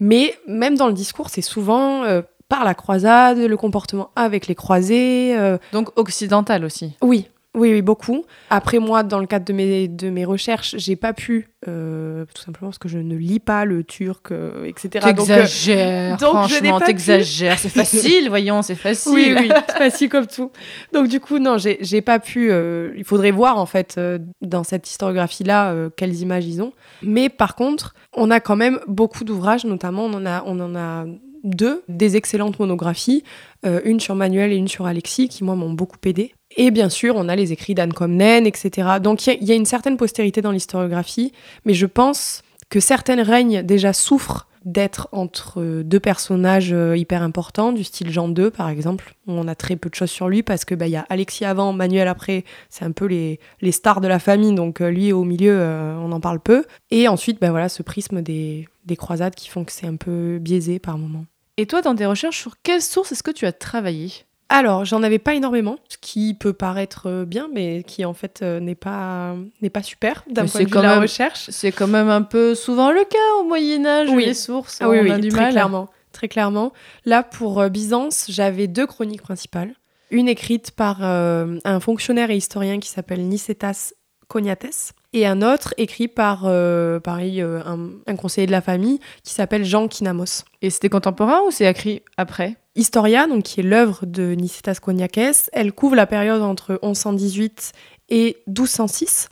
mais 0.00 0.34
même 0.46 0.76
dans 0.76 0.86
le 0.88 0.92
discours, 0.92 1.30
c'est 1.30 1.42
souvent 1.42 2.04
euh, 2.04 2.22
par 2.48 2.64
la 2.64 2.74
croisade, 2.74 3.38
le 3.38 3.56
comportement 3.56 4.10
avec 4.16 4.46
les 4.46 4.54
croisés, 4.54 5.36
Donc 5.72 5.90
occidental 5.98 6.64
aussi. 6.64 6.96
oui, 7.02 7.28
oui, 7.56 7.72
oui, 7.72 7.82
beaucoup. 7.82 8.24
Après, 8.50 8.78
moi, 8.78 9.02
dans 9.02 9.18
le 9.18 9.26
cadre 9.26 9.44
de 9.46 9.52
mes, 9.52 9.88
de 9.88 10.10
mes 10.10 10.24
recherches, 10.24 10.74
j'ai 10.78 10.94
pas 10.94 11.12
pu, 11.14 11.48
euh, 11.66 12.24
tout 12.34 12.42
simplement 12.42 12.68
parce 12.70 12.78
que 12.78 12.88
je 12.88 12.98
ne 12.98 13.16
lis 13.16 13.40
pas 13.40 13.64
le 13.64 13.82
turc, 13.82 14.30
euh, 14.30 14.64
etc. 14.66 14.88
Donc, 15.14 15.28
euh, 15.30 15.36
T'exagères, 15.36 16.16
donc 16.18 16.48
je 16.48 16.54
n'ai 16.62 16.68
franchement, 16.68 16.80
t'exagères. 16.86 17.58
C'est 17.58 17.70
facile, 17.70 18.28
voyons, 18.28 18.60
c'est 18.62 18.74
facile. 18.86 19.12
oui, 19.14 19.34
oui, 19.36 19.48
c'est 19.68 19.78
facile 19.78 20.08
comme 20.10 20.26
tout. 20.26 20.50
Donc, 20.92 21.08
du 21.08 21.18
coup, 21.18 21.38
non, 21.38 21.56
j'ai 21.58 22.00
pas 22.02 22.18
pu. 22.18 22.50
euh, 22.50 22.92
il 22.96 23.04
faudrait 23.04 23.30
voir, 23.30 23.58
en 23.58 23.66
fait, 23.66 23.94
euh, 23.98 24.18
dans 24.42 24.62
cette 24.62 24.88
historiographie-là, 24.88 25.72
euh, 25.72 25.88
quelles 25.96 26.20
images 26.20 26.46
ils 26.46 26.60
ont. 26.62 26.72
Mais 27.02 27.28
par 27.28 27.54
contre, 27.56 27.94
on 28.12 28.30
a 28.30 28.38
quand 28.40 28.56
même 28.56 28.78
beaucoup 28.86 29.24
d'ouvrages, 29.24 29.64
notamment, 29.64 30.04
on 30.04 30.12
en 30.14 30.26
a, 30.26 30.42
on 30.46 30.60
en 30.60 30.76
a 30.76 31.06
deux, 31.44 31.82
des 31.88 32.16
excellentes 32.16 32.58
monographies, 32.58 33.22
euh, 33.64 33.80
une 33.84 34.00
sur 34.00 34.14
Manuel 34.14 34.52
et 34.52 34.56
une 34.56 34.68
sur 34.68 34.86
Alexis, 34.86 35.28
qui, 35.28 35.44
moi, 35.44 35.54
m'ont 35.54 35.72
beaucoup 35.72 35.96
aidé. 36.04 36.34
Et 36.56 36.70
bien 36.70 36.88
sûr, 36.88 37.14
on 37.16 37.28
a 37.28 37.36
les 37.36 37.52
écrits 37.52 37.74
d'Anne 37.74 37.92
Comnène, 37.92 38.46
etc. 38.46 38.98
Donc, 39.02 39.26
il 39.26 39.44
y 39.44 39.52
a- 39.52 39.54
une 39.54 39.66
certaine 39.66 39.96
postérité 39.96 40.40
dans 40.40 40.50
l'historiographie, 40.52 41.32
mais 41.64 41.74
je 41.74 41.86
pense 41.86 42.42
que 42.70 42.80
certains 42.80 43.22
règnes 43.22 43.62
déjà 43.62 43.92
souffrent 43.92 44.48
d'être 44.64 45.08
entre 45.12 45.82
deux 45.84 46.00
personnages 46.00 46.72
euh, 46.72 46.96
hyper 46.96 47.22
importants, 47.22 47.70
du 47.70 47.84
style 47.84 48.10
Jean 48.10 48.34
II 48.34 48.50
par 48.50 48.68
exemple. 48.68 49.14
On 49.28 49.46
a 49.46 49.54
très 49.54 49.76
peu 49.76 49.88
de 49.88 49.94
choses 49.94 50.10
sur 50.10 50.28
lui 50.28 50.42
parce 50.42 50.64
que 50.64 50.74
bah, 50.74 50.88
y 50.88 50.96
a 50.96 51.06
Alexis 51.08 51.44
avant, 51.44 51.72
Manuel 51.72 52.08
après, 52.08 52.42
c'est 52.68 52.84
un 52.84 52.90
peu 52.90 53.04
les, 53.06 53.38
les 53.60 53.70
stars 53.70 54.00
de 54.00 54.08
la 54.08 54.18
famille, 54.18 54.56
donc 54.56 54.80
euh, 54.80 54.90
lui 54.90 55.12
au 55.12 55.22
milieu, 55.22 55.52
euh, 55.56 55.96
on 56.00 56.10
en 56.10 56.18
parle 56.18 56.40
peu. 56.40 56.64
Et 56.90 57.06
ensuite, 57.06 57.40
bah, 57.40 57.50
voilà, 57.50 57.68
ce 57.68 57.84
prisme 57.84 58.22
des, 58.22 58.66
des 58.86 58.96
croisades 58.96 59.36
qui 59.36 59.48
font 59.48 59.62
que 59.64 59.70
c'est 59.70 59.86
un 59.86 59.94
peu 59.94 60.38
biaisé 60.40 60.80
par 60.80 60.98
moments. 60.98 61.26
Et 61.58 61.66
toi, 61.66 61.80
dans 61.80 61.94
tes 61.94 62.06
recherches, 62.06 62.40
sur 62.40 62.56
quelle 62.64 62.82
source 62.82 63.12
est-ce 63.12 63.22
que 63.22 63.30
tu 63.30 63.46
as 63.46 63.52
travaillé? 63.52 64.10
Alors, 64.48 64.84
j'en 64.84 65.02
avais 65.02 65.18
pas 65.18 65.34
énormément, 65.34 65.76
ce 65.88 65.96
qui 66.00 66.32
peut 66.34 66.52
paraître 66.52 67.08
euh, 67.08 67.24
bien, 67.24 67.48
mais 67.52 67.82
qui 67.84 68.04
en 68.04 68.14
fait 68.14 68.40
euh, 68.42 68.60
n'est 68.60 68.76
pas, 68.76 69.34
n'est 69.60 69.70
pas 69.70 69.82
super 69.82 70.22
d'un 70.30 70.46
point 70.46 70.60
de 70.60 70.66
vue 70.66 70.70
de 70.70 70.80
la 70.80 70.90
même- 70.90 71.00
recherche. 71.00 71.50
C'est 71.50 71.72
quand 71.72 71.88
même 71.88 72.08
un 72.08 72.22
peu 72.22 72.54
souvent 72.54 72.92
le 72.92 73.02
cas 73.04 73.18
au 73.40 73.44
Moyen-Âge, 73.44 74.08
Oui. 74.10 74.24
les 74.24 74.34
sources, 74.34 74.78
Ah 74.80 74.88
oui, 74.88 74.98
on 75.00 75.02
oui, 75.02 75.10
a 75.10 75.18
du 75.18 75.28
très 75.28 75.40
mal. 75.42 75.52
clairement. 75.52 75.88
Très 76.12 76.28
clairement. 76.28 76.72
Là, 77.04 77.22
pour 77.24 77.60
euh, 77.60 77.68
Byzance, 77.68 78.26
j'avais 78.28 78.68
deux 78.68 78.86
chroniques 78.86 79.22
principales. 79.22 79.74
Une 80.12 80.28
écrite 80.28 80.70
par 80.70 80.98
euh, 81.02 81.58
un 81.64 81.80
fonctionnaire 81.80 82.30
et 82.30 82.36
historien 82.36 82.78
qui 82.78 82.88
s'appelle 82.88 83.26
Nicetas 83.26 83.92
Cognates, 84.28 84.92
et 85.12 85.26
un 85.26 85.42
autre 85.42 85.74
écrit 85.76 86.08
par, 86.08 86.42
euh, 86.44 87.00
pareil, 87.00 87.40
euh, 87.42 87.60
un, 87.64 87.90
un 88.06 88.16
conseiller 88.16 88.46
de 88.46 88.52
la 88.52 88.60
famille 88.60 89.00
qui 89.22 89.32
s'appelle 89.32 89.64
Jean 89.64 89.88
Kinamos. 89.88 90.44
Et 90.62 90.70
c'était 90.70 90.88
contemporain 90.88 91.40
ou 91.46 91.50
c'est 91.50 91.66
écrit 91.66 92.02
après? 92.16 92.56
Historia, 92.74 93.26
donc 93.26 93.44
qui 93.44 93.60
est 93.60 93.62
l'œuvre 93.62 94.04
de 94.04 94.34
Nicetas 94.34 94.78
Cognates, 94.82 95.48
elle 95.52 95.72
couvre 95.72 95.96
la 95.96 96.06
période 96.06 96.42
entre 96.42 96.78
1118 96.82 97.72
et 98.10 98.36
1206. 98.46 99.28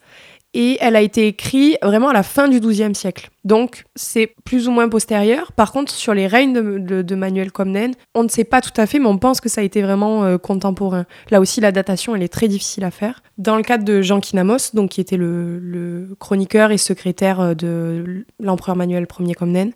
Et 0.54 0.78
elle 0.80 0.96
a 0.96 1.02
été 1.02 1.26
écrite 1.26 1.76
vraiment 1.82 2.08
à 2.08 2.12
la 2.12 2.22
fin 2.22 2.48
du 2.48 2.60
XIIe 2.60 2.94
siècle. 2.94 3.30
Donc 3.44 3.84
c'est 3.94 4.34
plus 4.44 4.68
ou 4.68 4.70
moins 4.70 4.88
postérieur. 4.88 5.52
Par 5.52 5.72
contre, 5.72 5.92
sur 5.92 6.14
les 6.14 6.26
règnes 6.26 6.54
de, 6.54 7.14
Manuel 7.14 7.52
Comnène, 7.52 7.94
on 8.14 8.22
ne 8.22 8.28
sait 8.28 8.44
pas 8.44 8.60
tout 8.60 8.78
à 8.80 8.86
fait, 8.86 8.98
mais 8.98 9.06
on 9.06 9.18
pense 9.18 9.40
que 9.40 9.48
ça 9.48 9.60
a 9.60 9.64
été 9.64 9.82
vraiment 9.82 10.24
euh, 10.24 10.38
contemporain. 10.38 11.04
Là 11.30 11.40
aussi, 11.40 11.60
la 11.60 11.72
datation, 11.72 12.16
elle 12.16 12.22
est 12.22 12.32
très 12.32 12.48
difficile 12.48 12.84
à 12.84 12.90
faire. 12.90 13.22
Dans 13.38 13.56
le 13.56 13.62
cadre 13.62 13.84
de 13.84 14.00
Jean 14.00 14.20
Kinamos, 14.20 14.72
donc 14.72 14.90
qui 14.90 15.00
était 15.00 15.16
le, 15.16 15.58
le 15.58 16.16
chroniqueur 16.18 16.70
et 16.70 16.78
secrétaire 16.78 17.40
euh, 17.40 17.54
de 17.54 18.24
l'empereur 18.40 18.76
Manuel 18.76 19.06
Ier 19.20 19.34
Comnène, 19.34 19.72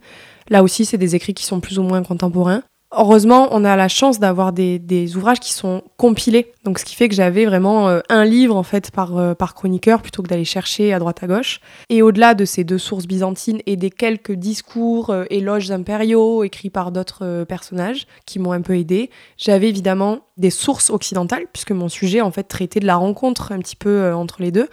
là 0.48 0.62
aussi, 0.62 0.84
c'est 0.84 0.98
des 0.98 1.14
écrits 1.14 1.34
qui 1.34 1.44
sont 1.44 1.60
plus 1.60 1.78
ou 1.78 1.82
moins 1.82 2.02
contemporains. 2.02 2.62
Heureusement, 2.90 3.48
on 3.50 3.66
a 3.66 3.76
la 3.76 3.88
chance 3.88 4.18
d'avoir 4.18 4.54
des, 4.54 5.14
ouvrages 5.14 5.40
qui 5.40 5.52
sont 5.52 5.82
compilés. 5.98 6.52
Donc, 6.64 6.78
ce 6.78 6.86
qui 6.86 6.96
fait 6.96 7.10
que 7.10 7.14
j'avais 7.14 7.44
vraiment 7.44 7.86
euh, 7.88 8.00
un 8.08 8.24
livre 8.24 8.56
en 8.56 8.62
fait 8.62 8.90
par, 8.90 9.18
euh, 9.18 9.34
par 9.34 9.54
chroniqueur 9.54 10.00
plutôt 10.00 10.22
que 10.22 10.28
d'aller 10.28 10.46
chercher 10.46 10.94
à 10.94 10.98
droite 10.98 11.22
à 11.22 11.26
gauche. 11.26 11.60
Et 11.90 12.00
au-delà 12.00 12.32
de 12.32 12.46
ces 12.46 12.64
deux 12.64 12.78
sources 12.78 13.06
byzantines 13.06 13.60
et 13.66 13.76
des 13.76 13.90
quelques 13.90 14.32
discours, 14.32 15.10
euh, 15.10 15.24
éloges 15.28 15.70
impériaux 15.70 16.44
écrits 16.44 16.70
par 16.70 16.90
d'autres 16.90 17.44
personnages 17.46 18.06
qui 18.24 18.38
m'ont 18.38 18.52
un 18.52 18.62
peu 18.62 18.78
aidé, 18.78 19.10
j'avais 19.36 19.68
évidemment 19.68 20.20
des 20.38 20.50
sources 20.50 20.88
occidentales 20.88 21.44
puisque 21.52 21.72
mon 21.72 21.90
sujet 21.90 22.22
en 22.22 22.30
fait 22.30 22.44
traitait 22.44 22.80
de 22.80 22.86
la 22.86 22.96
rencontre 22.96 23.52
un 23.52 23.58
petit 23.58 23.76
peu 23.76 24.14
entre 24.14 24.40
les 24.40 24.50
deux. 24.50 24.68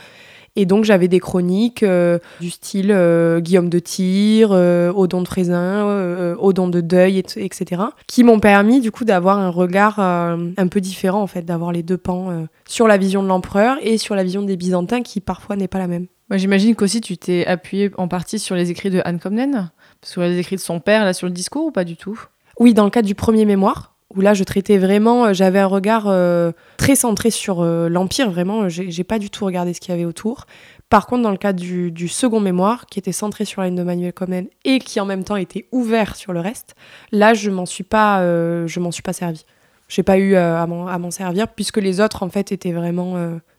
Et 0.56 0.66
donc 0.66 0.86
j'avais 0.86 1.08
des 1.08 1.20
chroniques 1.20 1.84
euh, 1.84 2.20
du 2.40 2.50
style 2.50 2.92
euh, 2.92 3.40
Guillaume 3.40 3.70
de 3.70 3.80
Tyr, 3.80 4.50
euh, 4.52 4.92
Odon 4.96 5.22
de 5.22 5.28
Frézin, 5.28 6.36
Odon 6.40 6.68
de 6.68 6.82
Deuil, 6.82 7.18
et- 7.20 7.46
etc. 7.46 7.82
qui 8.08 8.24
m'ont 8.24 8.40
permis 8.40 8.80
du 8.82 8.92
coup 8.92 9.06
d'avoir 9.06 9.38
un 9.40 9.50
regard 9.50 10.00
un 10.00 10.68
peu 10.70 10.82
différent 10.82 11.22
en 11.22 11.28
fait, 11.28 11.42
d'avoir 11.44 11.72
les 11.72 11.84
deux 11.84 11.98
pans 11.98 12.46
sur 12.68 12.88
la 12.88 12.98
vision 12.98 13.22
de 13.24 13.28
l'empereur 13.28 13.78
et 13.82 13.98
sur 13.98 14.16
la 14.16 14.24
vision 14.24 14.42
des 14.42 14.56
Byzantins 14.58 15.02
qui 15.02 15.20
parfois 15.22 15.56
n'est 15.56 15.68
pas 15.68 15.80
la 15.80 15.88
même. 15.88 16.08
Moi, 16.30 16.38
J'imagine 16.38 16.74
qu'aussi 16.76 17.02
tu 17.02 17.18
t'es 17.18 17.46
appuyé 17.46 17.92
en 17.98 18.08
partie 18.08 18.40
sur 18.40 18.56
les 18.56 18.72
écrits 18.72 18.90
de 18.90 19.02
Anne 19.06 19.20
Comnène, 19.20 19.70
sur 20.04 20.22
les 20.22 20.40
écrits 20.40 20.56
de 20.56 20.62
son 20.62 20.80
père, 20.80 21.04
là, 21.06 21.14
sur 21.14 21.28
le 21.28 21.34
discours 21.34 21.66
ou 21.66 21.72
pas 21.72 21.84
du 21.84 21.98
tout? 21.98 22.20
Oui, 22.60 22.74
dans 22.74 22.86
le 22.86 22.90
cadre 22.90 23.08
du 23.08 23.14
premier 23.16 23.46
mémoire, 23.46 23.95
où 24.16 24.22
là 24.22 24.34
je 24.34 24.44
traitais 24.44 24.78
vraiment, 24.78 25.26
euh, 25.26 25.34
j'avais 25.34 25.60
un 25.60 25.68
regard 25.68 26.06
euh, 26.08 26.52
très 26.78 26.96
centré 26.96 27.30
sur 27.30 27.62
euh, 27.62 27.90
l'Empire, 27.90 28.30
vraiment, 28.30 28.70
j'ai 28.70 29.04
pas 29.04 29.20
du 29.20 29.30
tout 29.30 29.46
regardé 29.46 29.74
ce 29.74 29.80
qu'il 29.80 29.92
y 29.92 29.94
avait 29.94 30.06
autour. 30.06 30.46
Par 30.90 31.08
contre, 31.08 31.24
dans 31.24 31.32
le 31.32 31.38
cadre 31.38 31.60
du, 31.60 32.08
second 32.08 32.40
mémoire, 32.40 32.86
qui 32.86 33.00
était 33.00 33.12
centré 33.12 33.44
sur 33.44 33.62
la 33.62 33.68
ligne 33.68 33.78
de 33.78 33.84
Manuel 33.84 34.14
Comnène 34.14 34.48
et 34.64 34.80
qui 34.80 35.00
en 35.00 35.06
même 35.06 35.24
temps 35.24 35.36
était 35.36 35.68
ouvert 35.72 36.16
sur 36.16 36.32
le 36.32 36.40
reste, 36.40 36.76
là 37.12 37.34
je 37.34 37.50
m'en 37.50 37.66
suis 37.66 37.84
pas, 37.84 38.22
euh, 38.22 38.68
je 38.68 38.80
m'en 38.80 38.92
suis 38.92 39.04
pas 39.04 39.14
servi. 39.14 39.46
J'ai 39.88 40.04
pas 40.04 40.18
eu 40.18 40.36
à 40.36 40.66
m'en 40.66 41.12
servir 41.12 41.48
puisque 41.48 41.78
les 41.78 42.02
autres 42.02 42.24
en 42.24 42.30
fait 42.30 42.52
étaient 42.52 42.72
vraiment 42.72 43.16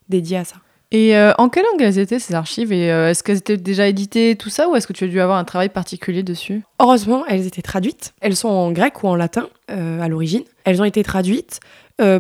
dédiés 0.08 0.38
à 0.38 0.44
ça. 0.44 0.56
Et 0.96 1.14
euh, 1.14 1.34
en 1.36 1.50
quelle 1.50 1.64
langue 1.64 1.82
elles 1.82 1.98
étaient 1.98 2.18
ces 2.18 2.34
archives 2.34 2.72
Et 2.72 2.90
euh, 2.90 3.10
est-ce 3.10 3.22
qu'elles 3.22 3.36
étaient 3.36 3.58
déjà 3.58 3.86
éditées, 3.86 4.34
tout 4.34 4.48
ça, 4.48 4.66
ou 4.66 4.76
est-ce 4.76 4.86
que 4.86 4.94
tu 4.94 5.04
as 5.04 5.08
dû 5.08 5.20
avoir 5.20 5.36
un 5.36 5.44
travail 5.44 5.68
particulier 5.68 6.22
dessus? 6.22 6.62
Heureusement, 6.80 7.26
elles 7.26 7.46
étaient 7.46 7.60
traduites. 7.60 8.14
Elles 8.22 8.34
sont 8.34 8.48
en 8.48 8.72
grec 8.72 9.02
ou 9.02 9.08
en 9.08 9.14
latin 9.14 9.50
euh, 9.70 10.00
à 10.00 10.08
l'origine. 10.08 10.44
Elles 10.64 10.80
ont 10.80 10.86
été 10.86 11.02
traduites. 11.02 11.60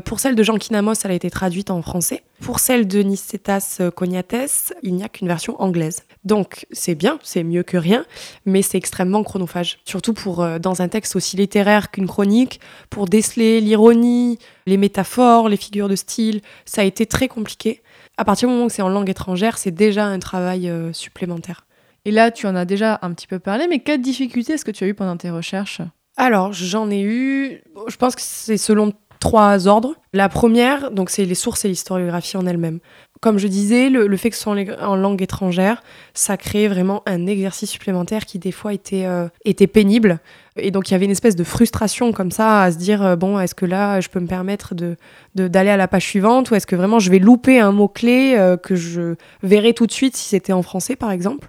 Pour 0.06 0.20
celle 0.20 0.34
de 0.34 0.42
Jean 0.42 0.56
Kinamos, 0.56 0.94
elle 1.04 1.10
a 1.10 1.14
été 1.14 1.28
traduite 1.28 1.70
en 1.70 1.82
français. 1.82 2.22
Pour 2.40 2.60
celle 2.60 2.88
de 2.88 3.02
Nicetas 3.02 3.78
Cognates, 3.94 4.72
il 4.82 4.94
n'y 4.94 5.04
a 5.04 5.10
qu'une 5.10 5.28
version 5.28 5.60
anglaise. 5.60 6.04
Donc 6.24 6.64
c'est 6.70 6.94
bien, 6.94 7.18
c'est 7.22 7.44
mieux 7.44 7.62
que 7.62 7.76
rien, 7.76 8.06
mais 8.46 8.62
c'est 8.62 8.78
extrêmement 8.78 9.22
chronophage. 9.22 9.76
Surtout 9.84 10.14
pour 10.14 10.46
dans 10.60 10.80
un 10.80 10.88
texte 10.88 11.14
aussi 11.14 11.36
littéraire 11.36 11.90
qu'une 11.90 12.06
chronique, 12.06 12.58
pour 12.88 13.04
déceler 13.04 13.60
l'ironie, 13.60 14.38
les 14.64 14.78
métaphores, 14.78 15.50
les 15.50 15.58
figures 15.58 15.90
de 15.90 15.96
style, 15.96 16.40
ça 16.64 16.80
a 16.80 16.84
été 16.84 17.04
très 17.04 17.28
compliqué. 17.28 17.82
À 18.18 18.24
partir 18.24 18.48
du 18.48 18.54
moment 18.54 18.66
où 18.66 18.70
c'est 18.70 18.82
en 18.82 18.88
langue 18.88 19.10
étrangère, 19.10 19.58
c'est 19.58 19.70
déjà 19.70 20.06
un 20.06 20.18
travail 20.18 20.70
euh, 20.70 20.92
supplémentaire. 20.92 21.66
Et 22.06 22.10
là, 22.10 22.30
tu 22.30 22.46
en 22.46 22.54
as 22.54 22.64
déjà 22.64 22.98
un 23.02 23.12
petit 23.12 23.26
peu 23.26 23.38
parlé, 23.38 23.66
mais 23.68 23.80
quelles 23.80 24.00
difficultés 24.00 24.54
est-ce 24.54 24.64
que 24.64 24.70
tu 24.70 24.84
as 24.84 24.86
eu 24.86 24.94
pendant 24.94 25.16
tes 25.16 25.28
recherches? 25.28 25.82
Alors, 26.16 26.52
j'en 26.52 26.90
ai 26.90 27.02
eu, 27.02 27.62
je 27.88 27.96
pense 27.96 28.14
que 28.14 28.22
c'est 28.22 28.56
selon 28.56 28.92
trois 29.20 29.68
ordres. 29.68 29.94
La 30.12 30.28
première, 30.28 30.90
donc 30.90 31.10
c'est 31.10 31.24
les 31.24 31.34
sources 31.34 31.64
et 31.64 31.68
l'historiographie 31.68 32.36
en 32.36 32.46
elle-même. 32.46 32.80
Comme 33.20 33.38
je 33.38 33.48
disais, 33.48 33.88
le, 33.88 34.14
fait 34.16 34.30
que 34.30 34.36
ce 34.36 34.42
soit 34.42 34.54
en, 34.82 34.94
langue 34.94 35.22
étrangère, 35.22 35.82
ça 36.12 36.36
crée 36.36 36.68
vraiment 36.68 37.02
un 37.06 37.26
exercice 37.26 37.70
supplémentaire 37.70 38.26
qui 38.26 38.38
des 38.38 38.52
fois 38.52 38.74
était, 38.74 39.06
euh, 39.06 39.28
était 39.44 39.66
pénible. 39.66 40.20
Et 40.56 40.70
donc 40.70 40.90
il 40.90 40.92
y 40.92 40.94
avait 40.94 41.06
une 41.06 41.12
espèce 41.12 41.34
de 41.34 41.44
frustration 41.44 42.12
comme 42.12 42.30
ça 42.30 42.62
à 42.62 42.72
se 42.72 42.76
dire, 42.76 43.02
euh, 43.02 43.16
bon, 43.16 43.40
est-ce 43.40 43.54
que 43.54 43.64
là, 43.64 44.00
je 44.00 44.08
peux 44.08 44.20
me 44.20 44.26
permettre 44.26 44.74
de 44.74 44.96
de- 45.34 45.48
d'aller 45.48 45.70
à 45.70 45.76
la 45.76 45.88
page 45.88 46.04
suivante 46.04 46.50
ou 46.50 46.54
est-ce 46.54 46.66
que 46.66 46.76
vraiment 46.76 46.98
je 46.98 47.10
vais 47.10 47.18
louper 47.18 47.58
un 47.58 47.72
mot-clé 47.72 48.34
euh, 48.36 48.56
que 48.56 48.74
je 48.74 49.16
verrai 49.42 49.72
tout 49.72 49.86
de 49.86 49.92
suite 49.92 50.16
si 50.16 50.28
c'était 50.28 50.52
en 50.52 50.62
français, 50.62 50.96
par 50.96 51.10
exemple 51.10 51.48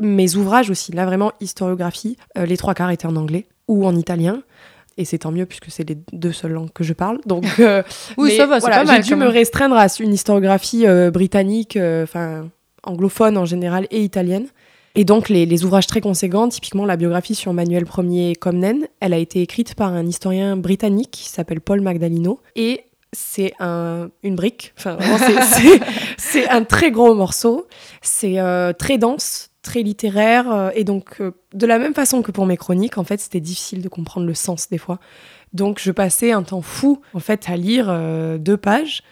mes 0.00 0.36
ouvrages 0.36 0.70
aussi, 0.70 0.92
là 0.92 1.06
vraiment 1.06 1.32
historiographie, 1.40 2.16
les 2.36 2.56
trois 2.56 2.72
quarts 2.72 2.92
étaient 2.92 3.06
en 3.06 3.16
anglais 3.16 3.46
ou 3.66 3.84
en 3.84 3.96
italien. 3.96 4.42
Et 4.98 5.04
c'est 5.04 5.18
tant 5.18 5.30
mieux 5.30 5.46
puisque 5.46 5.70
c'est 5.70 5.88
les 5.88 5.96
deux 6.12 6.32
seules 6.32 6.52
langues 6.52 6.72
que 6.72 6.84
je 6.84 6.92
parle. 6.92 7.20
Donc, 7.24 7.44
euh, 7.60 7.82
Oui, 8.18 8.30
mais 8.30 8.36
ça 8.36 8.46
va, 8.46 8.58
voilà, 8.58 8.84
J'ai 8.84 9.02
dû 9.02 9.14
me 9.14 9.28
restreindre 9.28 9.76
à 9.76 9.86
une 10.00 10.12
historiographie 10.12 10.86
euh, 10.86 11.10
britannique, 11.10 11.76
euh, 11.76 12.02
enfin 12.02 12.50
anglophone 12.82 13.38
en 13.38 13.44
général 13.44 13.86
et 13.90 14.02
italienne. 14.02 14.48
Et 14.96 15.04
donc 15.04 15.28
les, 15.28 15.46
les 15.46 15.64
ouvrages 15.64 15.86
très 15.86 16.00
conséquents, 16.00 16.48
typiquement 16.48 16.84
la 16.84 16.96
biographie 16.96 17.36
sur 17.36 17.52
Manuel 17.52 17.84
Ier 17.96 18.34
Comnène, 18.34 18.88
elle 18.98 19.12
a 19.12 19.18
été 19.18 19.40
écrite 19.40 19.74
par 19.74 19.92
un 19.92 20.04
historien 20.04 20.56
britannique 20.56 21.12
qui 21.12 21.28
s'appelle 21.28 21.60
Paul 21.60 21.80
Magdalino. 21.80 22.40
Et 22.56 22.84
c'est 23.12 23.52
un, 23.60 24.10
une 24.22 24.34
brique, 24.34 24.74
enfin 24.76 24.98
c'est 26.18 26.48
un 26.48 26.64
très 26.64 26.90
gros 26.90 27.14
morceau, 27.14 27.66
c'est 28.02 28.38
euh, 28.38 28.72
très 28.72 28.98
dense, 28.98 29.47
très 29.62 29.82
littéraire, 29.82 30.50
euh, 30.50 30.70
et 30.74 30.84
donc 30.84 31.20
euh, 31.20 31.32
de 31.54 31.66
la 31.66 31.78
même 31.78 31.94
façon 31.94 32.22
que 32.22 32.30
pour 32.30 32.46
mes 32.46 32.56
chroniques, 32.56 32.98
en 32.98 33.04
fait 33.04 33.20
c'était 33.20 33.40
difficile 33.40 33.82
de 33.82 33.88
comprendre 33.88 34.26
le 34.26 34.34
sens 34.34 34.68
des 34.68 34.78
fois. 34.78 34.98
Donc 35.52 35.80
je 35.80 35.92
passais 35.92 36.32
un 36.32 36.42
temps 36.42 36.62
fou 36.62 37.00
en 37.14 37.20
fait 37.20 37.48
à 37.48 37.56
lire 37.56 37.86
euh, 37.88 38.38
deux 38.38 38.56
pages, 38.56 39.02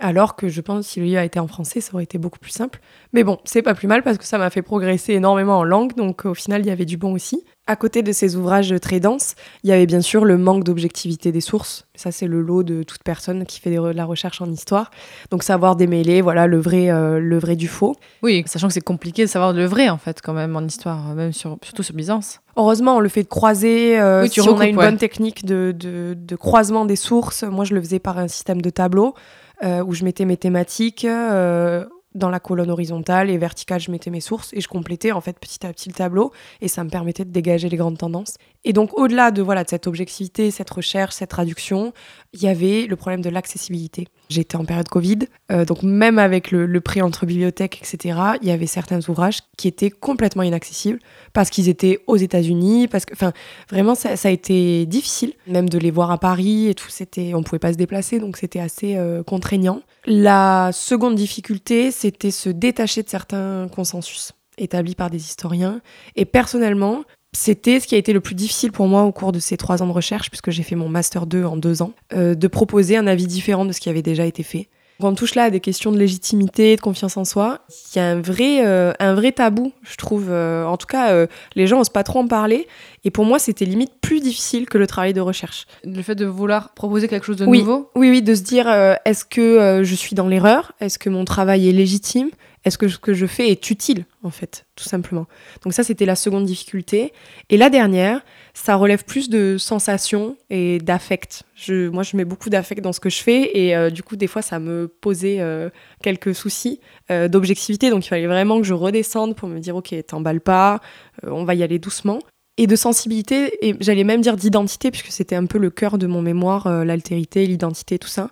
alors 0.00 0.36
que 0.36 0.48
je 0.48 0.60
pense 0.60 0.86
que 0.86 0.92
si 0.92 1.00
le 1.00 1.06
livre 1.06 1.20
a 1.20 1.24
été 1.24 1.38
en 1.38 1.46
français, 1.46 1.80
ça 1.80 1.94
aurait 1.94 2.04
été 2.04 2.18
beaucoup 2.18 2.38
plus 2.38 2.50
simple. 2.50 2.80
Mais 3.12 3.24
bon, 3.24 3.38
c'est 3.44 3.62
pas 3.62 3.74
plus 3.74 3.88
mal 3.88 4.02
parce 4.02 4.18
que 4.18 4.24
ça 4.24 4.38
m'a 4.38 4.50
fait 4.50 4.62
progresser 4.62 5.12
énormément 5.12 5.58
en 5.58 5.64
langue, 5.64 5.94
donc 5.94 6.24
au 6.24 6.34
final 6.34 6.62
il 6.62 6.66
y 6.66 6.70
avait 6.70 6.86
du 6.86 6.96
bon 6.96 7.12
aussi. 7.12 7.44
À 7.68 7.76
côté 7.76 8.02
de 8.02 8.10
ces 8.10 8.34
ouvrages 8.34 8.74
très 8.82 8.98
denses, 8.98 9.36
il 9.62 9.70
y 9.70 9.72
avait 9.72 9.86
bien 9.86 10.00
sûr 10.00 10.24
le 10.24 10.36
manque 10.36 10.64
d'objectivité 10.64 11.30
des 11.30 11.40
sources. 11.40 11.86
Ça 11.94 12.10
c'est 12.10 12.26
le 12.26 12.40
lot 12.42 12.64
de 12.64 12.82
toute 12.82 13.04
personne 13.04 13.46
qui 13.46 13.60
fait 13.60 13.70
de 13.70 13.80
la 13.80 14.04
recherche 14.04 14.40
en 14.42 14.50
histoire. 14.50 14.90
Donc 15.30 15.44
savoir 15.44 15.76
démêler, 15.76 16.22
voilà, 16.22 16.48
le 16.48 16.58
vrai, 16.58 16.90
euh, 16.90 17.20
le 17.20 17.38
vrai 17.38 17.54
du 17.54 17.68
faux. 17.68 17.94
Oui, 18.22 18.42
sachant 18.46 18.66
que 18.66 18.74
c'est 18.74 18.80
compliqué 18.80 19.22
de 19.22 19.28
savoir 19.30 19.52
le 19.52 19.64
vrai, 19.64 19.88
en 19.90 19.96
fait, 19.96 20.20
quand 20.20 20.32
même, 20.32 20.56
en 20.56 20.62
histoire, 20.62 21.14
même 21.14 21.32
sur, 21.32 21.56
surtout 21.62 21.84
sur 21.84 21.94
Byzance. 21.94 22.40
Heureusement, 22.56 22.96
on 22.96 23.00
le 23.00 23.08
fait 23.08 23.22
de 23.22 23.28
croiser. 23.28 23.98
euh, 24.00 24.22
Oui, 24.22 24.28
tu 24.30 24.42
si 24.42 24.48
on 24.48 24.58
a 24.58 24.66
une 24.66 24.76
ouais. 24.76 24.84
bonne 24.84 24.98
technique 24.98 25.44
de, 25.46 25.72
de- 25.78 26.14
de 26.18 26.36
croisement 26.36 26.84
des 26.84 26.96
sources, 26.96 27.44
moi 27.44 27.64
je 27.64 27.74
le 27.74 27.80
faisais 27.80 28.00
par 28.00 28.18
un 28.18 28.26
système 28.26 28.60
de 28.60 28.70
tableaux 28.70 29.14
euh, 29.62 29.84
où 29.84 29.94
je 29.94 30.04
mettais 30.04 30.24
mes 30.24 30.36
thématiques 30.36 31.04
euh, 31.04 31.86
dans 32.14 32.30
la 32.30 32.40
colonne 32.40 32.70
horizontale 32.70 33.30
et 33.30 33.38
verticale, 33.38 33.80
je 33.80 33.90
mettais 33.90 34.10
mes 34.10 34.20
sources 34.20 34.50
et 34.52 34.60
je 34.60 34.68
complétais 34.68 35.12
en 35.12 35.20
fait 35.20 35.38
petit 35.38 35.66
à 35.66 35.72
petit 35.72 35.88
le 35.88 35.94
tableau 35.94 36.32
et 36.60 36.68
ça 36.68 36.84
me 36.84 36.90
permettait 36.90 37.24
de 37.24 37.30
dégager 37.30 37.68
les 37.68 37.76
grandes 37.76 37.98
tendances. 37.98 38.36
Et 38.64 38.72
donc 38.72 38.96
au-delà 38.98 39.30
de 39.30 39.42
voilà 39.42 39.64
de 39.64 39.68
cette 39.68 39.86
objectivité, 39.86 40.50
cette 40.50 40.70
recherche, 40.70 41.14
cette 41.14 41.30
traduction, 41.30 41.92
il 42.32 42.42
y 42.42 42.48
avait 42.48 42.86
le 42.86 42.96
problème 42.96 43.20
de 43.20 43.30
l'accessibilité. 43.30 44.06
J'étais 44.28 44.56
en 44.56 44.64
période 44.64 44.88
Covid, 44.88 45.20
euh, 45.50 45.64
donc 45.64 45.82
même 45.82 46.18
avec 46.18 46.50
le, 46.50 46.66
le 46.66 46.80
prix 46.80 47.02
entre 47.02 47.26
bibliothèques, 47.26 47.78
etc., 47.82 48.18
il 48.40 48.48
y 48.48 48.50
avait 48.50 48.66
certains 48.66 49.00
ouvrages 49.08 49.40
qui 49.56 49.68
étaient 49.68 49.90
complètement 49.90 50.42
inaccessibles 50.42 50.98
parce 51.32 51.50
qu'ils 51.50 51.68
étaient 51.68 52.00
aux 52.06 52.16
États-Unis, 52.16 52.88
parce 52.88 53.04
que, 53.04 53.14
enfin, 53.14 53.32
vraiment, 53.70 53.94
ça, 53.94 54.10
a 54.22 54.30
été 54.30 54.86
difficile, 54.86 55.32
même 55.46 55.68
de 55.68 55.78
les 55.78 55.90
voir 55.90 56.10
à 56.10 56.18
Paris 56.18 56.68
et 56.68 56.74
tout. 56.74 56.88
C'était, 56.88 57.32
on 57.34 57.42
pouvait 57.42 57.58
pas 57.58 57.72
se 57.72 57.78
déplacer, 57.78 58.18
donc 58.18 58.36
c'était 58.36 58.60
assez 58.60 58.96
euh, 58.96 59.22
contraignant. 59.22 59.82
La 60.04 60.70
seconde 60.72 61.14
difficulté, 61.14 61.90
c'était 61.90 62.30
se 62.30 62.48
détacher 62.48 63.02
de 63.02 63.08
certains 63.08 63.68
consensus 63.74 64.32
établis 64.58 64.94
par 64.94 65.10
des 65.10 65.18
historiens. 65.18 65.80
Et 66.16 66.24
personnellement, 66.24 67.04
c'était 67.32 67.80
ce 67.80 67.86
qui 67.86 67.94
a 67.94 67.98
été 67.98 68.12
le 68.12 68.20
plus 68.20 68.34
difficile 68.34 68.72
pour 68.72 68.88
moi 68.88 69.04
au 69.04 69.12
cours 69.12 69.32
de 69.32 69.38
ces 69.38 69.56
trois 69.56 69.82
ans 69.82 69.86
de 69.86 69.92
recherche, 69.92 70.28
puisque 70.28 70.50
j'ai 70.50 70.62
fait 70.62 70.76
mon 70.76 70.88
master 70.88 71.26
2 71.26 71.44
en 71.44 71.56
deux 71.56 71.82
ans, 71.82 71.92
euh, 72.12 72.34
de 72.34 72.46
proposer 72.48 72.96
un 72.96 73.06
avis 73.06 73.26
différent 73.26 73.64
de 73.64 73.72
ce 73.72 73.80
qui 73.80 73.88
avait 73.88 74.02
déjà 74.02 74.26
été 74.26 74.42
fait. 74.42 74.68
Quand 75.00 75.08
on 75.08 75.14
touche 75.14 75.34
là 75.34 75.44
à 75.44 75.50
des 75.50 75.60
questions 75.60 75.90
de 75.90 75.98
légitimité, 75.98 76.76
de 76.76 76.80
confiance 76.80 77.16
en 77.16 77.24
soi, 77.24 77.60
il 77.92 77.98
y 77.98 78.00
a 78.00 78.04
un 78.06 78.20
vrai, 78.20 78.64
euh, 78.64 78.92
un 79.00 79.14
vrai 79.14 79.32
tabou, 79.32 79.72
je 79.82 79.96
trouve. 79.96 80.26
Euh, 80.30 80.64
en 80.64 80.76
tout 80.76 80.86
cas, 80.86 81.10
euh, 81.12 81.26
les 81.56 81.66
gens 81.66 81.78
n'osent 81.78 81.88
pas 81.88 82.04
trop 82.04 82.20
en 82.20 82.28
parler. 82.28 82.68
Et 83.04 83.10
pour 83.10 83.24
moi, 83.24 83.38
c'était 83.40 83.64
limite 83.64 83.92
plus 84.00 84.20
difficile 84.20 84.66
que 84.68 84.78
le 84.78 84.86
travail 84.86 85.12
de 85.12 85.20
recherche. 85.20 85.66
Le 85.84 86.02
fait 86.02 86.14
de 86.14 86.26
vouloir 86.26 86.72
proposer 86.74 87.08
quelque 87.08 87.26
chose 87.26 87.36
de 87.36 87.46
Oui. 87.46 87.58
nouveau? 87.60 87.90
Oui, 87.96 88.10
oui, 88.10 88.22
de 88.22 88.34
se 88.34 88.42
dire, 88.42 88.68
est-ce 89.04 89.24
que 89.24 89.80
je 89.82 89.94
suis 89.94 90.14
dans 90.14 90.28
l'erreur? 90.28 90.72
Est-ce 90.80 90.98
que 91.00 91.10
mon 91.10 91.24
travail 91.24 91.68
est 91.68 91.72
légitime? 91.72 92.30
Est-ce 92.64 92.78
que 92.78 92.86
ce 92.86 92.98
que 92.98 93.12
je 93.12 93.26
fais 93.26 93.48
est 93.48 93.70
utile, 93.70 94.04
en 94.22 94.30
fait, 94.30 94.66
tout 94.76 94.84
simplement. 94.84 95.26
Donc 95.64 95.72
ça, 95.72 95.82
c'était 95.82 96.06
la 96.06 96.14
seconde 96.14 96.44
difficulté. 96.44 97.12
Et 97.48 97.56
la 97.56 97.70
dernière, 97.70 98.20
ça 98.54 98.76
relève 98.76 99.04
plus 99.04 99.28
de 99.28 99.56
sensations 99.58 100.36
et 100.48 100.78
d'affect. 100.78 101.42
Je, 101.56 101.88
moi, 101.88 102.04
je 102.04 102.16
mets 102.16 102.24
beaucoup 102.24 102.50
d'affect 102.50 102.80
dans 102.80 102.92
ce 102.92 103.00
que 103.00 103.10
je 103.10 103.20
fais 103.20 103.50
et 103.58 103.74
euh, 103.74 103.90
du 103.90 104.04
coup, 104.04 104.14
des 104.14 104.28
fois, 104.28 104.42
ça 104.42 104.60
me 104.60 104.86
posait 104.86 105.40
euh, 105.40 105.70
quelques 106.02 106.34
soucis 106.34 106.80
euh, 107.10 107.26
d'objectivité. 107.26 107.90
Donc, 107.90 108.06
il 108.06 108.08
fallait 108.08 108.26
vraiment 108.28 108.60
que 108.60 108.66
je 108.66 108.74
redescende 108.74 109.34
pour 109.34 109.48
me 109.48 109.58
dire, 109.58 109.74
ok, 109.74 109.94
t'emballes 110.06 110.40
pas, 110.40 110.80
on 111.24 111.44
va 111.44 111.54
y 111.54 111.64
aller 111.64 111.80
doucement. 111.80 112.20
Et 112.58 112.66
de 112.66 112.76
sensibilité, 112.76 113.66
et 113.66 113.74
j'allais 113.80 114.04
même 114.04 114.20
dire 114.20 114.36
d'identité, 114.36 114.90
puisque 114.90 115.10
c'était 115.10 115.34
un 115.34 115.46
peu 115.46 115.58
le 115.58 115.70
cœur 115.70 115.96
de 115.96 116.06
mon 116.06 116.20
mémoire, 116.20 116.84
l'altérité, 116.84 117.46
l'identité, 117.46 117.98
tout 117.98 118.08
ça. 118.08 118.30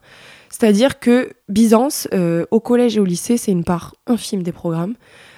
C'est-à-dire 0.51 0.98
que 0.98 1.32
Byzance, 1.48 2.09
au 2.51 2.61
collège 2.61 2.96
et 2.96 3.01
au 3.01 3.05
lycée, 3.05 3.36
c'est 3.36 3.53
une 3.53 3.64
part 3.64 3.94
infime 4.07 4.42
des 4.42 4.53
programmes. 4.53 4.94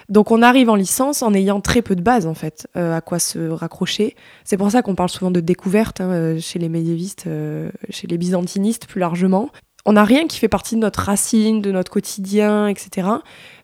Donc 0.09 0.31
on 0.31 0.41
arrive 0.41 0.69
en 0.69 0.75
licence 0.75 1.21
en 1.21 1.33
ayant 1.33 1.61
très 1.61 1.81
peu 1.81 1.95
de 1.95 2.01
bases 2.01 2.27
en 2.27 2.33
fait, 2.33 2.67
euh, 2.75 2.95
à 2.95 3.01
quoi 3.01 3.19
se 3.19 3.49
raccrocher. 3.49 4.15
C'est 4.43 4.57
pour 4.57 4.69
ça 4.71 4.81
qu'on 4.81 4.95
parle 4.95 5.09
souvent 5.09 5.31
de 5.31 5.39
découverte 5.39 6.01
hein, 6.01 6.11
euh, 6.11 6.39
chez 6.39 6.59
les 6.59 6.69
médiévistes, 6.69 7.25
euh, 7.27 7.69
chez 7.89 8.07
les 8.07 8.17
byzantinistes 8.17 8.85
plus 8.85 8.99
largement 8.99 9.49
on 9.85 9.93
n'a 9.93 10.05
rien 10.05 10.27
qui 10.27 10.39
fait 10.39 10.47
partie 10.47 10.75
de 10.75 10.79
notre 10.79 11.01
racine, 11.01 11.61
de 11.61 11.71
notre 11.71 11.91
quotidien, 11.91 12.67
etc. 12.67 13.07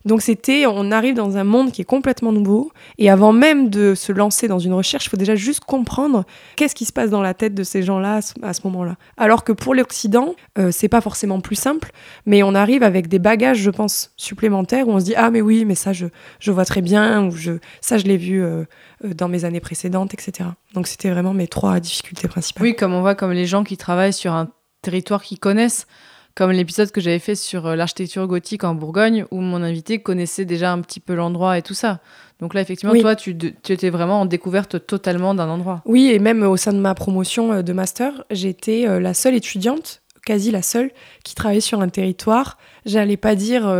Donc 0.04 0.22
c'était, 0.22 0.66
on 0.66 0.90
arrive 0.90 1.14
dans 1.14 1.36
un 1.36 1.44
monde 1.44 1.72
qui 1.72 1.82
est 1.82 1.86
complètement 1.86 2.32
nouveau, 2.32 2.72
et 2.98 3.10
avant 3.10 3.32
même 3.32 3.70
de 3.70 3.94
se 3.94 4.12
lancer 4.12 4.48
dans 4.48 4.58
une 4.58 4.72
recherche, 4.72 5.06
il 5.06 5.08
faut 5.10 5.16
déjà 5.16 5.34
juste 5.34 5.60
comprendre 5.60 6.24
qu'est-ce 6.56 6.74
qui 6.74 6.84
se 6.84 6.92
passe 6.92 7.10
dans 7.10 7.22
la 7.22 7.34
tête 7.34 7.54
de 7.54 7.62
ces 7.62 7.82
gens-là 7.82 8.20
à 8.42 8.52
ce 8.52 8.60
moment-là. 8.64 8.96
Alors 9.16 9.44
que 9.44 9.52
pour 9.52 9.74
l'Occident, 9.74 10.34
euh, 10.58 10.70
c'est 10.70 10.88
pas 10.88 11.00
forcément 11.00 11.40
plus 11.40 11.56
simple, 11.56 11.90
mais 12.26 12.42
on 12.42 12.54
arrive 12.54 12.82
avec 12.82 13.08
des 13.08 13.18
bagages, 13.18 13.58
je 13.58 13.70
pense, 13.70 14.12
supplémentaires, 14.16 14.88
où 14.88 14.92
on 14.92 15.00
se 15.00 15.04
dit 15.06 15.14
ah 15.16 15.30
mais 15.30 15.40
oui, 15.40 15.64
mais 15.64 15.74
ça 15.74 15.92
je, 15.92 16.06
vois 16.50 16.64
très 16.64 16.82
bien, 16.82 17.26
ou 17.26 17.30
je, 17.30 17.52
ça 17.80 17.96
je 17.96 18.04
l'ai 18.04 18.18
vu 18.18 18.42
euh, 18.42 18.64
euh, 19.04 19.14
dans 19.14 19.28
mes 19.28 19.44
années 19.44 19.60
précédentes, 19.60 20.14
etc. 20.14 20.50
Donc 20.74 20.86
c'était 20.86 21.10
vraiment 21.10 21.34
mes 21.34 21.48
trois 21.48 21.80
difficultés 21.80 22.28
principales. 22.28 22.62
Oui, 22.62 22.76
comme 22.76 22.92
on 22.92 23.00
voit 23.00 23.14
comme 23.14 23.32
les 23.32 23.46
gens 23.46 23.64
qui 23.64 23.76
travaillent 23.76 24.12
sur 24.12 24.32
un 24.32 24.48
territoire 24.82 25.22
qu'ils 25.22 25.38
connaissent 25.38 25.86
comme 26.34 26.50
l'épisode 26.52 26.90
que 26.90 27.00
j'avais 27.00 27.18
fait 27.18 27.34
sur 27.34 27.66
euh, 27.66 27.76
l'architecture 27.76 28.26
gothique 28.26 28.64
en 28.64 28.74
Bourgogne, 28.74 29.24
où 29.30 29.40
mon 29.40 29.62
invité 29.62 30.00
connaissait 30.00 30.44
déjà 30.44 30.72
un 30.72 30.80
petit 30.80 31.00
peu 31.00 31.14
l'endroit 31.14 31.58
et 31.58 31.62
tout 31.62 31.74
ça. 31.74 32.00
Donc 32.40 32.54
là, 32.54 32.60
effectivement, 32.60 32.98
toi, 32.98 33.16
tu, 33.16 33.36
étais 33.68 33.90
vraiment 33.90 34.22
en 34.22 34.26
découverte 34.26 34.86
totalement 34.86 35.34
d'un 35.34 35.48
endroit. 35.48 35.82
Oui, 35.84 36.10
et 36.10 36.18
même 36.18 36.42
au 36.42 36.56
sein 36.56 36.72
de 36.72 36.78
ma 36.78 36.94
promotion 36.94 37.52
euh, 37.52 37.62
de 37.62 37.72
master, 37.72 38.24
j'étais 38.30 38.86
euh, 38.88 39.00
la 39.00 39.14
seule 39.14 39.34
étudiante, 39.34 40.02
quasi 40.24 40.50
la 40.50 40.62
seule, 40.62 40.90
qui 41.24 41.34
travaillait 41.34 41.60
sur 41.60 41.80
un 41.80 41.88
territoire, 41.88 42.58
j'allais 42.86 43.16
pas 43.16 43.34
dire 43.34 43.74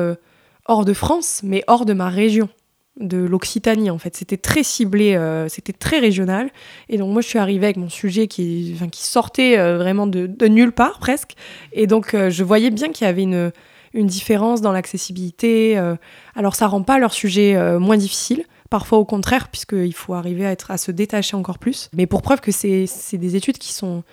hors 0.66 0.84
de 0.86 0.92
France, 0.94 1.42
mais 1.44 1.62
hors 1.66 1.84
de 1.84 1.92
ma 1.92 2.09
région 2.09 2.48
de 3.01 3.18
l'Occitanie 3.18 3.90
en 3.90 3.98
fait. 3.98 4.16
C'était 4.16 4.36
très 4.36 4.62
ciblé, 4.62 5.14
euh, 5.14 5.48
c'était 5.48 5.72
très 5.72 5.98
régional. 5.98 6.51
Et 6.88 6.98
donc 6.98 7.12
moi 7.12 7.22
je 7.22 7.28
suis 7.28 7.38
arrivée 7.38 7.66
avec 7.66 7.76
mon 7.76 7.88
sujet 7.88 8.28
qui, 8.28 8.76
qui 8.92 9.03
sortait 9.03 9.59
euh, 9.59 9.78
vraiment 9.78 10.07
de, 10.07 10.46
nulle 10.46 10.72
part 10.72 10.98
presque. 10.98 11.34
Et 11.72 11.86
donc 11.86 12.14
euh, 12.14 12.30
je 12.30 12.44
voyais 12.44 12.70
bien 12.70 12.90
qu'il 12.90 13.07
y 13.07 13.11
avait 13.11 13.22
une, 13.22 13.53
une 13.94 14.07
différence 14.07 14.61
dans 14.61 14.72
l'accessibilité. 14.72 15.76
alors 16.36 16.55
ça 16.55 16.66
rend 16.66 16.82
pas 16.82 16.98
leur 16.98 17.12
sujet 17.12 17.78
moins 17.78 17.96
difficile. 17.96 18.44
Parfois 18.68 18.98
au 18.98 19.05
contraire, 19.05 19.48
puisqu'il 19.48 19.94
faut 19.94 20.14
arriver 20.14 20.46
à, 20.46 20.53
être, 20.53 20.70
à 20.70 20.78
se 20.78 20.92
détacher 20.92 21.36
encore 21.36 21.59
plus. 21.59 21.90
Mais 21.92 22.07
pour 22.07 22.22
preuve 22.22 22.40
que 22.40 22.53
c'est 22.53 22.86
des 23.14 23.36
études 23.36 23.59
qui 23.59 23.72
sont 23.72 24.05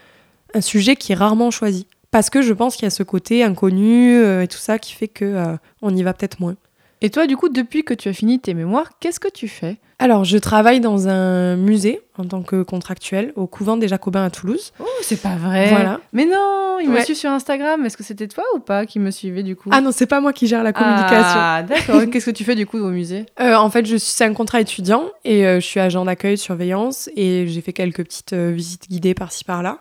un 0.56 0.62
sujet 0.62 0.96
qui 0.96 1.12
est 1.12 1.16
rarement 1.16 1.52
choisi. 1.52 1.86
Parce 2.10 2.32
que 2.32 2.42
je 2.42 2.54
pense 2.54 2.76
qu'il 2.76 2.86
y 2.86 2.88
a 2.88 2.92
ce 2.92 3.04
côté 3.04 3.44
inconnu 3.44 4.16
et 4.42 4.48
tout 4.48 4.58
ça 4.58 4.80
qui 4.80 4.94
fait 4.94 5.10
que 5.10 5.56
on 5.84 5.96
y 5.96 6.02
va 6.02 6.14
peut-être 6.14 6.40
moins. 6.40 6.56
Et 7.02 7.10
toi, 7.12 7.28
du 7.28 7.38
coup, 7.38 7.50
depuis 7.50 7.84
que 7.84 7.94
tu 7.94 8.10
as 8.10 8.14
fini 8.14 8.40
tes 8.40 8.54
mémoires, 8.54 8.92
qu'est-ce 9.00 9.20
que 9.20 9.28
tu 9.28 9.48
fais? 9.48 9.78
Alors, 10.00 10.26
je 10.26 10.38
travaille 10.38 10.80
dans 10.80 11.08
un 11.08 11.56
musée 11.56 12.02
en 12.18 12.26
tant 12.26 12.42
que 12.44 12.64
contractuel 12.64 13.34
au 13.36 13.46
couvent 13.48 13.78
des 13.78 13.88
Jacobins 13.88 14.24
à 14.24 14.30
Toulouse. 14.30 14.74
Oh, 14.80 14.86
c'est 15.02 15.22
pas 15.22 15.36
vrai. 15.36 15.70
Voilà. 15.70 16.00
Mais 16.14 16.26
non, 16.26 16.78
il 16.80 16.90
me 16.90 17.00
suit 17.02 17.16
sur 17.16 17.30
Instagram. 17.32 17.86
Est-ce 17.86 17.98
que 17.98 18.04
c'était 18.04 18.28
toi 18.28 18.44
ou 18.56 18.60
pas 18.60 18.86
qui 18.86 19.00
me 19.00 19.12
suivait 19.12 19.44
du 19.44 19.56
coup? 19.56 19.70
Ah 19.72 19.82
non, 19.82 19.92
c'est 19.92 20.06
pas 20.06 20.22
moi 20.22 20.34
qui 20.34 20.48
gère 20.48 20.64
la 20.64 20.74
communication. 20.74 21.16
Ah, 21.40 21.64
d'accord. 21.68 22.02
Qu'est-ce 22.12 22.28
que 22.28 22.32
tu 22.32 22.44
fais 22.44 22.56
du 22.56 22.66
coup 22.66 22.78
au 22.78 22.90
musée? 22.90 23.26
Euh, 23.40 23.56
En 23.56 23.70
fait, 23.70 23.86
je 23.86 23.98
c'est 23.98 24.26
un 24.26 24.34
contrat 24.34 24.62
étudiant 24.62 25.06
et 25.24 25.46
euh, 25.48 25.60
je 25.60 25.66
suis 25.66 25.80
agent 25.80 26.04
d'accueil, 26.06 26.38
surveillance 26.38 27.10
et 27.16 27.46
j'ai 27.48 27.62
fait 27.62 27.74
quelques 27.74 28.04
petites 28.04 28.34
euh, 28.34 28.52
visites 28.52 28.90
guidées 28.90 29.14
par-ci 29.16 29.44
par-là. 29.44 29.80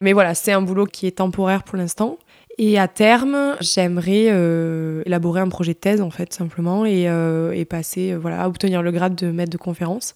Mais 0.00 0.12
voilà, 0.12 0.34
c'est 0.34 0.52
un 0.52 0.62
boulot 0.62 0.86
qui 0.86 1.06
est 1.06 1.18
temporaire 1.18 1.62
pour 1.62 1.78
l'instant. 1.78 2.18
Et 2.58 2.78
à 2.78 2.88
terme, 2.88 3.56
j'aimerais 3.60 4.26
euh, 4.28 5.02
élaborer 5.06 5.40
un 5.40 5.48
projet 5.48 5.72
de 5.72 5.78
thèse, 5.78 6.00
en 6.00 6.10
fait, 6.10 6.32
simplement, 6.32 6.84
et, 6.84 7.08
euh, 7.08 7.64
passer, 7.64 8.12
euh, 8.12 8.18
voilà, 8.18 8.42
à 8.42 8.48
obtenir 8.48 8.82
le 8.82 8.90
grade 8.90 9.14
de 9.14 9.30
maître 9.30 9.50
de 9.50 9.56
conférence. 9.56 10.14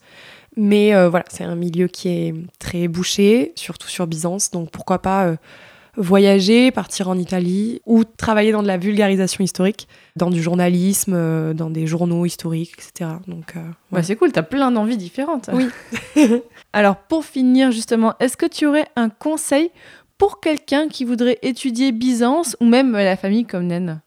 Mais 0.58 0.94
voilà, 1.08 1.26
c'est 1.28 1.44
un 1.44 1.54
milieu 1.54 1.86
qui 1.86 2.08
est 2.08 2.34
très 2.58 2.88
bouché, 2.88 3.52
surtout 3.56 3.88
sur 3.88 4.06
Byzance, 4.06 4.50
donc 4.50 4.70
pourquoi 4.70 5.02
pas 5.02 5.36
voyager, 5.98 6.70
partir 6.70 7.10
en 7.10 7.18
Italie, 7.18 7.82
ou 7.84 8.04
travailler 8.04 8.52
dans 8.52 8.62
de 8.62 8.66
la 8.66 8.78
vulgarisation 8.78 9.44
historique, 9.44 9.86
dans 10.16 10.30
du 10.30 10.42
journalisme, 10.42 11.52
dans 11.52 11.68
des 11.68 11.86
journaux 11.86 12.24
historiques, 12.24 12.72
etc. 12.72 13.10
Donc, 13.26 13.52
bah, 13.92 14.02
c'est 14.02 14.16
cool, 14.16 14.32
t'as 14.32 14.42
plein 14.42 14.70
d'envies 14.70 14.96
différentes. 14.96 15.50
Oui. 15.52 15.68
Alors, 16.72 16.96
pour 16.96 17.26
finir, 17.26 17.70
justement, 17.70 18.14
est-ce 18.18 18.38
que 18.38 18.46
tu 18.46 18.64
aurais 18.64 18.86
un 18.96 19.10
conseil 19.10 19.70
pour 20.18 20.40
quelqu'un 20.40 20.88
qui 20.88 21.04
voudrait 21.04 21.38
étudier 21.42 21.92
Byzance 21.92 22.56
ou 22.60 22.64
même 22.64 22.92
la 22.92 23.16
famille 23.16 23.44
comme 23.44 23.66
Naine 23.66 24.00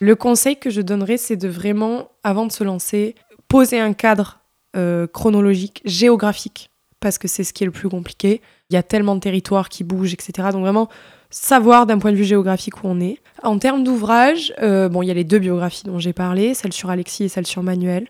Le 0.00 0.14
conseil 0.14 0.56
que 0.56 0.70
je 0.70 0.80
donnerais, 0.80 1.16
c'est 1.16 1.36
de 1.36 1.48
vraiment, 1.48 2.10
avant 2.22 2.46
de 2.46 2.52
se 2.52 2.64
lancer, 2.64 3.14
poser 3.48 3.80
un 3.80 3.92
cadre 3.92 4.40
euh, 4.76 5.06
chronologique, 5.06 5.82
géographique, 5.84 6.70
parce 7.00 7.18
que 7.18 7.28
c'est 7.28 7.44
ce 7.44 7.52
qui 7.52 7.64
est 7.64 7.66
le 7.66 7.72
plus 7.72 7.88
compliqué. 7.88 8.40
Il 8.70 8.74
y 8.74 8.76
a 8.76 8.82
tellement 8.82 9.14
de 9.14 9.20
territoires 9.20 9.68
qui 9.68 9.84
bougent, 9.84 10.12
etc. 10.12 10.48
Donc 10.52 10.62
vraiment, 10.62 10.88
savoir 11.30 11.86
d'un 11.86 11.98
point 11.98 12.12
de 12.12 12.16
vue 12.16 12.24
géographique 12.24 12.82
où 12.82 12.88
on 12.88 13.00
est. 13.00 13.18
En 13.42 13.58
termes 13.58 13.84
d'ouvrages, 13.84 14.54
euh, 14.62 14.88
bon, 14.88 15.02
il 15.02 15.08
y 15.08 15.10
a 15.10 15.14
les 15.14 15.24
deux 15.24 15.38
biographies 15.38 15.84
dont 15.84 15.98
j'ai 15.98 16.12
parlé, 16.12 16.54
celle 16.54 16.72
sur 16.72 16.90
Alexis 16.90 17.24
et 17.24 17.28
celle 17.28 17.46
sur 17.46 17.62
Manuel. 17.62 18.08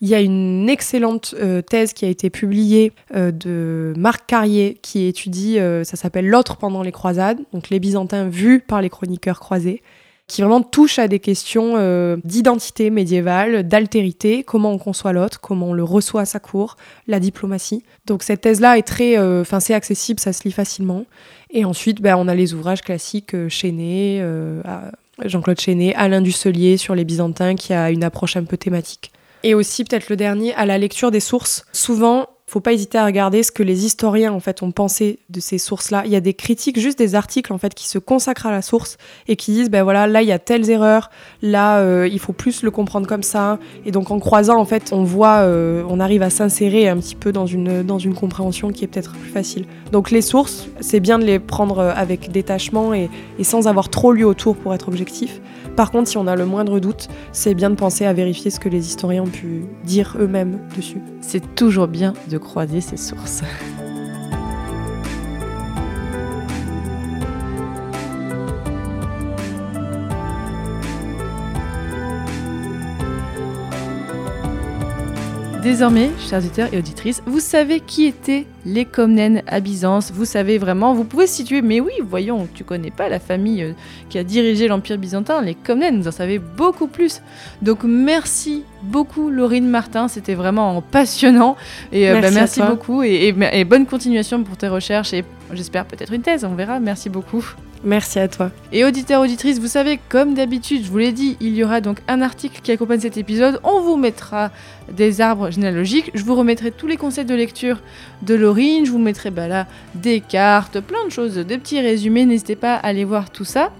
Il 0.00 0.08
y 0.08 0.14
a 0.14 0.20
une 0.20 0.68
excellente 0.68 1.34
euh, 1.38 1.62
thèse 1.62 1.92
qui 1.92 2.04
a 2.04 2.08
été 2.08 2.30
publiée 2.30 2.92
euh, 3.14 3.32
de 3.32 3.92
Marc 3.96 4.26
Carrier 4.26 4.78
qui 4.80 5.06
étudie, 5.06 5.58
ça 5.84 5.96
s'appelle 5.96 6.28
L'autre 6.28 6.56
pendant 6.56 6.82
les 6.82 6.92
croisades, 6.92 7.38
donc 7.52 7.70
les 7.70 7.80
Byzantins 7.80 8.28
vus 8.28 8.60
par 8.60 8.82
les 8.82 8.90
chroniqueurs 8.90 9.40
croisés 9.40 9.82
qui 10.26 10.42
vraiment 10.42 10.60
touche 10.60 10.98
à 10.98 11.08
des 11.08 11.20
questions 11.20 12.18
d'identité 12.22 12.90
médiévale, 12.90 13.66
d'altérité, 13.66 14.42
comment 14.42 14.72
on 14.72 14.76
conçoit 14.76 15.14
l'autre, 15.14 15.40
comment 15.40 15.68
on 15.68 15.72
le 15.72 15.82
reçoit 15.82 16.20
à 16.20 16.24
sa 16.26 16.38
cour, 16.38 16.76
la 17.06 17.18
diplomatie. 17.18 17.82
Donc 18.04 18.22
cette 18.22 18.42
thèse-là 18.42 18.76
est 18.76 18.86
très, 18.86 19.18
enfin 19.18 19.58
c'est 19.58 19.72
accessible, 19.72 20.20
ça 20.20 20.34
se 20.34 20.44
lit 20.44 20.52
facilement. 20.52 21.06
Et 21.50 21.64
ensuite, 21.64 22.00
ben, 22.00 22.16
on 22.16 22.28
a 22.28 22.34
les 22.34 22.54
ouvrages 22.54 22.82
classiques 22.82 23.34
euh, 23.34 23.48
Chénet, 23.48 24.22
Jean-Claude 25.24 25.60
Chénet, 25.60 25.94
Alain 25.94 26.20
Dusselier 26.20 26.76
sur 26.76 26.94
les 26.94 27.04
Byzantins, 27.04 27.54
qui 27.54 27.72
a 27.72 27.90
une 27.90 28.04
approche 28.04 28.36
un 28.36 28.44
peu 28.44 28.56
thématique. 28.56 29.12
Et 29.42 29.54
aussi 29.54 29.84
peut-être 29.84 30.08
le 30.08 30.16
dernier, 30.16 30.54
à 30.54 30.66
la 30.66 30.78
lecture 30.78 31.10
des 31.10 31.20
sources. 31.20 31.64
Souvent, 31.72 32.28
faut 32.48 32.60
pas 32.60 32.72
hésiter 32.72 32.96
à 32.96 33.04
regarder 33.04 33.42
ce 33.42 33.52
que 33.52 33.62
les 33.62 33.84
historiens 33.84 34.32
en 34.32 34.40
fait 34.40 34.62
ont 34.62 34.72
pensé 34.72 35.18
de 35.28 35.38
ces 35.38 35.58
sources-là. 35.58 36.02
Il 36.06 36.10
y 36.10 36.16
a 36.16 36.20
des 36.20 36.32
critiques, 36.32 36.80
juste 36.80 36.98
des 36.98 37.14
articles 37.14 37.52
en 37.52 37.58
fait 37.58 37.74
qui 37.74 37.86
se 37.86 37.98
consacrent 37.98 38.46
à 38.46 38.50
la 38.50 38.62
source 38.62 38.96
et 39.26 39.36
qui 39.36 39.52
disent 39.52 39.68
ben 39.70 39.82
voilà 39.82 40.06
là 40.06 40.22
il 40.22 40.28
y 40.28 40.32
a 40.32 40.38
telles 40.38 40.70
erreurs, 40.70 41.10
là 41.42 41.80
euh, 41.80 42.08
il 42.10 42.18
faut 42.18 42.32
plus 42.32 42.62
le 42.62 42.70
comprendre 42.70 43.06
comme 43.06 43.22
ça. 43.22 43.58
Et 43.84 43.90
donc 43.90 44.10
en 44.10 44.18
croisant 44.18 44.58
en 44.58 44.64
fait 44.64 44.92
on 44.92 45.04
voit, 45.04 45.40
euh, 45.40 45.84
on 45.90 46.00
arrive 46.00 46.22
à 46.22 46.30
s'insérer 46.30 46.88
un 46.88 46.96
petit 46.96 47.16
peu 47.16 47.32
dans 47.32 47.46
une 47.46 47.82
dans 47.82 47.98
une 47.98 48.14
compréhension 48.14 48.70
qui 48.70 48.84
est 48.84 48.88
peut-être 48.88 49.12
plus 49.12 49.30
facile. 49.30 49.66
Donc 49.92 50.10
les 50.10 50.22
sources, 50.22 50.68
c'est 50.80 51.00
bien 51.00 51.18
de 51.18 51.24
les 51.24 51.38
prendre 51.38 51.80
avec 51.80 52.32
détachement 52.32 52.94
et, 52.94 53.10
et 53.38 53.44
sans 53.44 53.68
avoir 53.68 53.90
trop 53.90 54.12
lu 54.12 54.24
autour 54.24 54.56
pour 54.56 54.72
être 54.72 54.88
objectif. 54.88 55.40
Par 55.78 55.92
contre, 55.92 56.10
si 56.10 56.16
on 56.18 56.26
a 56.26 56.34
le 56.34 56.44
moindre 56.44 56.80
doute, 56.80 57.06
c'est 57.30 57.54
bien 57.54 57.70
de 57.70 57.76
penser 57.76 58.04
à 58.04 58.12
vérifier 58.12 58.50
ce 58.50 58.58
que 58.58 58.68
les 58.68 58.88
historiens 58.88 59.22
ont 59.22 59.28
pu 59.28 59.62
dire 59.84 60.16
eux-mêmes 60.18 60.58
dessus. 60.76 61.00
C'est 61.20 61.54
toujours 61.54 61.86
bien 61.86 62.14
de 62.28 62.36
croiser 62.36 62.80
ses 62.80 62.96
sources. 62.96 63.44
Désormais, 75.62 76.10
chers 76.20 76.38
auditeurs 76.38 76.68
et 76.72 76.78
auditrices, 76.78 77.20
vous 77.26 77.40
savez 77.40 77.80
qui 77.80 78.06
étaient 78.06 78.46
les 78.64 78.84
Comnènes 78.84 79.42
à 79.48 79.58
Byzance. 79.58 80.12
Vous 80.12 80.24
savez 80.24 80.56
vraiment, 80.56 80.94
vous 80.94 81.02
pouvez 81.02 81.26
situer, 81.26 81.62
mais 81.62 81.80
oui, 81.80 81.92
voyons, 82.00 82.46
tu 82.54 82.62
connais 82.62 82.92
pas 82.92 83.08
la 83.08 83.18
famille 83.18 83.64
euh, 83.64 83.72
qui 84.08 84.18
a 84.18 84.24
dirigé 84.24 84.68
l'Empire 84.68 84.98
byzantin, 84.98 85.42
les 85.42 85.56
Comnènes, 85.56 86.00
vous 86.00 86.08
en 86.08 86.12
savez 86.12 86.38
beaucoup 86.38 86.86
plus. 86.86 87.22
Donc 87.60 87.82
merci 87.82 88.62
beaucoup 88.82 89.30
Laurine 89.30 89.68
Martin, 89.68 90.06
c'était 90.06 90.34
vraiment 90.34 90.80
passionnant. 90.80 91.56
Et 91.90 92.08
euh, 92.08 92.20
merci, 92.32 92.60
bah, 92.60 92.70
beaucoup 92.70 93.02
et 93.02 93.64
bonne 93.64 93.86
continuation 93.86 94.44
pour 94.44 94.56
tes 94.56 94.68
recherches 94.68 95.12
et 95.12 95.24
j'espère 95.52 95.86
peut-être 95.86 96.12
une 96.12 96.22
thèse, 96.22 96.44
on 96.44 96.54
verra. 96.54 96.78
Merci 96.78 97.10
beaucoup. 97.10 97.44
Merci 97.84 98.18
à 98.18 98.28
toi. 98.28 98.50
Et 98.72 98.84
auditeurs, 98.84 99.22
auditrices, 99.22 99.60
vous 99.60 99.68
savez, 99.68 100.00
comme 100.08 100.34
d'habitude, 100.34 100.84
je 100.84 100.90
vous 100.90 100.98
l'ai 100.98 101.12
dit, 101.12 101.36
il 101.40 101.54
y 101.54 101.62
aura 101.62 101.80
donc 101.80 101.98
un 102.08 102.20
article 102.22 102.60
qui 102.60 102.72
accompagne 102.72 103.00
cet 103.00 103.16
épisode. 103.16 103.60
On 103.62 103.80
vous 103.80 103.96
mettra 103.96 104.50
des 104.92 105.20
arbres 105.20 105.50
généalogiques. 105.50 106.10
Je 106.14 106.24
vous 106.24 106.34
remettrai 106.34 106.72
tous 106.72 106.86
les 106.86 106.96
conseils 106.96 107.24
de 107.24 107.34
lecture 107.34 107.80
de 108.22 108.34
Laurine. 108.34 108.84
Je 108.84 108.90
vous 108.90 108.98
mettrai 108.98 109.30
bah, 109.30 109.46
là 109.46 109.66
des 109.94 110.20
cartes, 110.20 110.80
plein 110.80 111.04
de 111.04 111.10
choses, 111.10 111.36
des 111.36 111.58
petits 111.58 111.80
résumés. 111.80 112.26
N'hésitez 112.26 112.56
pas 112.56 112.74
à 112.74 112.86
aller 112.88 113.04
voir 113.04 113.30
tout 113.30 113.44
ça. 113.44 113.70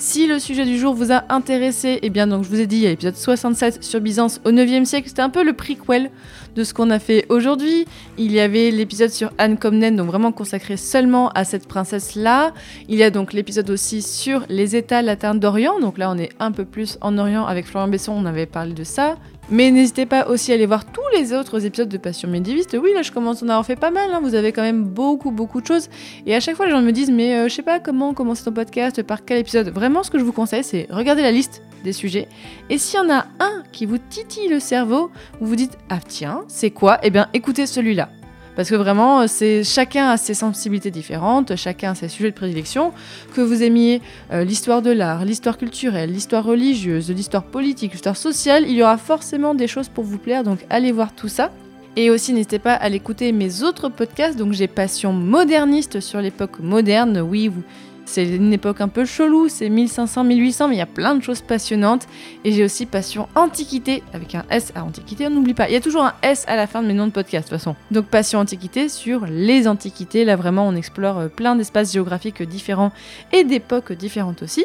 Si 0.00 0.28
le 0.28 0.38
sujet 0.38 0.64
du 0.64 0.78
jour 0.78 0.94
vous 0.94 1.10
a 1.10 1.24
intéressé, 1.28 1.98
eh 2.02 2.08
bien 2.08 2.28
donc 2.28 2.44
je 2.44 2.48
vous 2.48 2.60
ai 2.60 2.68
dit, 2.68 2.76
il 2.76 2.82
y 2.82 2.86
a 2.86 2.90
l'épisode 2.90 3.16
67 3.16 3.82
sur 3.82 4.00
Byzance 4.00 4.40
au 4.44 4.52
9e 4.52 4.84
siècle, 4.84 5.08
c'était 5.08 5.22
un 5.22 5.28
peu 5.28 5.42
le 5.42 5.54
prequel 5.54 6.12
de 6.54 6.62
ce 6.62 6.72
qu'on 6.72 6.90
a 6.90 7.00
fait 7.00 7.26
aujourd'hui. 7.30 7.84
Il 8.16 8.30
y 8.30 8.38
avait 8.38 8.70
l'épisode 8.70 9.10
sur 9.10 9.32
Anne 9.38 9.58
Comnène, 9.58 9.96
donc 9.96 10.06
vraiment 10.06 10.30
consacré 10.30 10.76
seulement 10.76 11.30
à 11.30 11.42
cette 11.42 11.66
princesse-là. 11.66 12.54
Il 12.88 12.94
y 12.94 13.02
a 13.02 13.10
donc 13.10 13.32
l'épisode 13.32 13.68
aussi 13.70 14.00
sur 14.00 14.44
les 14.48 14.76
États 14.76 15.02
latins 15.02 15.34
d'Orient, 15.34 15.80
donc 15.80 15.98
là 15.98 16.12
on 16.12 16.16
est 16.16 16.30
un 16.38 16.52
peu 16.52 16.64
plus 16.64 16.96
en 17.00 17.18
Orient 17.18 17.44
avec 17.44 17.66
Florian 17.66 17.88
Besson, 17.88 18.12
on 18.12 18.24
avait 18.24 18.46
parlé 18.46 18.74
de 18.74 18.84
ça. 18.84 19.16
Mais 19.50 19.70
n'hésitez 19.70 20.04
pas 20.04 20.28
aussi 20.28 20.52
à 20.52 20.56
aller 20.56 20.66
voir 20.66 20.84
tous 20.84 21.00
les 21.16 21.32
autres 21.32 21.64
épisodes 21.64 21.88
de 21.88 21.96
Passion 21.96 22.28
médiéviste. 22.28 22.76
Oui, 22.80 22.90
là, 22.94 23.00
je 23.02 23.10
commence 23.10 23.42
à 23.42 23.46
en 23.46 23.48
avoir 23.48 23.64
fait 23.64 23.76
pas 23.76 23.90
mal. 23.90 24.10
hein. 24.12 24.20
Vous 24.22 24.34
avez 24.34 24.52
quand 24.52 24.62
même 24.62 24.84
beaucoup, 24.84 25.30
beaucoup 25.30 25.62
de 25.62 25.66
choses. 25.66 25.88
Et 26.26 26.34
à 26.34 26.40
chaque 26.40 26.56
fois, 26.56 26.66
les 26.66 26.72
gens 26.72 26.82
me 26.82 26.92
disent, 26.92 27.10
mais 27.10 27.34
euh, 27.34 27.48
je 27.48 27.54
sais 27.54 27.62
pas 27.62 27.80
comment 27.80 28.12
commencer 28.12 28.44
ton 28.44 28.52
podcast, 28.52 29.02
par 29.02 29.24
quel 29.24 29.38
épisode. 29.38 29.70
Vraiment, 29.70 30.02
ce 30.02 30.10
que 30.10 30.18
je 30.18 30.24
vous 30.24 30.32
conseille, 30.32 30.64
c'est 30.64 30.86
regarder 30.90 31.22
la 31.22 31.32
liste 31.32 31.62
des 31.82 31.92
sujets. 31.94 32.28
Et 32.68 32.76
s'il 32.76 33.00
y 33.00 33.02
en 33.02 33.10
a 33.10 33.26
un 33.40 33.62
qui 33.72 33.86
vous 33.86 33.98
titille 33.98 34.48
le 34.48 34.60
cerveau, 34.60 35.10
vous 35.40 35.46
vous 35.46 35.56
dites, 35.56 35.78
ah 35.88 36.00
tiens, 36.06 36.42
c'est 36.48 36.70
quoi? 36.70 36.98
Eh 37.02 37.10
bien, 37.10 37.28
écoutez 37.32 37.66
celui-là. 37.66 38.10
Parce 38.58 38.70
que 38.70 38.74
vraiment, 38.74 39.20
euh, 39.20 39.62
chacun 39.62 40.08
a 40.08 40.16
ses 40.16 40.34
sensibilités 40.34 40.90
différentes, 40.90 41.54
chacun 41.54 41.92
a 41.92 41.94
ses 41.94 42.08
sujets 42.08 42.30
de 42.30 42.34
prédilection. 42.34 42.92
Que 43.32 43.40
vous 43.40 43.62
aimiez 43.62 44.02
euh, 44.32 44.42
l'histoire 44.42 44.82
de 44.82 44.90
l'art, 44.90 45.24
l'histoire 45.24 45.56
culturelle, 45.56 46.10
l'histoire 46.10 46.42
religieuse, 46.42 47.08
l'histoire 47.08 47.44
politique, 47.44 47.92
l'histoire 47.92 48.16
sociale, 48.16 48.64
il 48.66 48.74
y 48.74 48.82
aura 48.82 48.98
forcément 48.98 49.54
des 49.54 49.68
choses 49.68 49.88
pour 49.88 50.02
vous 50.02 50.18
plaire. 50.18 50.42
Donc 50.42 50.66
allez 50.70 50.90
voir 50.90 51.14
tout 51.14 51.28
ça. 51.28 51.52
Et 51.94 52.10
aussi, 52.10 52.32
n'hésitez 52.32 52.58
pas 52.58 52.74
à 52.74 52.88
l'écouter 52.88 53.30
mes 53.30 53.62
autres 53.62 53.90
podcasts. 53.90 54.36
Donc 54.36 54.54
j'ai 54.54 54.66
Passion 54.66 55.12
moderniste 55.12 56.00
sur 56.00 56.20
l'époque 56.20 56.58
moderne. 56.58 57.20
Oui, 57.20 57.46
vous. 57.46 57.62
C'est 58.08 58.26
une 58.26 58.54
époque 58.54 58.80
un 58.80 58.88
peu 58.88 59.04
chelou, 59.04 59.50
c'est 59.50 59.68
1500-1800, 59.68 60.68
mais 60.68 60.76
il 60.76 60.78
y 60.78 60.80
a 60.80 60.86
plein 60.86 61.14
de 61.14 61.22
choses 61.22 61.42
passionnantes. 61.42 62.06
Et 62.42 62.52
j'ai 62.52 62.64
aussi 62.64 62.86
Passion 62.86 63.28
Antiquité, 63.34 64.02
avec 64.14 64.34
un 64.34 64.46
S 64.48 64.72
à 64.74 64.82
Antiquité, 64.82 65.26
on 65.26 65.30
n'oublie 65.30 65.52
pas. 65.52 65.68
Il 65.68 65.74
y 65.74 65.76
a 65.76 65.80
toujours 65.82 66.04
un 66.04 66.14
S 66.22 66.46
à 66.48 66.56
la 66.56 66.66
fin 66.66 66.82
de 66.82 66.88
mes 66.88 66.94
noms 66.94 67.06
de 67.06 67.12
podcast, 67.12 67.48
de 67.48 67.50
toute 67.50 67.58
façon. 67.58 67.76
Donc 67.90 68.06
Passion 68.06 68.38
Antiquité 68.38 68.88
sur 68.88 69.26
les 69.26 69.68
Antiquités. 69.68 70.24
Là, 70.24 70.36
vraiment, 70.36 70.66
on 70.66 70.74
explore 70.74 71.18
euh, 71.18 71.28
plein 71.28 71.54
d'espaces 71.54 71.92
géographiques 71.92 72.42
différents 72.42 72.92
et 73.30 73.44
d'époques 73.44 73.92
différentes 73.92 74.42
aussi. 74.42 74.64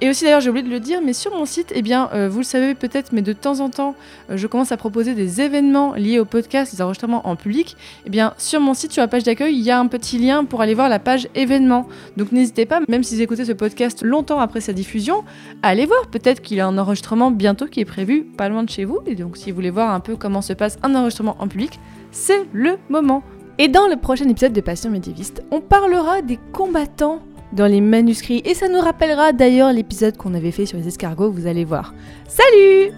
Et 0.00 0.08
aussi 0.08 0.24
d'ailleurs 0.24 0.40
j'ai 0.40 0.50
oublié 0.50 0.64
de 0.64 0.70
le 0.70 0.78
dire, 0.78 1.00
mais 1.04 1.12
sur 1.12 1.34
mon 1.34 1.44
site, 1.44 1.72
eh 1.74 1.82
bien 1.82 2.08
euh, 2.12 2.28
vous 2.28 2.38
le 2.38 2.44
savez 2.44 2.74
peut-être, 2.74 3.12
mais 3.12 3.22
de 3.22 3.32
temps 3.32 3.58
en 3.60 3.68
temps, 3.68 3.96
euh, 4.30 4.36
je 4.36 4.46
commence 4.46 4.70
à 4.70 4.76
proposer 4.76 5.14
des 5.14 5.40
événements 5.40 5.94
liés 5.94 6.20
au 6.20 6.24
podcast, 6.24 6.74
des 6.74 6.82
enregistrements 6.82 7.26
en 7.26 7.34
public. 7.34 7.76
Eh 8.06 8.10
bien 8.10 8.34
sur 8.38 8.60
mon 8.60 8.74
site, 8.74 8.92
sur 8.92 9.02
la 9.02 9.08
page 9.08 9.24
d'accueil, 9.24 9.54
il 9.54 9.62
y 9.62 9.70
a 9.72 9.78
un 9.78 9.88
petit 9.88 10.18
lien 10.18 10.44
pour 10.44 10.60
aller 10.60 10.74
voir 10.74 10.88
la 10.88 11.00
page 11.00 11.28
événements. 11.34 11.88
Donc 12.16 12.30
n'hésitez 12.30 12.64
pas, 12.64 12.80
même 12.88 13.02
si 13.02 13.16
vous 13.16 13.22
écoutez 13.22 13.44
ce 13.44 13.52
podcast 13.52 14.02
longtemps 14.02 14.38
après 14.38 14.60
sa 14.60 14.72
diffusion, 14.72 15.24
à 15.62 15.68
aller 15.68 15.86
voir. 15.86 16.06
Peut-être 16.06 16.42
qu'il 16.42 16.58
y 16.58 16.60
a 16.60 16.66
un 16.66 16.78
enregistrement 16.78 17.32
bientôt 17.32 17.66
qui 17.66 17.80
est 17.80 17.84
prévu 17.84 18.22
pas 18.22 18.48
loin 18.48 18.62
de 18.62 18.70
chez 18.70 18.84
vous. 18.84 19.00
Et 19.06 19.16
donc 19.16 19.36
si 19.36 19.50
vous 19.50 19.56
voulez 19.56 19.70
voir 19.70 19.92
un 19.92 20.00
peu 20.00 20.14
comment 20.14 20.42
se 20.42 20.52
passe 20.52 20.78
un 20.84 20.94
enregistrement 20.94 21.36
en 21.40 21.48
public, 21.48 21.80
c'est 22.12 22.46
le 22.52 22.78
moment. 22.88 23.24
Et 23.58 23.66
dans 23.66 23.88
le 23.88 23.96
prochain 23.96 24.28
épisode 24.28 24.52
de 24.52 24.60
Passion 24.60 24.90
médiéviste, 24.90 25.42
on 25.50 25.60
parlera 25.60 26.22
des 26.22 26.38
combattants 26.52 27.20
dans 27.52 27.66
les 27.66 27.80
manuscrits 27.80 28.42
et 28.44 28.54
ça 28.54 28.68
nous 28.68 28.80
rappellera 28.80 29.32
d'ailleurs 29.32 29.72
l'épisode 29.72 30.16
qu'on 30.16 30.34
avait 30.34 30.50
fait 30.50 30.66
sur 30.66 30.78
les 30.78 30.88
escargots, 30.88 31.30
vous 31.30 31.46
allez 31.46 31.64
voir. 31.64 31.94
Salut 32.26 32.92